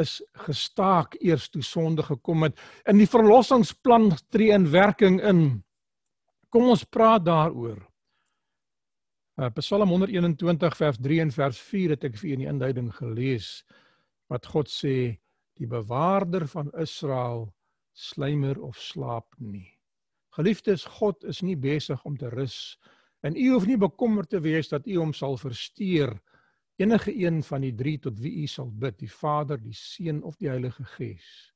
is 0.00 0.20
gestaak 0.46 1.16
eers 1.20 1.48
toe 1.52 1.62
sonde 1.62 2.02
gekom 2.02 2.46
het. 2.46 2.58
In 2.88 3.00
die 3.00 3.08
verlossingsplan 3.08 4.12
tree 4.32 4.52
in 4.54 4.70
werking 4.72 5.20
in. 5.20 5.62
Kom 6.52 6.68
ons 6.72 6.84
praat 6.84 7.24
daaroor. 7.24 7.80
Uh, 9.40 9.48
Psalm 9.56 9.88
121 9.88 10.76
vers 10.76 10.98
3 11.00 11.20
en 11.24 11.32
vers 11.32 11.60
4 11.72 11.94
het 11.96 12.04
ek 12.04 12.18
vir 12.20 12.28
u 12.28 12.32
in 12.32 12.42
die 12.44 12.50
inleiding 12.50 12.90
gelees 12.94 13.62
wat 14.32 14.48
God 14.48 14.68
sê 14.68 15.18
die 15.60 15.68
bewaarder 15.68 16.46
van 16.48 16.68
Israel 16.80 17.46
slymer 17.92 18.60
of 18.60 18.76
slaap 18.80 19.28
nie. 19.40 19.68
Geliefdes, 20.36 20.84
God 21.00 21.24
is 21.28 21.42
nie 21.44 21.56
besig 21.56 22.00
om 22.08 22.16
te 22.16 22.28
rus 22.32 22.76
en 23.24 23.36
u 23.36 23.48
hoef 23.54 23.66
nie 23.68 23.80
bekommerd 23.80 24.32
te 24.32 24.40
wees 24.44 24.68
dat 24.72 24.86
u 24.88 24.96
hom 25.00 25.12
sal 25.16 25.36
versteur 25.40 26.16
nie 26.16 26.31
enige 26.76 27.14
een 27.14 27.42
van 27.42 27.60
die 27.60 27.74
drie 27.74 27.98
tot 27.98 28.18
wie 28.20 28.42
u 28.42 28.46
sal 28.46 28.70
bid, 28.70 28.98
die 28.98 29.10
Vader, 29.10 29.60
die 29.60 29.74
Seun 29.76 30.22
of 30.22 30.36
die 30.36 30.48
Heilige 30.48 30.84
Gees, 30.84 31.52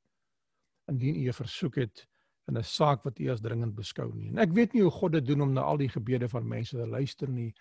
indien 0.87 1.16
u 1.16 1.29
'n 1.29 1.33
versoek 1.33 1.74
het 1.74 2.07
in 2.46 2.59
'n 2.59 2.64
saak 2.64 3.02
wat 3.05 3.18
u 3.18 3.31
as 3.31 3.40
dringend 3.40 3.74
beskou 3.74 4.14
nie. 4.14 4.29
En 4.29 4.38
ek 4.38 4.52
weet 4.52 4.72
nie 4.72 4.83
hoe 4.83 4.90
God 4.90 5.12
dit 5.12 5.26
doen 5.26 5.40
om 5.40 5.52
na 5.52 5.61
al 5.61 5.76
die 5.76 5.88
gebede 5.88 6.29
van 6.29 6.48
mense 6.48 6.76
te 6.76 6.87
luister 6.87 7.29
nie, 7.29 7.55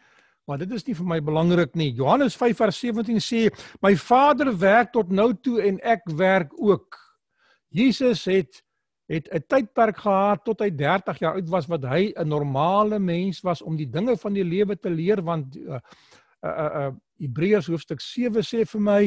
maar 0.45 0.57
dit 0.57 0.71
is 0.71 0.85
nie 0.85 0.95
vir 0.95 1.05
my 1.05 1.21
belangrik 1.21 1.75
nie. 1.75 1.91
Johannes 1.93 2.35
5:17 2.35 3.19
sê, 3.19 3.49
"My 3.81 3.95
Vader 3.95 4.57
werk 4.57 4.91
tot 4.91 5.11
nou 5.11 5.33
toe 5.33 5.61
en 5.61 5.79
ek 5.79 6.01
werk 6.05 6.51
ook." 6.57 6.97
Jesus 7.69 8.25
het 8.25 8.63
het 9.07 9.29
'n 9.29 9.43
tydperk 9.47 9.97
gehad 9.97 10.43
tot 10.43 10.59
hy 10.59 10.69
30 10.69 11.19
jaar 11.19 11.33
oud 11.33 11.49
was 11.49 11.67
wat 11.67 11.83
hy 11.83 12.13
'n 12.15 12.27
normale 12.27 12.99
mens 12.99 13.41
was 13.41 13.61
om 13.61 13.75
die 13.75 13.89
dinge 13.89 14.17
van 14.17 14.33
die 14.33 14.43
lewe 14.43 14.79
te 14.79 14.89
leer 14.89 15.21
want 15.21 15.57
uh, 15.57 15.79
uh 16.43 16.69
uh 16.81 16.91
Hebreërs 17.19 17.67
hoofstuk 17.71 18.01
7 18.01 18.43
sê 18.43 18.65
vir 18.67 18.81
my 18.81 19.01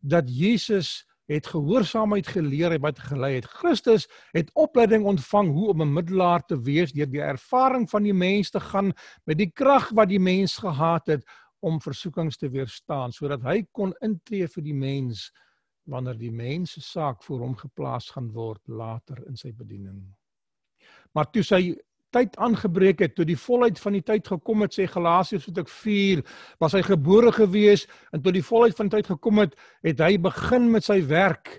dat 0.00 0.26
Jesus 0.26 1.04
het 1.30 1.46
gehoorsaamheid 1.46 2.26
geleer 2.26 2.74
en 2.74 2.80
wat 2.82 2.98
gelei 2.98 3.34
het. 3.34 3.46
Christus 3.46 4.08
het 4.34 4.50
opleiding 4.58 5.04
ontvang 5.04 5.52
hoe 5.52 5.68
om 5.68 5.82
'n 5.82 5.92
middelaar 5.92 6.44
te 6.44 6.60
wees 6.60 6.92
deur 6.92 7.10
die 7.10 7.22
ervaring 7.22 7.90
van 7.90 8.02
die 8.02 8.14
mens 8.14 8.50
te 8.50 8.60
gaan 8.60 8.92
met 9.24 9.38
die 9.38 9.50
krag 9.50 9.90
wat 9.90 10.08
die 10.08 10.20
mens 10.20 10.56
gehad 10.56 11.06
het 11.06 11.24
om 11.60 11.80
versoekings 11.80 12.36
te 12.36 12.50
weerstaan 12.50 13.12
sodat 13.12 13.42
hy 13.42 13.62
kon 13.70 13.94
intree 14.00 14.48
vir 14.48 14.62
die 14.62 14.74
mens 14.74 15.30
wanneer 15.84 16.18
die 16.18 16.32
mens 16.32 16.72
se 16.72 16.80
saak 16.80 17.22
voor 17.22 17.38
hom 17.38 17.54
geplaas 17.56 18.10
gaan 18.10 18.30
word 18.32 18.68
later 18.68 19.22
in 19.26 19.36
sy 19.36 19.52
bediening. 19.52 20.02
Maar 21.14 21.30
toe 21.30 21.42
sy 21.42 21.62
tyd 22.12 22.36
aangebreek 22.36 23.02
het 23.04 23.16
toe 23.16 23.26
die 23.28 23.38
volheid 23.38 23.80
van 23.80 23.96
die 23.96 24.04
tyd 24.04 24.28
gekom 24.28 24.64
het 24.66 24.76
sê 24.76 24.86
Galasiërs 24.90 25.48
hoofstuk 25.48 25.72
4 25.72 26.22
was 26.62 26.76
hy 26.76 26.82
gebore 26.86 27.32
gewees 27.32 27.86
en 28.12 28.22
toe 28.22 28.34
die 28.34 28.44
volheid 28.44 28.76
van 28.76 28.88
die 28.88 28.98
tyd 28.98 29.10
gekom 29.14 29.42
het 29.42 29.56
het 29.86 30.00
hy 30.04 30.16
begin 30.22 30.70
met 30.70 30.84
sy 30.84 31.00
werk. 31.08 31.58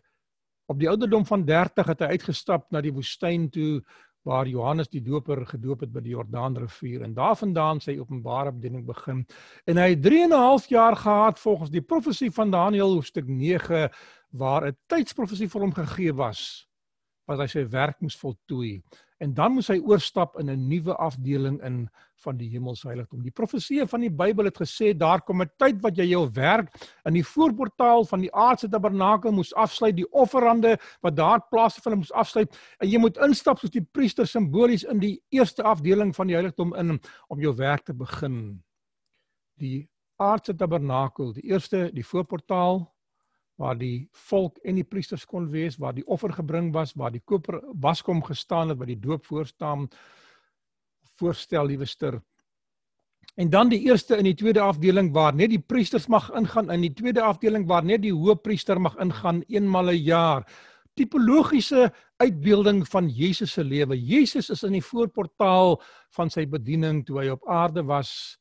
Op 0.71 0.79
die 0.79 0.89
ouderdom 0.89 1.25
van 1.27 1.45
30 1.45 1.91
het 1.91 2.01
hy 2.05 2.15
uitgestap 2.15 2.69
na 2.71 2.81
die 2.81 2.93
woestyn 2.93 3.49
toe 3.51 3.81
waar 4.23 4.47
Johannes 4.47 4.87
die 4.87 5.01
Doper 5.03 5.43
gedoop 5.45 5.83
het 5.83 5.91
by 5.91 6.01
die 6.03 6.13
Jordaanrivier 6.13 7.03
en 7.03 7.15
daarvandaan 7.15 7.81
sy 7.83 7.97
openbare 7.99 8.53
bediening 8.55 8.85
begin. 8.87 9.25
En 9.67 9.81
hy 9.81 9.89
het 9.93 10.03
3 10.03 10.23
en 10.23 10.29
'n 10.31 10.45
half 10.47 10.69
jaar 10.71 10.95
gehad 10.95 11.39
volgens 11.39 11.69
die 11.69 11.81
profesie 11.81 12.31
van 12.31 12.51
Daniël 12.51 12.93
hoofstuk 12.93 13.27
9 13.27 13.89
waar 14.31 14.67
'n 14.67 14.77
tydsprofesie 14.87 15.49
vir 15.49 15.61
hom 15.61 15.73
gegee 15.73 16.13
was 16.13 16.67
wat 17.27 17.39
hy 17.39 17.47
sy 17.47 17.63
werk 17.69 18.01
moes 18.01 18.17
voltooi 18.19 18.81
en 19.23 19.33
dan 19.33 19.53
moes 19.55 19.69
hy 19.71 19.79
oorstap 19.79 20.35
in 20.39 20.49
'n 20.51 20.67
nuwe 20.67 20.95
afdeling 20.95 21.61
in 21.63 21.89
van 22.23 22.37
die 22.37 22.49
hemelsheiligdom. 22.49 23.23
Die 23.23 23.31
profeseë 23.31 23.87
van 23.87 24.01
die 24.01 24.11
Bybel 24.11 24.45
het 24.45 24.57
gesê 24.57 24.93
daar 24.97 25.21
kom 25.21 25.41
'n 25.41 25.51
tyd 25.57 25.81
wat 25.81 25.97
jy 25.97 26.09
jou 26.09 26.29
werk 26.33 26.69
in 27.05 27.13
die 27.13 27.23
voorportaal 27.23 28.05
van 28.05 28.21
die 28.21 28.33
aardse 28.33 28.69
tabernakel 28.69 29.31
moes 29.31 29.53
afsluit, 29.53 29.95
die 29.95 30.11
offerande 30.11 30.77
wat 31.01 31.15
daar 31.15 31.41
plaasvind 31.49 31.95
moes 31.95 32.11
afsluit 32.11 32.57
en 32.79 32.89
jy 32.89 32.99
moet 32.99 33.17
instap 33.17 33.59
soos 33.59 33.71
die 33.71 33.87
priester 33.91 34.27
simbolies 34.27 34.83
in 34.83 34.99
die 34.99 35.21
eerste 35.29 35.63
afdeling 35.63 36.15
van 36.15 36.27
die 36.27 36.35
heiligdom 36.35 36.75
in 36.75 36.99
om 37.27 37.39
jou 37.39 37.55
werk 37.55 37.85
te 37.85 37.93
begin. 37.93 38.63
Die 39.57 39.89
aardse 40.17 40.55
tabernakel, 40.55 41.33
die 41.33 41.49
eerste, 41.49 41.91
die 41.93 42.05
voorportaal 42.05 42.92
waar 43.55 43.77
die 43.77 44.07
volk 44.29 44.57
en 44.63 44.75
die 44.79 44.87
priesters 44.87 45.25
kon 45.29 45.49
wees, 45.51 45.77
waar 45.77 45.93
die 45.93 46.05
offer 46.07 46.33
gebring 46.33 46.71
was, 46.73 46.95
waar 46.97 47.11
die 47.13 47.21
koper 47.25 47.61
waskom 47.81 48.23
gestaan 48.25 48.73
het, 48.73 48.77
waar 48.77 48.89
die 48.89 48.99
doop 48.99 49.25
voorstaan 49.25 49.87
voorstel 51.19 51.65
liewester. 51.69 52.21
En 53.35 53.49
dan 53.49 53.69
die 53.69 53.81
eerste 53.87 54.17
in 54.17 54.27
die 54.27 54.37
tweede 54.37 54.61
afdeling 54.61 55.11
waar 55.13 55.33
net 55.33 55.49
die 55.53 55.61
priesters 55.61 56.07
mag 56.07 56.29
ingaan, 56.37 56.71
in 56.71 56.81
die 56.85 56.93
tweede 56.93 57.21
afdeling 57.21 57.65
waar 57.69 57.85
net 57.85 58.01
die 58.01 58.13
hoëpriester 58.13 58.81
mag 58.81 58.97
ingaan 59.01 59.41
eenmal 59.47 59.89
'n 59.89 60.03
jaar. 60.03 60.45
Tipologiese 60.93 61.91
uitbeelding 62.17 62.87
van 62.87 63.09
Jesus 63.09 63.51
se 63.51 63.63
lewe. 63.63 63.97
Jesus 63.97 64.49
is 64.49 64.63
in 64.63 64.71
die 64.71 64.85
voorportaal 64.85 65.81
van 66.09 66.29
sy 66.29 66.45
bediening 66.45 67.05
toe 67.05 67.19
hy 67.19 67.29
op 67.29 67.47
aarde 67.47 67.83
was 67.83 68.37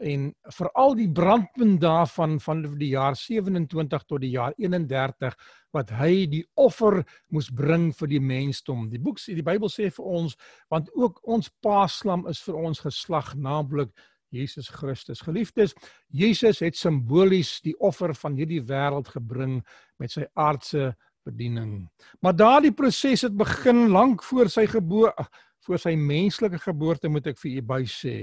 en 0.00 0.26
veral 0.56 0.94
die 0.98 1.08
brandpunt 1.12 1.80
daarvan 1.80 2.40
van 2.40 2.62
die 2.78 2.92
jaar 2.92 3.16
27 3.16 4.04
tot 4.04 4.20
die 4.20 4.34
jaar 4.34 4.52
31 4.56 5.36
wat 5.76 5.92
hy 5.98 6.26
die 6.30 6.42
offer 6.54 7.02
moes 7.32 7.48
bring 7.52 7.90
vir 7.96 8.10
die 8.10 8.20
mensdom. 8.20 8.88
Die 8.90 9.00
boek 9.00 9.20
die 9.24 9.44
Bybel 9.44 9.72
sê 9.72 9.90
vir 9.90 10.04
ons 10.20 10.36
want 10.72 10.90
ook 10.94 11.22
ons 11.24 11.50
paaslam 11.62 12.26
is 12.30 12.42
vir 12.44 12.60
ons 12.60 12.84
geslag 12.84 13.34
naamlik 13.34 13.92
Jesus 14.34 14.68
Christus. 14.68 15.22
Geliefdes, 15.22 15.74
Jesus 16.10 16.60
het 16.60 16.76
simbolies 16.76 17.60
die 17.64 17.76
offer 17.78 18.14
van 18.14 18.36
hierdie 18.36 18.62
wêreld 18.66 19.08
gebring 19.14 19.60
met 20.00 20.12
sy 20.12 20.26
aardse 20.34 20.92
bediening. 21.26 21.86
Maar 22.22 22.36
daardie 22.36 22.74
proses 22.74 23.26
het 23.26 23.36
begin 23.36 23.88
lank 23.94 24.24
voor 24.26 24.50
sy 24.52 24.66
geboorte, 24.70 25.26
voor 25.66 25.82
sy 25.82 25.96
menslike 25.98 26.60
geboorte 26.62 27.10
moet 27.10 27.32
ek 27.32 27.40
vir 27.42 27.58
u 27.58 27.62
by 27.66 27.82
sê. 27.90 28.16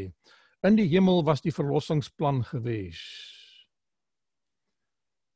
In 0.64 0.78
die 0.80 0.88
hemel 0.88 1.26
was 1.28 1.42
die 1.44 1.52
verlossingsplan 1.52 2.44
gewees. 2.48 3.02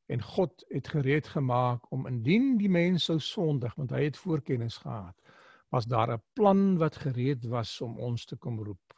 En 0.08 0.22
God 0.24 0.64
het 0.72 0.88
gereed 0.88 1.28
gemaak 1.28 1.84
om 1.92 2.06
indien 2.08 2.54
die 2.56 2.70
mens 2.72 3.10
sou 3.10 3.18
sondig, 3.20 3.74
want 3.76 3.92
hy 3.92 4.06
het 4.06 4.16
voorkennis 4.16 4.78
gehad, 4.80 5.12
was 5.68 5.84
daar 5.84 6.14
'n 6.14 6.22
plan 6.32 6.78
wat 6.80 6.96
gereed 6.96 7.44
was 7.44 7.80
om 7.80 7.98
ons 7.98 8.24
te 8.24 8.36
kom 8.36 8.56
roep. 8.62 8.94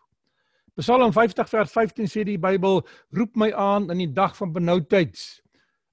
Psalm 0.79 1.13
50 1.13 1.49
vers 1.49 1.73
15 1.73 2.07
sê 2.07 2.23
die 2.25 2.39
Bybel, 2.39 2.87
roep 3.11 3.35
my 3.37 3.53
aan 3.53 3.91
in 3.91 3.99
die 3.99 4.13
dag 4.13 4.37
van 4.37 4.53
benoudheid. 4.53 5.43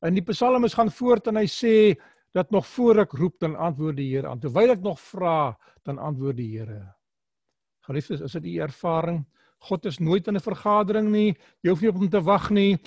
In 0.02 0.14
die 0.14 0.24
Psalms 0.24 0.74
gaan 0.74 0.92
voort 0.92 1.28
en 1.28 1.36
hy 1.36 1.48
sê 1.48 2.00
dat 2.32 2.52
nog 2.52 2.68
voor 2.68 3.00
ek 3.00 3.12
roep 3.12 3.40
dan 3.40 3.56
antwoord 3.56 3.98
die 3.98 4.16
Here 4.16 4.28
aan. 4.28 4.40
Terwyl 4.40 4.70
ek 4.70 4.82
nog 4.82 5.00
vra, 5.00 5.58
dan 5.84 5.98
antwoord 5.98 6.38
die 6.38 6.60
Here. 6.60 6.94
Geliefdes, 7.80 8.22
is 8.22 8.32
dit 8.32 8.46
u 8.46 8.58
ervaring? 8.58 9.26
God 9.60 9.86
is 9.86 9.99
nooit 9.99 10.28
in 10.28 10.36
'n 10.36 10.39
vergadering 10.39 11.12
nie. 11.12 11.36
Jy 11.64 11.70
hoef 11.70 11.82
nie 11.82 11.89
op 11.89 11.95
hom 11.95 12.10
te 12.10 12.22
wag 12.22 12.49
nie. 12.49 12.78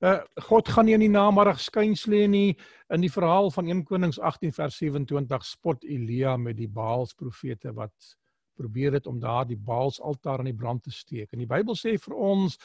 Uh 0.00 0.20
God 0.48 0.68
gaan 0.68 0.84
nie 0.84 0.94
in 0.94 1.00
die 1.00 1.08
namiddag 1.08 1.60
skuins 1.60 2.06
lê 2.06 2.26
nie. 2.28 2.56
In 2.88 3.00
die 3.00 3.12
verhaal 3.12 3.50
van 3.50 3.68
1 3.68 3.84
Konings 3.84 4.18
18 4.18 4.52
vers 4.52 4.76
27 4.76 5.44
spot 5.44 5.84
Elia 5.84 6.36
met 6.36 6.56
die 6.56 6.68
Baals 6.68 7.12
profete 7.12 7.72
wat 7.74 7.92
probeer 8.56 8.92
het 8.92 9.06
om 9.06 9.20
daar 9.20 9.46
die 9.46 9.58
Baals 9.58 10.00
altaar 10.00 10.38
aan 10.38 10.50
die 10.50 10.54
brand 10.54 10.82
te 10.82 10.90
steek. 10.90 11.32
En 11.32 11.38
die 11.38 11.46
Bybel 11.48 11.76
sê 11.76 11.98
vir 11.98 12.14
ons 12.14 12.58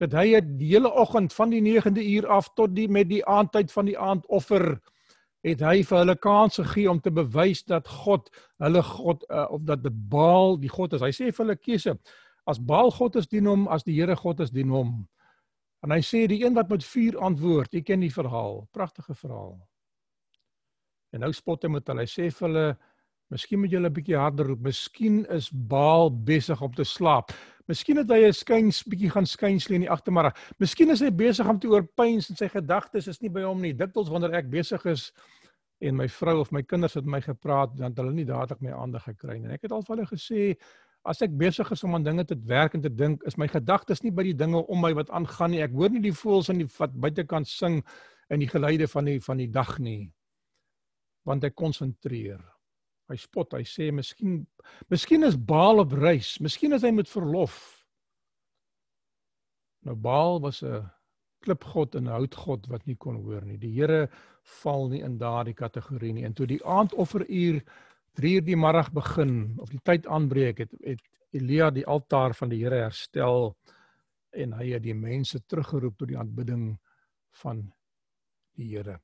dat 0.00 0.12
hy 0.12 0.32
het 0.34 0.48
die 0.58 0.72
hele 0.72 0.90
oggend 0.92 1.32
van 1.32 1.52
die 1.52 1.62
9de 1.62 2.02
uur 2.16 2.26
af 2.26 2.50
tot 2.56 2.74
die 2.74 2.88
met 2.88 3.08
die 3.08 3.24
aandtyd 3.24 3.72
van 3.72 3.86
die 3.86 3.98
aandoffer 3.98 4.80
het 5.46 5.62
hy 5.62 5.82
vir 5.86 5.98
hulle 5.98 6.16
kans 6.22 6.58
gegee 6.60 6.90
om 6.90 7.00
te 7.02 7.10
bewys 7.10 7.64
dat 7.66 7.88
God 7.88 8.30
hulle 8.62 8.82
God 8.86 9.24
uh, 9.28 9.46
of 9.50 9.64
dat 9.66 9.82
dit 9.82 9.96
Baal 10.10 10.58
die 10.62 10.70
God 10.70 10.94
is. 10.98 11.02
Hy 11.02 11.12
sê 11.14 11.30
vir 11.30 11.44
hulle 11.44 11.58
keuse 11.58 11.96
As 12.46 12.58
Baal 12.58 12.90
God 12.90 13.16
is 13.16 13.28
dien 13.30 13.46
hom, 13.46 13.68
as 13.68 13.84
die 13.86 13.94
Here 13.94 14.16
God 14.16 14.40
is 14.40 14.50
dien 14.50 14.70
hom. 14.70 15.02
En 15.82 15.90
hy 15.94 16.00
sê 16.06 16.26
die 16.30 16.42
een 16.44 16.54
wat 16.54 16.70
met 16.70 16.84
vuur 16.86 17.18
antwoord, 17.18 17.74
jy 17.74 17.82
ken 17.86 18.02
die 18.04 18.12
verhaal, 18.12 18.62
pragtige 18.74 19.14
verhaal. 19.18 19.56
En 21.12 21.24
nou 21.26 21.32
spot 21.34 21.66
hy 21.66 21.70
met 21.74 21.88
hulle. 21.90 22.06
Hy 22.06 22.10
sê 22.10 22.30
vir 22.30 22.48
hulle, 22.48 22.76
"Miskien 23.30 23.60
moet 23.60 23.70
julle 23.70 23.88
'n 23.88 23.94
bietjie 23.94 24.16
harder 24.16 24.46
roep. 24.46 24.60
Miskien 24.60 25.26
is 25.30 25.50
Baal 25.50 26.10
besig 26.10 26.60
om 26.62 26.72
te 26.72 26.84
slaap. 26.84 27.32
Miskien 27.68 27.96
het 27.96 28.08
hy 28.08 28.26
'n 28.26 28.32
skuins 28.32 28.82
bietjie 28.82 29.10
gaan 29.10 29.26
skuins 29.26 29.68
lê 29.68 29.74
in 29.74 29.86
die 29.86 29.90
agtermiddag. 29.90 30.36
Miskien 30.58 30.90
is 30.90 31.00
hy 31.00 31.10
besig 31.10 31.48
om 31.48 31.58
te 31.58 31.68
oorpyns 31.68 32.30
en 32.30 32.36
sy 32.36 32.48
gedagtes 32.48 33.08
is 33.08 33.20
nie 33.20 33.30
by 33.30 33.42
hom 33.42 33.60
nie. 33.60 33.72
Dikwels 33.72 34.10
wanneer 34.10 34.34
ek 34.34 34.50
besig 34.50 34.84
is 34.86 35.12
en 35.80 35.96
my 35.96 36.08
vrou 36.08 36.40
of 36.40 36.52
my 36.52 36.62
kinders 36.62 36.94
het 36.94 37.04
met 37.04 37.12
my 37.12 37.20
gepraat, 37.20 37.76
dan 37.76 37.90
het 37.90 37.98
hulle 37.98 38.12
nie 38.12 38.24
dadelik 38.24 38.60
my 38.60 38.70
aandag 38.70 39.04
gekry 39.04 39.38
nie. 39.38 39.48
En 39.48 39.54
ek 39.56 39.62
het 39.62 39.72
al 39.72 39.82
vir 39.82 39.96
hulle 39.96 40.06
gesê, 40.06 40.56
As 41.02 41.22
ek 41.24 41.34
besig 41.34 41.70
is 41.74 41.82
om 41.82 41.96
aan 41.96 42.04
dinge 42.06 42.24
te 42.24 42.36
werk 42.46 42.76
en 42.76 42.82
te 42.82 42.90
dink, 42.90 43.24
is 43.26 43.36
my 43.36 43.48
gedagtes 43.50 44.04
nie 44.04 44.12
by 44.14 44.22
die 44.28 44.36
dinge 44.38 44.60
om 44.70 44.80
my 44.80 44.92
wat 44.94 45.10
aangaan 45.10 45.50
nie. 45.50 45.62
Ek 45.64 45.74
hoor 45.74 45.90
nie 45.90 46.04
die 46.04 46.14
voëls 46.14 46.52
in 46.52 46.62
die 46.62 46.68
wat 46.76 46.94
buitekant 46.94 47.50
sing 47.50 47.80
en 48.30 48.42
die 48.42 48.50
geluide 48.50 48.86
van 48.86 49.10
die 49.10 49.18
van 49.20 49.42
die 49.42 49.50
dag 49.50 49.76
nie. 49.82 50.12
Want 51.26 51.44
ek 51.44 51.58
konsentreer. 51.58 52.40
Hy 53.10 53.18
spot, 53.18 53.58
hy 53.58 53.66
sê 53.66 53.90
miskien 53.92 54.44
miskien 54.92 55.26
is 55.26 55.36
Baal 55.36 55.82
op 55.82 55.92
reis, 55.98 56.36
miskien 56.40 56.72
is 56.78 56.86
hy 56.86 56.92
met 56.94 57.10
verlof. 57.10 57.58
Nou 59.82 59.96
Baal 59.98 60.38
was 60.40 60.62
'n 60.62 60.86
klipgod 61.42 61.96
en 61.98 62.06
'n 62.06 62.14
houtgod 62.14 62.68
wat 62.70 62.86
nie 62.86 62.96
kon 62.96 63.16
hoor 63.24 63.42
nie. 63.42 63.58
Die 63.58 63.74
Here 63.74 64.08
val 64.62 64.88
nie 64.88 65.02
in 65.02 65.18
daardie 65.18 65.54
kategorie 65.54 66.12
nie. 66.12 66.24
En 66.24 66.32
toe 66.32 66.46
die 66.46 66.64
aandofferuur 66.64 67.62
3 68.18 68.34
uur 68.38 68.44
die 68.44 68.56
middag 68.56 68.90
begin 68.92 69.54
of 69.62 69.70
die 69.72 69.80
tyd 69.84 70.06
aanbreek 70.06 70.64
het 70.64 70.74
het 70.84 71.00
Elia 71.32 71.70
die 71.72 71.86
altaar 71.88 72.34
van 72.36 72.50
die 72.52 72.60
Here 72.60 72.82
herstel 72.84 73.54
en 74.36 74.52
hy 74.58 74.72
het 74.74 74.84
die 74.84 74.96
mense 74.96 75.40
teruggeroep 75.48 75.96
tot 76.00 76.10
die 76.10 76.18
aanbidding 76.20 76.74
van 77.42 77.64
die 78.56 78.68
Here. 78.74 78.98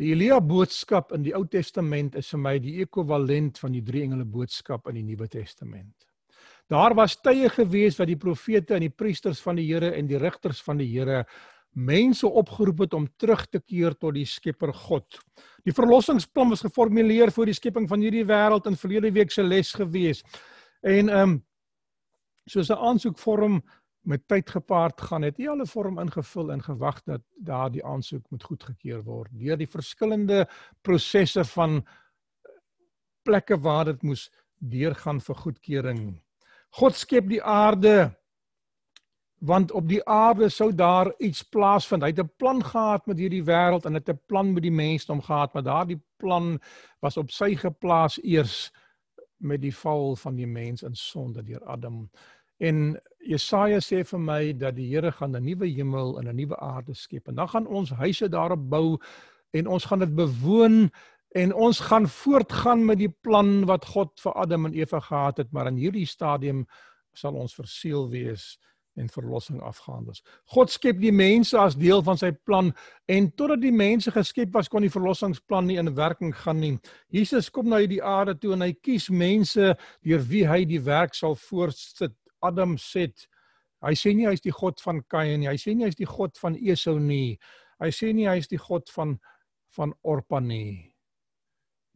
Die 0.00 0.12
Elia 0.12 0.40
boodskap 0.40 1.12
in 1.16 1.24
die 1.24 1.34
Ou 1.36 1.44
Testament 1.48 2.16
is 2.16 2.28
vir 2.32 2.40
my 2.40 2.54
die 2.60 2.78
ekwivalent 2.84 3.60
van 3.60 3.72
die 3.76 3.82
drie 3.84 4.04
engele 4.06 4.24
boodskap 4.24 4.88
in 4.88 5.00
die 5.00 5.06
Nuwe 5.08 5.28
Testament. 5.28 6.06
Daar 6.70 6.94
was 6.96 7.16
tye 7.20 7.48
gewees 7.52 7.98
wat 7.98 8.08
die 8.08 8.20
profete 8.20 8.76
en 8.76 8.84
die 8.86 8.94
priesters 8.94 9.40
van 9.44 9.58
die 9.58 9.66
Here 9.68 9.90
en 9.96 10.08
die 10.08 10.20
rigters 10.20 10.60
van 10.64 10.80
die 10.80 10.88
Here 10.92 11.24
mense 11.76 12.26
opgeroep 12.26 12.78
het 12.78 12.94
om 12.94 13.08
terug 13.16 13.46
te 13.46 13.60
keer 13.60 13.94
tot 13.94 14.14
die 14.14 14.26
Skepper 14.26 14.72
God. 14.74 15.20
Die 15.64 15.74
verlossingsplan 15.74 16.50
was 16.50 16.64
geformuleer 16.64 17.30
voor 17.30 17.46
die 17.46 17.54
skepping 17.54 17.88
van 17.88 18.00
hierdie 18.00 18.26
wêreld 18.26 18.66
in 18.66 18.76
verlede 18.76 19.12
week 19.12 19.30
se 19.30 19.42
les 19.42 19.72
gewees. 19.74 20.24
En 20.82 21.08
ehm 21.08 21.22
um, 21.28 21.38
soos 22.50 22.70
'n 22.70 22.82
aansoekvorm 22.82 23.62
met 24.02 24.28
tyd 24.28 24.50
gepaard 24.50 25.00
gaan, 25.00 25.22
het 25.22 25.36
hy 25.36 25.46
al 25.48 25.60
'n 25.60 25.66
vorm 25.66 25.98
ingevul 25.98 26.52
en 26.52 26.62
gewag 26.62 27.02
dat 27.04 27.22
daardie 27.36 27.84
aansoek 27.84 28.30
moet 28.30 28.42
goedgekeur 28.42 29.02
word 29.02 29.30
deur 29.32 29.56
die 29.56 29.70
verskillende 29.70 30.48
prosesse 30.82 31.44
van 31.44 31.86
plekke 33.22 33.58
waar 33.60 33.84
dit 33.84 34.02
moes 34.02 34.30
deurgaan 34.58 35.20
vir 35.20 35.34
goedkeuring. 35.34 36.20
God 36.70 36.94
skep 36.94 37.28
die 37.28 37.42
aarde 37.42 38.16
want 39.40 39.72
op 39.72 39.88
die 39.88 40.02
aarde 40.04 40.48
sou 40.48 40.74
daar 40.74 41.14
iets 41.18 41.42
plaasvind. 41.42 42.02
Hy 42.02 42.08
het 42.12 42.20
'n 42.20 42.32
plan 42.36 42.64
gehad 42.64 43.06
met 43.06 43.18
hierdie 43.18 43.44
wêreld 43.44 43.84
en 43.84 43.94
het 43.94 44.08
'n 44.08 44.20
plan 44.26 44.52
met 44.52 44.62
die 44.62 44.72
mensdom 44.72 45.22
gehad, 45.22 45.52
maar 45.52 45.62
daardie 45.62 46.00
plan 46.16 46.60
was 47.00 47.16
op 47.16 47.30
sy 47.30 47.54
geplaas 47.56 48.22
eers 48.22 48.72
met 49.36 49.60
die 49.60 49.76
val 49.76 50.16
van 50.16 50.36
die 50.36 50.46
mens 50.46 50.82
in 50.82 50.94
sonde 50.94 51.42
deur 51.42 51.64
Adam. 51.64 52.10
En 52.58 53.00
Jesaja 53.18 53.78
sê 53.80 54.04
vir 54.04 54.20
my 54.20 54.52
dat 54.56 54.76
die 54.76 54.94
Here 54.94 55.12
gaan 55.12 55.36
'n 55.36 55.44
nuwe 55.44 55.66
hemel 55.66 56.18
en 56.18 56.28
'n 56.28 56.36
nuwe 56.36 56.56
aarde 56.56 56.94
skep 56.94 57.28
en 57.28 57.34
dan 57.34 57.48
gaan 57.48 57.66
ons 57.66 57.90
huise 57.90 58.28
daarop 58.28 58.68
bou 58.68 58.98
en 59.50 59.66
ons 59.66 59.84
gaan 59.84 59.98
dit 59.98 60.14
bewoon 60.14 60.90
en 61.28 61.54
ons 61.54 61.80
gaan 61.80 62.08
voortgaan 62.08 62.84
met 62.84 62.98
die 62.98 63.14
plan 63.22 63.64
wat 63.64 63.84
God 63.84 64.20
vir 64.20 64.32
Adam 64.32 64.66
en 64.66 64.74
Eva 64.74 65.00
gehad 65.00 65.36
het, 65.36 65.52
maar 65.52 65.66
in 65.66 65.76
hierdie 65.76 66.06
stadium 66.06 66.66
sal 67.12 67.34
ons 67.34 67.54
verseël 67.54 68.08
wees 68.10 68.58
en 68.98 69.08
verlossing 69.08 69.60
afgehandel. 69.62 70.16
God 70.54 70.70
skep 70.70 70.98
die 71.00 71.12
mense 71.14 71.58
as 71.58 71.76
deel 71.78 72.02
van 72.06 72.18
sy 72.20 72.32
plan 72.46 72.72
en 73.10 73.28
totdat 73.38 73.62
die 73.62 73.74
mense 73.74 74.12
geskep 74.14 74.52
was 74.54 74.68
kon 74.68 74.84
die 74.84 74.92
verlossingsplan 74.92 75.68
nie 75.70 75.78
in 75.80 75.92
werking 75.96 76.34
gaan 76.42 76.60
nie. 76.60 76.76
Jesus 77.12 77.50
kom 77.50 77.70
na 77.70 77.80
hierdie 77.82 78.02
aarde 78.02 78.36
toe 78.38 78.54
en 78.56 78.66
hy 78.66 78.72
kies 78.82 79.08
mense 79.10 79.74
deur 80.06 80.24
wie 80.30 80.44
hy 80.48 80.64
die 80.68 80.82
werk 80.84 81.14
sal 81.18 81.38
voortsit. 81.48 82.16
Adam 82.42 82.76
sê 82.80 83.08
hy 83.84 83.94
sê 83.96 84.12
nie 84.16 84.28
hy 84.28 84.36
is 84.36 84.44
die 84.44 84.54
God 84.54 84.80
van 84.84 85.00
Kain 85.08 85.40
nie. 85.40 85.48
Hy 85.48 85.56
sê 85.60 85.74
nie 85.74 85.86
hy 85.86 85.92
is 85.94 86.00
die 86.00 86.08
God 86.08 86.36
van 86.40 86.56
Esau 86.58 86.98
nie. 87.00 87.38
Hy 87.80 87.90
sê 87.94 88.12
nie 88.12 88.28
hy 88.28 88.38
is 88.42 88.50
die 88.50 88.60
God 88.60 88.90
van 88.96 89.18
van 89.76 89.94
Orpa 90.02 90.40
nie. 90.42 90.89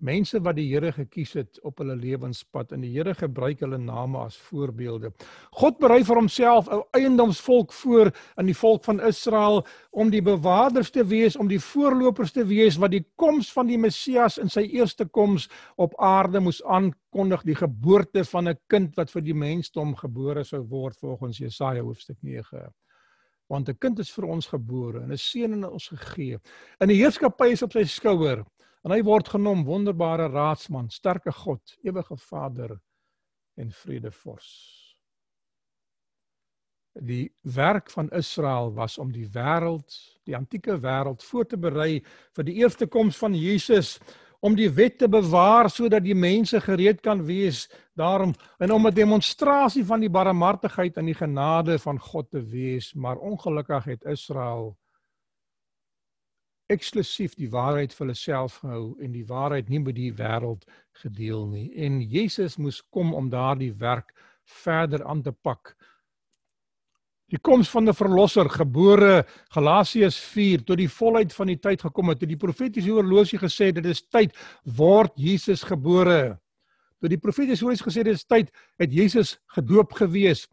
Mense 0.04 0.38
wat 0.44 0.58
die 0.58 0.66
Here 0.68 0.92
gekies 0.92 1.32
het 1.38 1.58
op 1.64 1.80
hulle 1.80 1.96
lewenspad 1.96 2.74
en 2.76 2.84
die 2.84 2.92
Here 2.92 3.14
gebruik 3.16 3.62
hulle 3.64 3.78
name 3.80 4.20
as 4.24 4.36
voorbeelde. 4.50 5.12
God 5.58 5.78
berei 5.80 6.02
vir 6.04 6.20
homself 6.20 6.68
'n 6.68 6.82
eiendomsvolk 6.98 7.72
voor 7.72 8.12
in 8.38 8.46
die 8.46 8.56
volk 8.56 8.84
van 8.84 9.00
Israel 9.00 9.64
om 9.90 10.10
die 10.10 10.22
bewaarders 10.22 10.90
te 10.90 11.04
wees, 11.04 11.36
om 11.36 11.48
die 11.48 11.60
voorlopers 11.60 12.32
te 12.32 12.44
wees 12.44 12.76
wat 12.76 12.90
die 12.90 13.04
koms 13.16 13.52
van 13.52 13.66
die 13.66 13.78
Messias 13.78 14.38
in 14.38 14.48
sy 14.48 14.68
eerste 14.72 15.04
koms 15.04 15.48
op 15.76 15.94
aarde 15.98 16.40
moes 16.40 16.62
aankondig, 16.64 17.42
die 17.42 17.56
geboorte 17.56 18.24
van 18.24 18.48
'n 18.48 18.58
kind 18.68 18.96
wat 18.96 19.10
vir 19.10 19.22
die 19.22 19.34
mensdom 19.34 19.94
gebore 19.94 20.44
sou 20.44 20.62
word 20.62 20.96
volgens 20.96 21.38
Jesaja 21.38 21.82
hoofstuk 21.82 22.16
9 22.22 22.72
want 23.48 23.68
'n 23.68 23.78
kind 23.78 23.98
is 23.98 24.10
vir 24.10 24.24
ons 24.24 24.46
gebore 24.46 25.02
en 25.02 25.12
'n 25.12 25.18
seun 25.18 25.58
is 25.58 25.70
ons 25.70 25.88
gegee. 25.88 26.38
En 26.80 26.88
die 26.88 26.96
heerskappy 26.96 27.52
is 27.52 27.62
op 27.62 27.72
sy 27.72 27.84
skouer 27.84 28.44
en 28.84 28.92
hy 28.92 29.00
word 29.02 29.30
genoem 29.32 29.64
wonderbare 29.64 30.28
raadsman, 30.28 30.90
sterke 30.92 31.32
God, 31.32 31.76
ewige 31.82 32.16
Vader 32.20 32.76
en 33.56 33.70
vredevors. 33.72 34.50
Die 36.94 37.32
werk 37.42 37.90
van 37.90 38.10
Israel 38.14 38.70
was 38.74 38.98
om 39.02 39.10
die 39.10 39.26
wêreld, 39.34 39.96
die 40.28 40.36
antieke 40.36 40.76
wêreld 40.78 41.24
voor 41.26 41.48
te 41.48 41.58
berei 41.58 42.04
vir 42.36 42.46
die 42.46 42.60
eerste 42.60 42.86
koms 42.86 43.18
van 43.18 43.34
Jesus 43.34 43.96
om 44.44 44.54
die 44.54 44.68
wet 44.70 44.98
te 45.00 45.08
bewaar 45.08 45.70
sodat 45.72 46.04
die 46.04 46.14
mense 46.14 46.60
gereed 46.60 47.00
kan 47.02 47.24
wees 47.24 47.64
daarom 47.96 48.34
en 48.60 48.70
om 48.70 48.86
'n 48.86 48.94
demonstrasie 48.94 49.84
van 49.84 50.00
die 50.00 50.10
barmhartigheid 50.10 50.96
en 50.96 51.06
die 51.06 51.18
genade 51.18 51.78
van 51.78 51.98
God 51.98 52.30
te 52.30 52.42
wees 52.42 52.92
maar 52.94 53.16
ongelukkig 53.16 53.84
het 53.84 54.04
Israel 54.04 54.76
eksklusief 56.72 57.34
die 57.36 57.50
waarheid 57.52 57.92
vir 57.92 58.06
hulle 58.06 58.16
self 58.18 58.60
gehou 58.62 58.94
en 59.02 59.12
die 59.12 59.26
waarheid 59.28 59.68
nie 59.68 59.80
met 59.84 59.96
die 59.98 60.12
wêreld 60.16 60.64
gedeel 61.02 61.46
nie. 61.50 61.66
En 61.76 62.00
Jesus 62.00 62.56
moes 62.56 62.80
kom 62.94 63.12
om 63.14 63.28
daardie 63.30 63.72
werk 63.80 64.14
verder 64.62 65.04
aan 65.04 65.22
te 65.22 65.32
pak. 65.32 65.74
Die 67.32 67.40
koms 67.40 67.70
van 67.70 67.88
'n 67.88 67.94
verlosser 67.94 68.48
gebore 68.48 69.24
Galasiërs 69.50 70.18
4 70.18 70.64
tot 70.64 70.76
die 70.76 70.88
volheid 70.88 71.32
van 71.32 71.46
die 71.46 71.58
tyd 71.58 71.80
gekom 71.80 72.08
het. 72.08 72.18
Toe 72.18 72.28
die 72.28 72.36
profetiese 72.36 72.90
horlosie 72.90 73.38
gesê 73.38 73.72
dit 73.72 73.86
is 73.86 74.02
tyd 74.02 74.36
word 74.64 75.12
Jesus 75.16 75.62
gebore. 75.62 76.38
Toe 77.00 77.08
die 77.08 77.18
profetiese 77.18 77.64
horlosie 77.64 77.84
gesê 77.84 78.04
dit 78.04 78.14
is 78.14 78.24
tyd 78.24 78.52
het 78.78 78.92
Jesus 78.92 79.38
gedoop 79.46 79.92
gewees. 79.92 80.48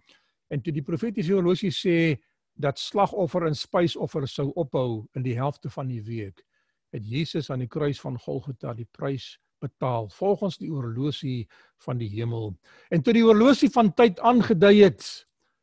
En 0.49 0.61
toe 0.61 0.73
die 0.73 0.83
profetiese 0.83 1.33
horlosie 1.33 1.71
sê 1.71 2.17
dat 2.61 2.79
slagoffer 2.79 3.47
en 3.47 3.55
spysoffer 3.57 4.27
sou 4.29 4.51
ophou 4.59 5.05
in 5.17 5.25
die 5.25 5.37
helfte 5.37 5.69
van 5.69 5.89
die 5.91 6.01
week, 6.05 6.43
het 6.91 7.07
Jesus 7.07 7.49
aan 7.51 7.63
die 7.63 7.71
kruis 7.71 8.01
van 8.01 8.19
Golgotha 8.19 8.73
die 8.75 8.87
prys 8.91 9.37
betaal 9.61 10.09
volgens 10.09 10.57
die 10.57 10.71
oorlosie 10.73 11.47
van 11.85 11.99
die 12.01 12.09
hemel. 12.09 12.55
En 12.89 13.03
toe 13.03 13.13
die 13.13 13.25
oorlosie 13.25 13.69
van 13.69 13.93
tyd 13.93 14.19
aangedui 14.19 14.81
het, 14.81 15.05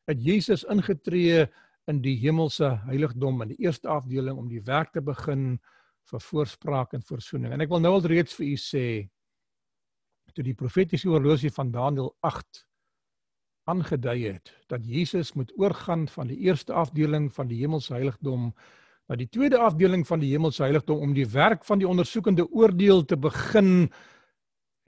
het 0.09 0.23
Jesus 0.23 0.65
ingetree 0.71 1.47
in 1.89 2.03
die 2.05 2.17
hemelse 2.21 2.71
heiligdom 2.87 3.43
in 3.43 3.55
die 3.55 3.63
eerste 3.67 3.91
afdeling 3.91 4.39
om 4.39 4.49
die 4.49 4.63
werk 4.65 4.93
te 4.95 5.03
begin 5.05 5.57
vir 6.09 6.25
voorspraak 6.25 6.95
en 6.97 7.05
verzoening. 7.05 7.53
En 7.53 7.65
ek 7.65 7.73
wil 7.73 7.83
nou 7.85 7.97
al 7.99 8.07
reeds 8.09 8.37
vir 8.39 8.53
u 8.53 8.57
sê 8.61 8.87
toe 10.37 10.45
die 10.47 10.57
profetiese 10.57 11.09
oorlosie 11.11 11.51
van 11.51 11.73
Daniël 11.75 12.13
aangedui 13.69 14.19
het 14.27 14.53
dat 14.73 14.87
Jesus 14.87 15.35
moet 15.37 15.53
oorgaan 15.57 16.07
van 16.09 16.31
die 16.31 16.39
eerste 16.49 16.73
afdeling 16.73 17.31
van 17.35 17.49
die 17.51 17.61
hemelse 17.61 17.95
heiligdom 17.95 18.53
na 19.09 19.17
die 19.17 19.29
tweede 19.33 19.59
afdeling 19.65 20.07
van 20.07 20.21
die 20.21 20.31
hemelse 20.35 20.63
heiligdom 20.63 21.01
om 21.05 21.15
die 21.17 21.29
werk 21.33 21.65
van 21.65 21.81
die 21.81 21.89
ondersoekende 21.89 22.49
oordeel 22.51 23.05
te 23.05 23.17
begin 23.17 23.89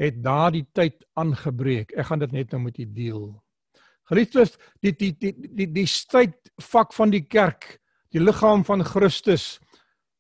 het 0.01 0.21
daardie 0.25 0.65
tyd 0.73 1.05
aangebreek. 1.21 1.93
Ek 1.93 2.09
gaan 2.09 2.23
dit 2.23 2.33
net 2.33 2.53
nou 2.53 2.63
met 2.65 2.79
u 2.81 2.87
deel. 2.89 3.25
Geliefdes, 4.11 4.57
die 4.83 4.93
die 4.97 5.13
die 5.21 5.33
die 5.39 5.69
die 5.71 5.87
stryd 5.87 6.37
vak 6.71 6.95
van 6.97 7.13
die 7.13 7.25
kerk, 7.29 7.77
die 8.11 8.23
liggaam 8.23 8.65
van 8.67 8.85
Christus. 8.85 9.59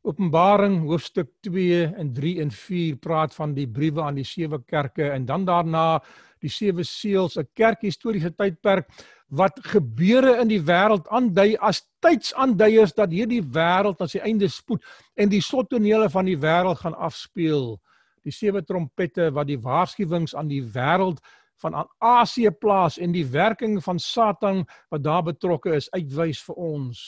Openbaring 0.06 0.78
hoofstuk 0.88 1.28
2 1.44 1.82
en 2.00 2.12
3 2.16 2.36
en 2.44 2.52
4 2.56 3.00
praat 3.04 3.34
van 3.36 3.52
die 3.56 3.66
briewe 3.68 4.00
aan 4.00 4.16
die 4.16 4.24
sewe 4.24 4.62
kerke 4.64 5.10
en 5.12 5.26
dan 5.28 5.44
daarna 5.44 6.00
die 6.40 6.50
sewe 6.50 6.84
seels, 6.84 7.36
'n 7.36 7.48
kerkhistoriese 7.54 8.30
tydperk 8.36 8.88
wat 9.30 9.60
gebeure 9.62 10.40
in 10.40 10.48
die 10.48 10.60
wêreld 10.60 11.06
aandui 11.08 11.56
as 11.60 11.82
tydsaanduiers 12.02 12.94
dat 12.94 13.10
hierdie 13.10 13.42
wêreld 13.42 14.00
aan 14.00 14.08
sy 14.08 14.18
einde 14.18 14.48
spoed 14.48 14.82
en 15.16 15.28
die 15.28 15.40
slottonele 15.40 16.08
van 16.10 16.24
die 16.24 16.36
wêreld 16.36 16.80
gaan 16.82 16.94
afspeel. 16.94 17.78
Die 18.24 18.32
sewe 18.32 18.62
trompette 18.62 19.30
wat 19.32 19.46
die 19.46 19.60
waarskuwings 19.60 20.34
aan 20.34 20.48
die 20.48 20.62
wêreld 20.62 21.20
van 21.60 21.86
Asië 21.98 22.50
plaas 22.50 22.98
en 22.98 23.12
die 23.12 23.26
werking 23.26 23.78
van 23.84 23.98
Satan 23.98 24.64
wat 24.90 25.02
daar 25.02 25.22
betrokke 25.22 25.74
is 25.76 25.90
uitwys 25.92 26.40
vir 26.42 26.56
ons. 26.56 27.00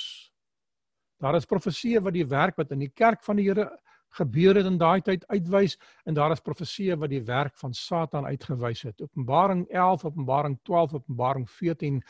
Daar 1.22 1.38
is 1.38 1.46
profeseë 1.46 2.02
wat 2.02 2.14
die 2.14 2.26
werk 2.26 2.56
wat 2.56 2.72
in 2.74 2.82
die 2.84 2.92
kerk 2.94 3.22
van 3.24 3.38
die 3.38 3.48
Here 3.48 3.70
gebeur 4.18 4.58
het 4.60 4.68
in 4.68 4.78
daai 4.80 5.00
tyd 5.04 5.24
uitwys 5.32 5.78
en 6.08 6.16
daar 6.16 6.34
is 6.34 6.44
profeseë 6.44 6.98
wat 7.00 7.12
die 7.12 7.22
werk 7.28 7.56
van 7.60 7.74
Satan 7.74 8.26
uitgewys 8.28 8.84
het. 8.88 9.00
Openbaring 9.00 9.66
11, 9.70 10.04
Openbaring 10.10 10.58
12, 10.68 10.94
Openbaring 11.00 11.48
14 11.50 12.00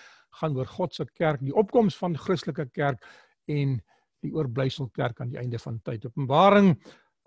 gaan 0.40 0.56
oor 0.56 0.66
God 0.66 0.94
se 0.94 1.06
kerk, 1.14 1.42
die 1.44 1.54
opkoms 1.54 1.96
van 1.98 2.16
Christelike 2.16 2.68
kerk 2.72 3.04
en 3.50 3.78
die 4.22 4.32
oorblysel 4.34 4.88
kerk 4.94 5.20
aan 5.20 5.32
die 5.32 5.40
einde 5.40 5.58
van 5.58 5.80
tyd. 5.82 6.06
Openbaring 6.06 6.74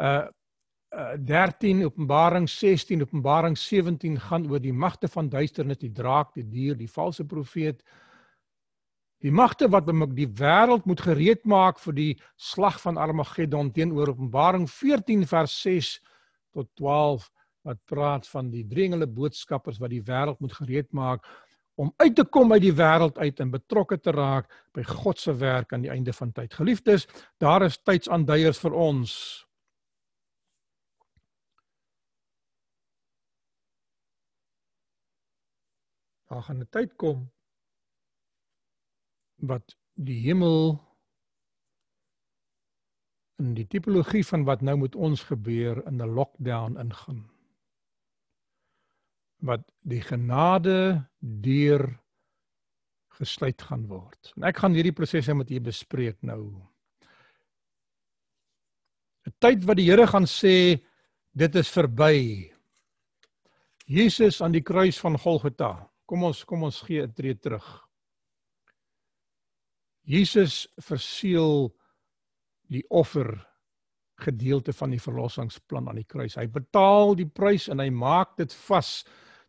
uh 0.01 0.25
uh 0.95 1.15
13 1.19 1.83
Openbaring 1.83 2.45
16 2.49 3.01
Openbaring 3.03 3.57
17 3.57 4.19
gaan 4.19 4.45
oor 4.51 4.61
die 4.63 4.73
magte 4.73 5.07
van 5.11 5.29
duisternis 5.29 5.81
die 5.81 5.91
draak 5.91 6.33
die 6.35 6.45
dier 6.47 6.77
die 6.77 6.87
valse 6.87 7.25
profeet 7.25 7.81
Die 9.25 9.33
magte 9.33 9.65
wat 9.73 9.87
die 10.13 10.27
wêreld 10.37 10.85
moet 10.85 11.01
gereed 11.01 11.47
maak 11.49 11.79
vir 11.81 11.95
die 11.97 12.11
slag 12.37 12.75
van 12.83 12.99
Armageddon 13.01 13.71
teenoor 13.73 14.11
Openbaring 14.11 14.67
14 14.69 15.25
vers 15.25 15.55
6 15.63 15.89
tot 16.53 16.69
12 16.77 17.25
wat 17.65 17.79
praat 17.89 18.29
van 18.29 18.51
die 18.53 18.61
drie 18.69 18.85
engele 18.85 19.07
boodskappers 19.09 19.81
wat 19.81 19.89
die 19.95 20.03
wêreld 20.05 20.37
moet 20.45 20.53
gereed 20.53 20.91
maak 20.93 21.25
om 21.81 21.89
uit 21.97 22.13
te 22.15 22.27
kom 22.37 22.53
uit 22.53 22.61
die 22.67 22.75
wêreld 22.77 23.17
uit 23.17 23.41
en 23.41 23.55
betrokke 23.57 23.97
te 23.97 24.13
raak 24.13 24.45
by 24.77 24.85
God 24.93 25.17
se 25.19 25.33
werk 25.41 25.73
aan 25.73 25.81
die 25.81 25.91
einde 25.91 26.13
van 26.13 26.31
tyd. 26.31 26.53
Geliefdes, 26.53 27.07
daar 27.41 27.65
is 27.65 27.81
tydsaanduiers 27.81 28.61
vir 28.61 28.77
ons. 28.77 29.11
Daar 36.29 36.43
gaan 36.43 36.61
'n 36.61 36.69
tyd 36.69 36.93
kom 36.95 37.31
wat 39.35 39.75
die 39.95 40.19
hemel 40.25 40.79
in 43.41 43.53
die 43.55 43.67
tipologie 43.67 44.23
van 44.23 44.45
wat 44.47 44.61
nou 44.63 44.77
met 44.79 44.95
ons 44.95 45.23
gebeur 45.27 45.83
in 45.87 46.01
'n 46.01 46.13
lockdown 46.15 46.77
ingaan. 46.79 47.29
Wat 49.43 49.63
die 49.81 50.01
genade 50.01 51.07
deur 51.19 51.99
gesluit 53.07 53.61
gaan 53.61 53.87
word. 53.87 54.33
En 54.35 54.43
ek 54.43 54.57
gaan 54.57 54.73
hierdie 54.73 54.95
prosesse 54.95 55.33
met 55.33 55.51
u 55.51 55.59
bespreek 55.59 56.17
nou. 56.21 56.61
'n 59.25 59.33
Tyd 59.39 59.63
wat 59.65 59.77
die 59.77 59.89
Here 59.89 60.07
gaan 60.07 60.25
sê 60.25 60.83
dit 61.33 61.55
is 61.55 61.69
verby. 61.69 62.51
Jesus 63.85 64.41
aan 64.41 64.51
die 64.51 64.61
kruis 64.61 64.99
van 64.99 65.17
Golgotha. 65.17 65.89
Kom 66.05 66.23
ons 66.23 66.43
kom 66.45 66.63
ons 66.63 66.81
gee 66.81 67.01
'n 67.01 67.13
tree 67.13 67.35
terug. 67.35 67.84
Jesus 70.05 70.67
verseël 70.85 71.73
die 72.69 72.83
offer 72.89 73.33
gedeelte 74.21 74.73
van 74.73 74.93
die 74.93 75.01
verlossingsplan 75.01 75.89
aan 75.89 75.99
die 75.99 76.07
kruis. 76.07 76.37
Hy 76.39 76.47
betaal 76.51 77.15
die 77.19 77.27
prys 77.27 77.67
en 77.73 77.81
hy 77.83 77.89
maak 77.91 78.35
dit 78.39 78.53
vas. 78.67 79.01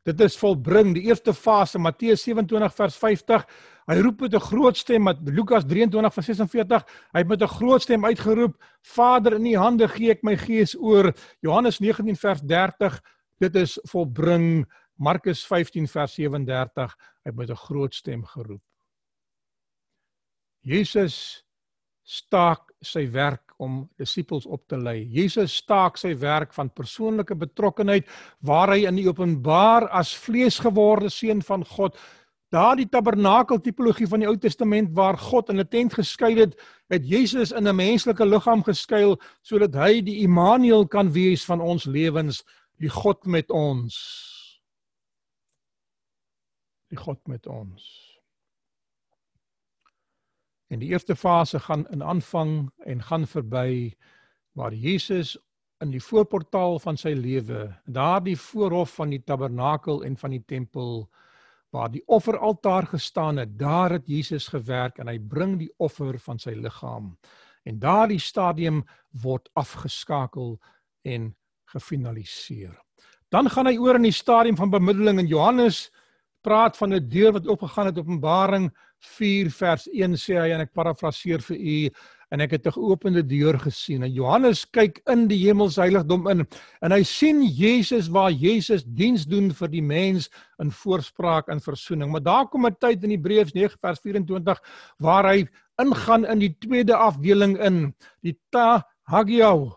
Dit 0.06 0.20
is 0.22 0.36
volbring, 0.38 0.92
die 0.94 1.08
eerste 1.08 1.34
fase 1.34 1.80
Matteus 1.82 2.22
27 2.26 2.74
vers 2.74 2.96
50. 3.02 3.46
Hy 3.90 3.96
roep 4.02 4.20
met 4.20 4.34
'n 4.34 4.48
groot 4.48 4.76
stem 4.76 5.02
met 5.02 5.18
Lukas 5.28 5.64
23 5.66 6.14
vers 6.14 6.26
46. 6.26 6.84
Hy 7.12 7.18
het 7.18 7.28
met 7.28 7.42
'n 7.42 7.56
groot 7.58 7.82
stem 7.82 8.04
uitgeroep: 8.04 8.56
"Vader, 8.82 9.34
in 9.34 9.46
U 9.46 9.56
hande 9.56 9.88
gee 9.88 10.10
ek 10.10 10.22
my 10.22 10.36
gees 10.36 10.76
oor." 10.76 11.12
Johannes 11.40 11.80
19 11.80 12.16
vers 12.16 12.40
30. 12.40 13.02
Dit 13.38 13.54
is 13.56 13.78
volbring. 13.82 14.66
Markus 14.96 15.46
15 15.46 15.86
vers 15.88 16.14
37. 16.14 16.96
Hy 17.24 17.30
het 17.30 17.36
met 17.36 17.50
'n 17.50 17.56
groot 17.56 17.94
stem 17.94 18.24
geroep. 18.24 18.62
Jesus 20.66 21.44
staak 22.06 22.72
sy 22.84 23.06
werk 23.14 23.54
om 23.62 23.84
disippels 23.98 24.46
op 24.46 24.66
te 24.68 24.78
lei. 24.78 25.06
Jesus 25.10 25.56
staak 25.62 25.96
sy 25.98 26.12
werk 26.18 26.52
van 26.54 26.70
persoonlike 26.70 27.34
betrokkenheid 27.38 28.06
waar 28.46 28.74
hy 28.74 28.84
in 28.86 28.98
die 28.98 29.08
openbaar 29.08 29.88
as 29.94 30.14
vleesgeworde 30.26 31.10
seun 31.10 31.42
van 31.46 31.64
God 31.66 31.98
daardie 32.54 32.86
tabernakel 32.86 33.58
tipologie 33.60 34.06
van 34.06 34.22
die 34.22 34.28
Ou 34.30 34.36
Testament 34.38 34.92
waar 34.94 35.18
God 35.18 35.50
in 35.50 35.60
'n 35.60 35.68
tent 35.68 35.94
geskuil 35.94 36.36
het, 36.36 36.54
het 36.88 37.02
Jesus 37.02 37.52
in 37.52 37.66
'n 37.66 37.76
menslike 37.76 38.24
liggaam 38.24 38.62
geskuil 38.62 39.18
sodat 39.42 39.74
hy 39.74 40.00
die 40.00 40.22
Immanuel 40.22 40.86
kan 40.86 41.12
wees 41.12 41.44
van 41.44 41.60
ons 41.60 41.84
lewens 41.84 42.44
Die 42.76 42.90
God 42.92 43.24
met 43.26 43.50
ons. 43.50 43.94
Die 46.92 46.98
God 47.00 47.22
met 47.26 47.46
ons. 47.46 48.05
En 50.68 50.78
die 50.82 50.88
eerste 50.88 51.16
fase 51.16 51.60
gaan 51.60 51.86
in 51.94 52.02
aanvang 52.02 52.70
en 52.84 53.02
gaan 53.02 53.26
verby 53.26 53.94
waar 54.52 54.74
Jesus 54.74 55.36
in 55.84 55.92
die 55.92 56.02
voorportaal 56.02 56.78
van 56.80 56.96
sy 56.96 57.12
lewe, 57.12 57.68
daardie 57.84 58.36
voorhof 58.40 58.96
van 58.96 59.12
die 59.12 59.20
tabernakel 59.22 60.02
en 60.04 60.16
van 60.16 60.32
die 60.32 60.42
tempel 60.48 61.04
waar 61.74 61.90
die 61.92 62.02
offeraltaar 62.06 62.86
gestaan 62.88 63.36
het, 63.36 63.58
daar 63.58 63.98
het 63.98 64.06
Jesus 64.08 64.48
gewerk 64.48 64.98
en 64.98 65.10
hy 65.10 65.18
bring 65.18 65.58
die 65.60 65.70
offer 65.82 66.16
van 66.22 66.40
sy 66.40 66.54
liggaam. 66.56 67.12
En 67.66 67.78
daardie 67.82 68.22
stadium 68.22 68.84
word 69.22 69.50
afgeskakel 69.58 70.56
en 71.04 71.34
gefinaliseer. 71.74 72.72
Dan 73.28 73.50
gaan 73.50 73.66
hy 73.66 73.76
oor 73.82 73.98
in 73.98 74.06
die 74.06 74.14
stadium 74.14 74.56
van 74.56 74.70
bemiddeling 74.70 75.20
en 75.20 75.28
Johannes 75.28 75.90
praat 76.46 76.76
van 76.78 76.94
'n 76.94 77.08
deur 77.08 77.32
wat 77.32 77.48
oopgegaan 77.48 77.90
het 77.90 77.98
Openbaring 77.98 78.70
4 78.98 79.50
vers 79.50 79.88
1 79.92 80.16
sê 80.16 80.38
hy 80.40 80.52
en 80.54 80.60
ek 80.64 80.72
parafraseer 80.74 81.42
vir 81.44 81.56
u 81.56 81.78
en 82.34 82.42
ek 82.42 82.56
het 82.56 82.66
'n 82.66 82.72
geopende 82.72 83.22
deur 83.22 83.58
gesien. 83.58 84.02
En 84.02 84.12
Johannes 84.12 84.64
kyk 84.64 85.00
in 85.06 85.28
die 85.28 85.46
hemelsheiligdom 85.46 86.28
in 86.28 86.46
en 86.82 86.92
hy 86.92 87.02
sien 87.02 87.42
Jesus 87.42 88.08
waar 88.08 88.30
Jesus 88.32 88.84
diens 88.84 89.24
doen 89.24 89.52
vir 89.52 89.68
die 89.68 89.82
mens 89.82 90.28
in 90.58 90.70
voorspraak 90.70 91.48
en 91.48 91.60
versoening. 91.60 92.10
Maar 92.10 92.22
daar 92.22 92.48
kom 92.48 92.66
'n 92.66 92.76
tyd 92.80 93.04
in 93.04 93.10
Hebreërs 93.10 93.52
9 93.54 93.78
vers 93.80 94.00
24 94.00 94.60
waar 94.98 95.24
hy 95.24 95.46
ingaan 95.78 96.24
in 96.24 96.38
die 96.38 96.56
tweede 96.58 96.96
afdeling 96.96 97.58
in 97.58 97.94
die 98.22 98.38
ta 98.50 98.82
hagiou 99.02 99.72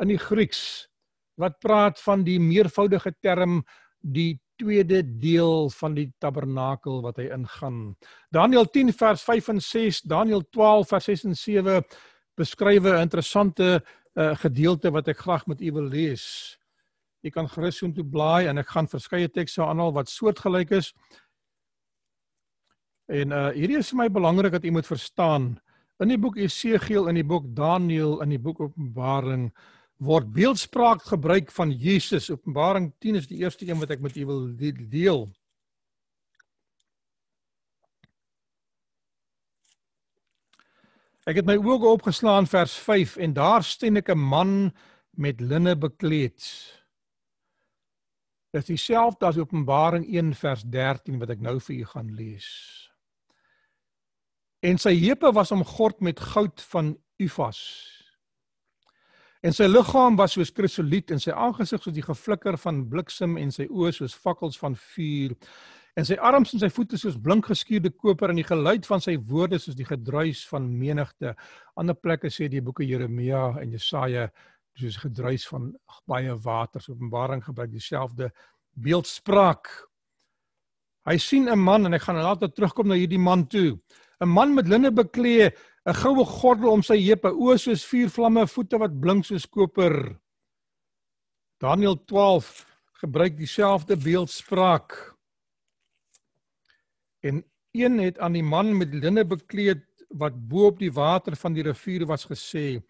in 0.00 0.08
die 0.08 0.18
Grieks 0.18 0.88
wat 1.36 1.60
praat 1.60 2.00
van 2.00 2.24
die 2.24 2.38
meervoudige 2.40 3.14
term 3.20 3.62
die 4.00 4.40
tweede 4.62 5.02
deel 5.18 5.70
van 5.70 5.96
die 5.98 6.08
tabernakel 6.22 7.00
wat 7.02 7.18
hy 7.18 7.28
ingaan. 7.34 7.94
Daniël 8.30 8.68
10 8.70 8.94
vers 8.94 9.22
5 9.26 9.48
en 9.56 9.60
6, 9.60 10.02
Daniël 10.06 10.44
12 10.54 10.88
vers 10.88 11.10
6 11.10 11.24
en 11.30 11.36
7 11.36 11.82
beskryf 12.38 12.84
'n 12.84 13.02
interessante 13.02 13.82
uh, 14.14 14.34
gedeelte 14.36 14.90
wat 14.90 15.08
ek 15.08 15.18
graag 15.18 15.46
met 15.46 15.60
u 15.60 15.72
wil 15.72 15.88
lees. 15.88 16.58
Jy 17.22 17.30
kan 17.30 17.48
gerus 17.48 17.78
so 17.78 17.86
intoe 17.86 18.04
blaai 18.04 18.48
en 18.50 18.58
ek 18.58 18.72
gaan 18.74 18.88
verskeie 18.88 19.28
tekste 19.28 19.62
aanhaal 19.62 19.92
wat 19.94 20.10
soortgelyk 20.10 20.70
is. 20.70 20.92
En 23.06 23.30
uh 23.30 23.50
hierdie 23.54 23.78
is 23.78 23.90
vir 23.92 23.98
my 23.98 24.08
belangrik 24.10 24.52
dat 24.52 24.64
u 24.64 24.70
moet 24.70 24.86
verstaan. 24.86 25.58
In 26.02 26.08
die 26.08 26.18
boek 26.18 26.36
Esegiel, 26.36 27.08
in 27.08 27.14
die 27.14 27.26
boek 27.26 27.44
Daniël, 27.54 28.20
in 28.22 28.32
die 28.34 28.40
boek 28.42 28.60
Openbaring 28.60 29.52
word 30.02 30.32
beeldspraak 30.34 31.04
gebruik 31.06 31.52
van 31.54 31.70
Jesus. 31.70 32.30
Openbaring 32.30 32.92
10 32.98 33.20
is 33.20 33.28
die 33.30 33.38
eerste 33.42 33.68
een 33.68 33.78
wat 33.78 33.94
ek 33.94 34.02
met 34.02 34.16
u 34.16 34.26
wil 34.26 34.42
deel. 34.56 35.28
Ek 41.22 41.38
het 41.38 41.46
my 41.46 41.54
oë 41.54 41.92
opgeslaan 41.92 42.48
vers 42.50 42.74
5 42.82 43.14
en 43.22 43.34
daar 43.36 43.62
sien 43.62 43.96
ek 43.96 44.10
'n 44.10 44.18
man 44.18 44.72
met 45.14 45.40
linne 45.40 45.76
bekleed. 45.76 46.42
Dit 48.50 48.62
is 48.62 48.66
dieselfde 48.66 49.26
as 49.26 49.38
Openbaring 49.38 50.04
1 50.06 50.34
vers 50.34 50.62
13 50.62 51.18
wat 51.18 51.30
ek 51.30 51.40
nou 51.40 51.60
vir 51.60 51.76
u 51.76 51.84
gaan 51.84 52.14
lees. 52.14 52.48
En 54.60 54.78
sy 54.78 54.94
heupe 54.98 55.32
was 55.32 55.50
omgord 55.50 56.00
met 56.00 56.20
goud 56.20 56.60
van 56.60 56.98
Ufas 57.18 58.01
En 59.42 59.50
sy 59.50 59.66
liggaam 59.66 60.14
was 60.20 60.36
soos 60.36 60.52
krisoliet 60.54 61.10
en 61.10 61.18
sy 61.18 61.32
aangesig 61.34 61.82
soos 61.82 61.94
die 61.96 62.04
geflikker 62.06 62.54
van 62.62 62.84
bliksem 62.90 63.34
en 63.40 63.50
sy 63.50 63.66
oë 63.66 63.90
soos 63.96 64.14
fakkels 64.14 64.58
van 64.60 64.76
vuur. 64.78 65.34
En 65.98 66.06
sy 66.06 66.14
arms 66.22 66.54
en 66.54 66.62
sy 66.62 66.70
voete 66.72 66.96
soos 66.96 67.18
blink 67.20 67.48
geskuurde 67.50 67.90
koper 67.90 68.30
en 68.30 68.38
die 68.38 68.46
geluid 68.46 68.86
van 68.86 69.02
sy 69.02 69.16
woorde 69.28 69.58
soos 69.58 69.74
die 69.76 69.88
gedruis 69.88 70.44
van 70.48 70.70
menigte. 70.70 71.34
Ander 71.74 71.98
plekke 71.98 72.30
sê 72.30 72.46
die 72.48 72.62
boeke 72.62 72.86
Jeremia 72.86 73.48
en 73.60 73.74
Jesaja 73.74 74.28
soos 74.78 75.00
gedruis 75.02 75.48
van 75.50 75.72
baie 76.08 76.38
waters. 76.46 76.86
Openbaring 76.88 77.42
gebruik 77.42 77.74
dieselfde 77.74 78.30
beeldspraak. 78.78 79.68
Hy 81.02 81.18
sien 81.18 81.50
'n 81.50 81.58
man 81.58 81.86
en 81.86 81.94
ek 81.94 82.02
gaan 82.02 82.22
later 82.22 82.48
terugkom 82.48 82.88
na 82.88 82.94
hierdie 82.94 83.18
man 83.18 83.48
toe. 83.48 83.76
'n 84.20 84.28
Man 84.28 84.54
met 84.54 84.68
linne 84.68 84.92
beklee 84.92 85.50
'n 85.82 85.94
goue 85.98 86.24
gordel 86.24 86.70
om 86.70 86.82
sy 86.82 86.98
heupe, 87.00 87.32
oë 87.32 87.56
soos 87.58 87.84
vuur 87.90 88.10
vlamme, 88.14 88.46
voete 88.46 88.78
wat 88.78 89.00
blink 89.02 89.26
soos 89.26 89.48
koper. 89.50 90.14
Daniël 91.62 91.96
12 92.06 92.66
gebruik 93.02 93.36
dieselfde 93.38 93.96
beeldspraak. 93.96 94.94
En 97.22 97.42
een 97.74 97.98
het 97.98 98.18
aan 98.18 98.36
die 98.38 98.46
man 98.46 98.76
met 98.76 98.94
linne 98.94 99.24
bekleed 99.26 99.82
wat 100.18 100.36
bo 100.48 100.68
op 100.70 100.78
die 100.78 100.92
water 100.92 101.36
van 101.36 101.54
die 101.56 101.64
rivier 101.66 102.06
was 102.06 102.26
gesê: 102.30 102.82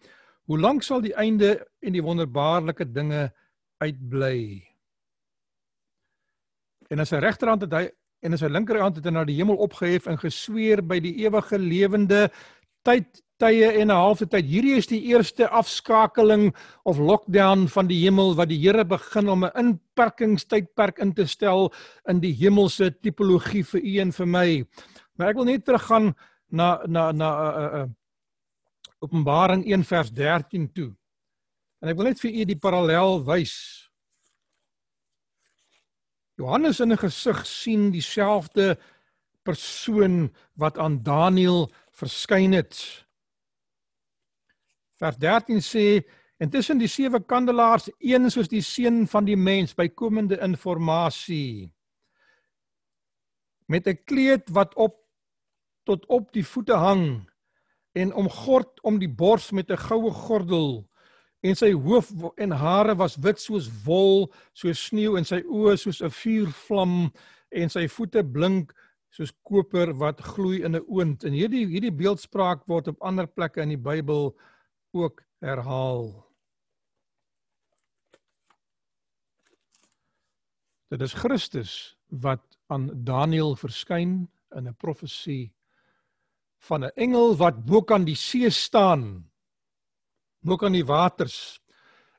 "Hoe 0.45 0.59
lank 0.59 0.83
sal 0.83 1.01
die 1.01 1.15
einde 1.15 1.67
en 1.81 1.93
die 1.93 2.03
wonderbaarlike 2.03 2.91
dinge 2.91 3.33
uitbly?" 3.77 4.61
En 6.89 6.99
aan 6.99 7.05
sy 7.09 7.15
regterhand 7.15 7.61
het 7.61 7.73
hy 7.73 7.89
en 8.23 8.31
aan 8.31 8.37
sy 8.37 8.47
linkerhand 8.47 8.95
het 8.95 9.05
hy 9.05 9.11
na 9.11 9.23
die 9.25 9.35
hemel 9.35 9.57
opgehef 9.57 10.05
en 10.07 10.17
gesweer 10.17 10.81
by 10.81 10.99
die 10.99 11.15
ewige 11.25 11.57
lewende 11.59 12.29
tyd 12.83 13.23
tye 13.41 13.71
en 13.81 13.89
'n 13.91 13.95
halfte 13.95 14.27
tyd. 14.29 14.45
Hierdie 14.45 14.77
is 14.77 14.87
die 14.87 15.01
eerste 15.11 15.49
afskakeling 15.49 16.53
of 16.83 16.97
lockdown 16.97 17.67
van 17.67 17.87
die 17.87 17.99
hemel 18.03 18.35
wat 18.35 18.49
die 18.49 18.59
Here 18.59 18.85
begin 18.85 19.29
om 19.29 19.43
'n 19.45 19.51
inperkingstydperk 19.57 20.99
in 20.99 21.13
te 21.13 21.25
stel 21.25 21.73
in 22.07 22.19
die 22.19 22.33
hemelse 22.33 22.91
tipologie 23.01 23.63
vir 23.63 23.81
u 23.81 23.99
en 23.99 24.11
vir 24.11 24.25
my. 24.25 24.65
Maar 25.17 25.29
ek 25.29 25.35
wil 25.35 25.45
net 25.45 25.65
teruggaan 25.65 26.15
na 26.49 26.79
na 26.87 27.11
na 27.11 27.29
uh, 27.29 27.63
uh, 27.63 27.81
uh, 27.81 27.89
Openbaring 28.99 29.65
1 29.65 29.83
vers 29.83 30.11
13 30.11 30.71
toe. 30.73 30.95
En 31.81 31.89
ek 31.89 31.97
wil 31.97 32.05
net 32.05 32.19
vir 32.19 32.31
u 32.31 32.45
die 32.45 32.59
parallel 32.59 33.23
wys. 33.25 33.89
Johannes 36.37 36.79
in 36.79 36.91
'n 36.91 36.97
gesig 36.97 37.45
sien 37.45 37.91
dieselfde 37.91 38.77
persoon 39.43 40.31
wat 40.55 40.77
aan 40.77 41.03
Daniël 41.03 41.69
verskyn 41.99 42.55
het. 42.57 42.75
Vers 45.01 45.17
13 45.21 45.61
sê 45.61 45.87
en 46.41 46.49
tussen 46.49 46.81
die 46.81 46.89
sewe 46.91 47.21
kandelaars 47.23 47.89
een 47.99 48.29
soos 48.33 48.49
die 48.51 48.63
seun 48.65 49.05
van 49.07 49.25
die 49.25 49.37
mens 49.37 49.75
bykomende 49.77 50.39
informasie 50.43 51.71
met 53.67 53.87
'n 53.87 53.99
kleed 54.05 54.49
wat 54.49 54.75
op 54.75 54.99
tot 55.83 56.05
op 56.05 56.31
die 56.33 56.45
voete 56.45 56.75
hang 56.75 57.29
en 57.91 58.13
omgord 58.13 58.81
om 58.81 58.99
die 58.99 59.09
bors 59.09 59.51
met 59.51 59.69
'n 59.71 59.77
goue 59.77 60.11
gordel 60.11 60.89
en 61.43 61.55
sy 61.55 61.71
hoof 61.71 62.11
en 62.37 62.51
hare 62.51 62.95
was 62.95 63.15
wit 63.15 63.39
soos 63.39 63.69
wol 63.85 64.33
soos 64.53 64.85
sneeu 64.87 65.17
en 65.17 65.25
sy 65.25 65.41
oë 65.43 65.77
soos 65.77 66.01
'n 66.01 66.09
vuurvlam 66.09 67.11
en 67.51 67.69
sy 67.69 67.87
voete 67.87 68.23
blink 68.23 68.73
soos 69.13 69.33
koper 69.45 69.93
wat 70.01 70.21
gloei 70.33 70.63
in 70.65 70.75
'n 70.75 70.85
oond. 70.89 71.23
En 71.23 71.33
hierdie 71.33 71.65
hierdie 71.67 71.93
beeldspraak 71.93 72.65
word 72.67 72.87
op 72.87 73.01
ander 73.01 73.27
plekke 73.27 73.61
in 73.61 73.69
die 73.69 73.83
Bybel 73.89 74.33
ook 74.93 75.23
herhaal. 75.41 76.33
Dit 80.89 81.01
is 81.01 81.13
Christus 81.13 81.97
wat 82.09 82.41
aan 82.69 82.89
Daniël 83.05 83.55
verskyn 83.55 84.29
in 84.55 84.67
'n 84.67 84.75
profesie 84.75 85.53
van 86.67 86.83
'n 86.83 86.95
engel 86.95 87.35
wat 87.35 87.65
bo 87.65 87.81
kan 87.81 88.05
die 88.05 88.15
see 88.15 88.49
staan. 88.49 89.29
Bo 90.41 90.57
kan 90.57 90.71
die 90.71 90.85
waters. 90.85 91.61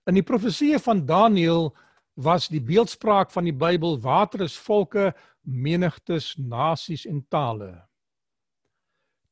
In 0.07 0.15
die 0.15 0.23
profesie 0.23 0.79
van 0.79 1.07
Daniël 1.07 1.77
was 2.15 2.49
die 2.49 2.61
beeldspraak 2.61 3.31
van 3.31 3.45
die 3.45 3.57
Bybel 3.57 4.01
water 4.01 4.41
is 4.41 4.57
volke, 4.59 5.15
menigtes, 5.45 6.35
nasies 6.37 7.07
en 7.07 7.25
tale. 7.29 7.73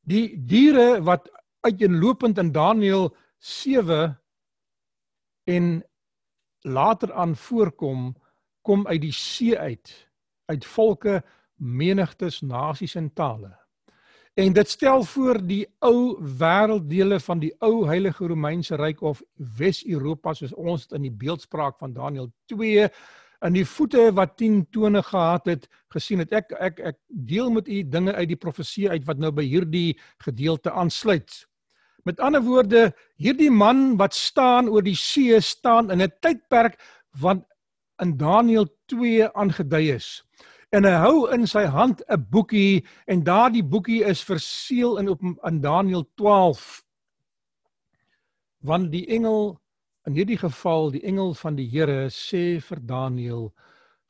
Die 0.03 0.35
diere 0.37 1.01
wat 1.03 1.29
uiteenlopend 1.63 2.37
in 2.37 2.51
Daniël 2.51 3.09
7 3.39 4.13
en 5.43 5.83
later 6.61 7.13
aan 7.13 7.35
voorkom, 7.35 8.13
kom 8.61 8.87
uit 8.87 9.01
die 9.01 9.11
see 9.11 9.57
uit, 9.59 9.91
uit 10.45 10.65
volke, 10.65 11.23
menigtes, 11.55 12.41
nasies 12.41 12.95
en 12.95 13.11
tale. 13.13 13.51
En 14.33 14.53
dit 14.53 14.69
stel 14.69 15.03
voor 15.03 15.37
die 15.45 15.65
ou 15.85 16.15
wêrelddele 16.39 17.19
van 17.21 17.39
die 17.39 17.51
ou 17.61 17.85
Heilige 17.85 18.27
Romeinse 18.27 18.75
Ryk 18.75 19.01
of 19.01 19.21
Wes-Europa 19.57 20.33
soos 20.33 20.55
ons 20.57 20.87
dit 20.87 20.95
in 20.97 21.05
die 21.05 21.13
beeldspraak 21.13 21.77
van 21.77 21.93
Daniël 21.93 22.31
2 22.49 22.87
in 23.43 23.57
die 23.57 23.65
voete 23.67 24.11
wat 24.15 24.37
10 24.39 24.63
tone 24.71 25.03
gehad 25.03 25.47
het 25.51 25.67
gesien 25.93 26.23
het. 26.23 26.31
Ek 26.33 26.53
ek 26.59 26.79
ek 26.79 26.97
deel 27.07 27.51
met 27.51 27.67
u 27.67 27.83
dinge 27.83 28.13
uit 28.13 28.29
die 28.31 28.39
profesie 28.39 28.89
uit 28.89 29.05
wat 29.07 29.19
nou 29.19 29.31
by 29.31 29.43
hierdie 29.43 29.99
gedeelte 30.23 30.71
aansluit. 30.71 31.43
Met 32.03 32.19
ander 32.19 32.43
woorde, 32.43 32.91
hierdie 33.15 33.51
man 33.51 33.95
wat 33.99 34.15
staan 34.15 34.69
oor 34.69 34.83
die 34.83 34.97
see 34.99 35.39
staan 35.41 35.91
in 35.91 36.01
'n 36.01 36.11
tydperk 36.21 36.79
wat 37.19 37.43
in 38.01 38.17
Daniël 38.17 38.67
2 38.87 39.31
aangedui 39.33 39.91
is. 39.95 40.23
En 40.73 40.83
hy 40.83 40.91
hou 40.91 41.29
in 41.31 41.47
sy 41.47 41.65
hand 41.65 42.01
'n 42.09 42.25
boekie 42.29 42.83
en 43.07 43.23
daardie 43.23 43.63
boekie 43.63 44.03
is 44.03 44.23
verseël 44.23 44.97
in 44.97 45.09
op 45.09 45.21
in 45.21 45.61
Daniël 45.61 46.05
12. 46.15 46.83
Want 48.59 48.91
die 48.91 49.07
engel 49.07 49.62
in 50.07 50.17
hierdie 50.17 50.37
geval 50.37 50.91
die 50.91 51.03
engel 51.07 51.33
van 51.33 51.55
die 51.55 51.67
Here 51.69 52.09
sê 52.11 52.59
vir 52.61 52.81
Daniël 52.83 53.51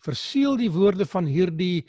verseël 0.04 0.58
die 0.60 0.72
woorde 0.72 1.06
van 1.06 1.28
hierdie 1.30 1.86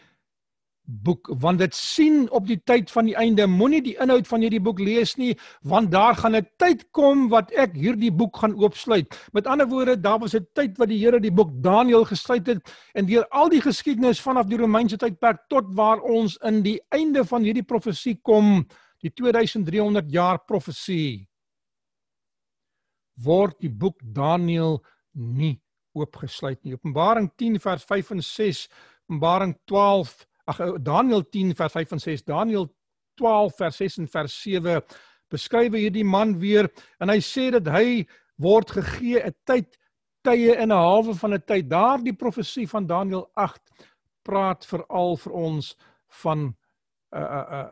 boek 0.84 1.30
want 1.40 1.62
dit 1.62 1.74
sien 1.74 2.26
op 2.36 2.44
die 2.44 2.58
tyd 2.60 2.90
van 2.92 3.06
die 3.08 3.16
einde. 3.16 3.46
Moenie 3.48 3.80
die 3.82 3.96
inhoud 4.00 4.28
van 4.28 4.44
hierdie 4.44 4.60
boek 4.60 4.82
lees 4.84 5.14
nie 5.16 5.32
want 5.64 5.90
daar 5.90 6.16
gaan 6.20 6.36
'n 6.36 6.46
tyd 6.58 6.84
kom 6.92 7.28
wat 7.28 7.52
ek 7.52 7.74
hierdie 7.74 8.12
boek 8.12 8.36
gaan 8.36 8.54
oopsluit. 8.54 9.08
Met 9.32 9.46
ander 9.46 9.66
woorde 9.66 10.00
daar 10.00 10.18
was 10.18 10.34
'n 10.34 10.46
tyd 10.52 10.76
wat 10.78 10.88
die 10.88 10.98
Here 10.98 11.20
die 11.20 11.32
boek 11.32 11.50
Daniël 11.62 12.04
gesluit 12.04 12.46
het 12.46 12.74
en 12.94 13.06
deur 13.06 13.26
al 13.30 13.48
die 13.48 13.60
geskiedenis 13.60 14.20
vanaf 14.20 14.46
die 14.46 14.58
Romeinse 14.58 14.96
tydperk 14.96 15.48
tot 15.48 15.64
waar 15.74 16.00
ons 16.00 16.36
in 16.42 16.62
die 16.62 16.80
einde 16.90 17.24
van 17.24 17.42
hierdie 17.42 17.64
profesie 17.66 18.18
kom 18.22 18.66
die 19.00 19.10
2300 19.10 20.10
jaar 20.10 20.38
profesie 20.44 21.28
word 23.22 23.58
die 23.60 23.70
boek 23.70 24.00
Daniël 24.02 24.80
nie 25.14 25.60
oopgesluit 25.94 26.58
nie. 26.64 26.74
Openbaring 26.74 27.30
10 27.38 27.60
vers 27.62 27.84
5 27.84 28.10
en 28.16 28.22
6 28.22 28.68
Openbaring 29.04 29.54
12 29.70 30.14
ag 30.50 30.60
eh, 30.60 30.72
Daniël 30.82 31.22
10 31.30 31.54
vers 31.54 31.72
5 31.72 31.92
en 31.92 32.02
6 32.02 32.24
Daniël 32.24 32.68
12 33.20 33.56
vers 33.58 33.76
6 33.76 33.98
en 34.02 34.10
vers 34.10 34.40
7 34.42 34.80
beskryf 35.30 35.74
hierdie 35.74 36.04
man 36.04 36.34
weer 36.38 36.68
en 37.00 37.12
hy 37.12 37.20
sê 37.22 37.50
dat 37.54 37.68
hy 37.74 38.04
word 38.42 38.74
gegee 38.74 39.22
'n 39.22 39.34
tyd 39.46 39.78
tye 40.24 40.56
in 40.56 40.72
'n 40.72 40.76
halwe 40.76 41.14
van 41.14 41.34
'n 41.34 41.42
tyd. 41.46 41.68
Daardie 41.68 42.16
profesie 42.16 42.66
van 42.68 42.86
Daniël 42.86 43.30
8 43.34 43.60
praat 44.22 44.64
veral 44.66 45.16
vir 45.16 45.32
ons 45.32 45.76
van 46.22 46.54
uh 47.14 47.20
uh 47.20 47.46
uh 47.58 47.70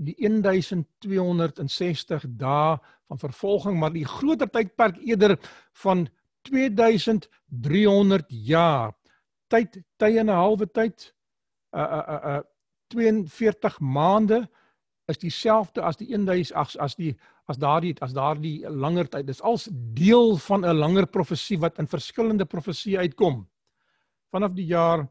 die 0.00 0.16
1260 0.18 2.24
dae 2.40 2.78
van 3.10 3.18
vervolging 3.18 3.80
maar 3.80 3.92
die 3.92 4.06
groter 4.08 4.50
tydperk 4.50 4.96
eerder 5.04 5.38
van 5.82 6.08
2300 6.48 8.26
jaar 8.28 8.92
tyd 9.52 9.82
tye 10.00 10.18
en 10.22 10.30
'n 10.30 10.40
halwe 10.42 10.66
tyd 10.66 11.14
uh 11.76 11.80
uh 11.80 12.20
uh 12.36 12.42
42 12.90 13.80
maande 13.80 14.48
is 15.10 15.18
dieselfde 15.18 15.82
as 15.82 15.96
die 15.96 16.16
1000 16.16 16.54
as 16.54 16.78
as 16.78 16.96
die 16.96 17.16
as 17.50 17.58
daardie 17.58 17.94
as 18.04 18.14
daardie 18.14 18.68
langer 18.68 19.08
tyd. 19.10 19.26
Dis 19.26 19.42
als 19.42 19.68
deel 19.94 20.36
van 20.46 20.64
'n 20.64 20.78
langer 20.78 21.06
profesie 21.06 21.58
wat 21.58 21.78
in 21.78 21.86
verskillende 21.86 22.44
profesie 22.44 22.98
uitkom. 22.98 23.48
Vanaf 24.30 24.52
die 24.52 24.66
jaar 24.66 25.08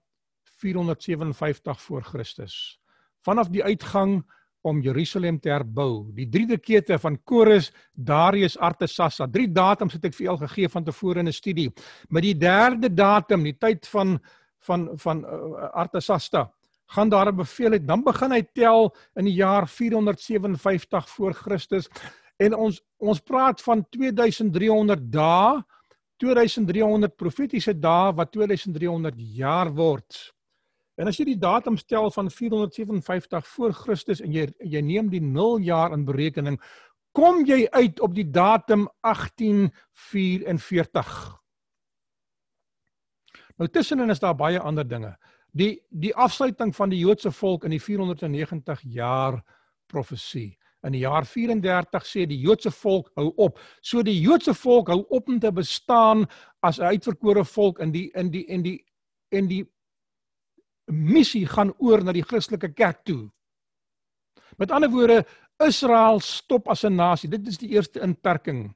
457 0.60 1.82
voor 1.82 2.04
Christus. 2.04 2.80
Vanaf 3.22 3.50
die 3.50 3.64
uitgang 3.64 4.24
om 4.62 4.82
Jerusalem 4.82 5.40
te 5.40 5.50
herbou. 5.50 6.12
Die 6.16 6.28
drie 6.30 6.46
dekete 6.48 7.00
van 7.00 7.18
Kores, 7.24 7.72
Darius, 7.94 8.58
Artasasta. 8.58 9.28
Drie 9.28 9.48
datums 9.52 9.94
het 9.94 10.06
ek 10.06 10.16
vir 10.18 10.26
julle 10.26 10.48
gegee 10.48 10.70
van 10.70 10.84
tevore 10.84 11.20
in 11.20 11.28
'n 11.28 11.34
studie. 11.34 11.72
Met 12.10 12.24
die 12.24 12.38
derde 12.38 12.94
datum, 12.94 13.44
die 13.44 13.58
tyd 13.58 13.88
van 13.88 14.20
van 14.60 14.90
van 15.00 15.24
uh, 15.24 15.70
Artasasta 15.72 16.50
gaan 16.90 17.10
daar 17.10 17.32
'n 17.32 17.36
bevel 17.36 17.72
uit 17.72 17.88
dan 17.88 18.04
begin 18.04 18.32
hy 18.32 18.44
tel 18.54 18.96
in 19.16 19.26
die 19.26 19.34
jaar 19.34 19.68
457 19.68 21.10
voor 21.10 21.34
Christus 21.34 21.90
en 22.38 22.56
ons 22.56 22.82
ons 22.98 23.20
praat 23.20 23.62
van 23.62 23.86
2300 23.90 25.12
dae 25.12 25.64
2300 26.18 27.16
profetiese 27.16 27.80
dae 27.80 28.14
wat 28.14 28.32
2300 28.32 29.16
jaar 29.18 29.72
word 29.74 30.34
en 31.00 31.08
as 31.08 31.20
jy 31.20 31.26
die 31.32 31.40
datum 31.40 31.78
stel 31.80 32.12
van 32.12 32.32
457 32.32 33.48
voor 33.56 33.74
Christus 33.74 34.22
en 34.22 34.32
jy 34.36 34.48
jy 34.60 34.82
neem 34.84 35.10
die 35.10 35.24
0 35.24 35.60
jaar 35.64 35.94
in 35.96 36.06
berekening 36.06 36.60
kom 37.16 37.46
jy 37.48 37.68
uit 37.72 38.00
op 38.04 38.16
die 38.16 38.30
datum 38.30 38.90
1844 39.08 41.40
Nou 43.60 43.68
tussenin 43.68 44.10
is 44.10 44.22
daar 44.24 44.38
baie 44.40 44.60
ander 44.60 44.88
dinge. 44.88 45.18
Die 45.52 45.82
die 45.90 46.14
afsluiting 46.16 46.72
van 46.76 46.94
die 46.94 47.02
Joodse 47.02 47.32
volk 47.32 47.66
in 47.68 47.76
die 47.76 47.84
490 47.84 48.86
jaar 48.96 49.42
profesie. 49.92 50.56
In 50.88 50.96
die 50.96 51.04
jaar 51.04 51.26
34 51.28 52.06
sê 52.08 52.24
die 52.30 52.40
Joodse 52.40 52.72
volk 52.72 53.10
hou 53.20 53.34
op. 53.36 53.60
So 53.82 54.04
die 54.04 54.16
Joodse 54.22 54.56
volk 54.56 54.94
hou 54.94 55.02
op 55.10 55.28
om 55.28 55.40
te 55.40 55.52
bestaan 55.52 56.24
as 56.64 56.80
'n 56.80 56.96
uitverkore 56.96 57.44
volk 57.46 57.80
in 57.80 57.92
die 57.92 58.10
in 58.16 58.32
die 58.32 58.46
en 58.48 58.62
die 58.62 58.86
en 59.32 59.48
die 59.48 59.66
missie 60.92 61.46
gaan 61.48 61.74
oor 61.78 62.04
na 62.04 62.12
die 62.16 62.26
Christelike 62.26 62.74
kerk 62.74 63.04
toe. 63.06 63.30
Met 64.58 64.72
ander 64.72 64.90
woorde, 64.90 65.26
Israel 65.60 66.20
stop 66.20 66.68
as 66.68 66.84
'n 66.84 66.96
nasie. 66.96 67.30
Dit 67.30 67.48
is 67.48 67.58
die 67.58 67.70
eerste 67.70 68.00
inperking. 68.00 68.76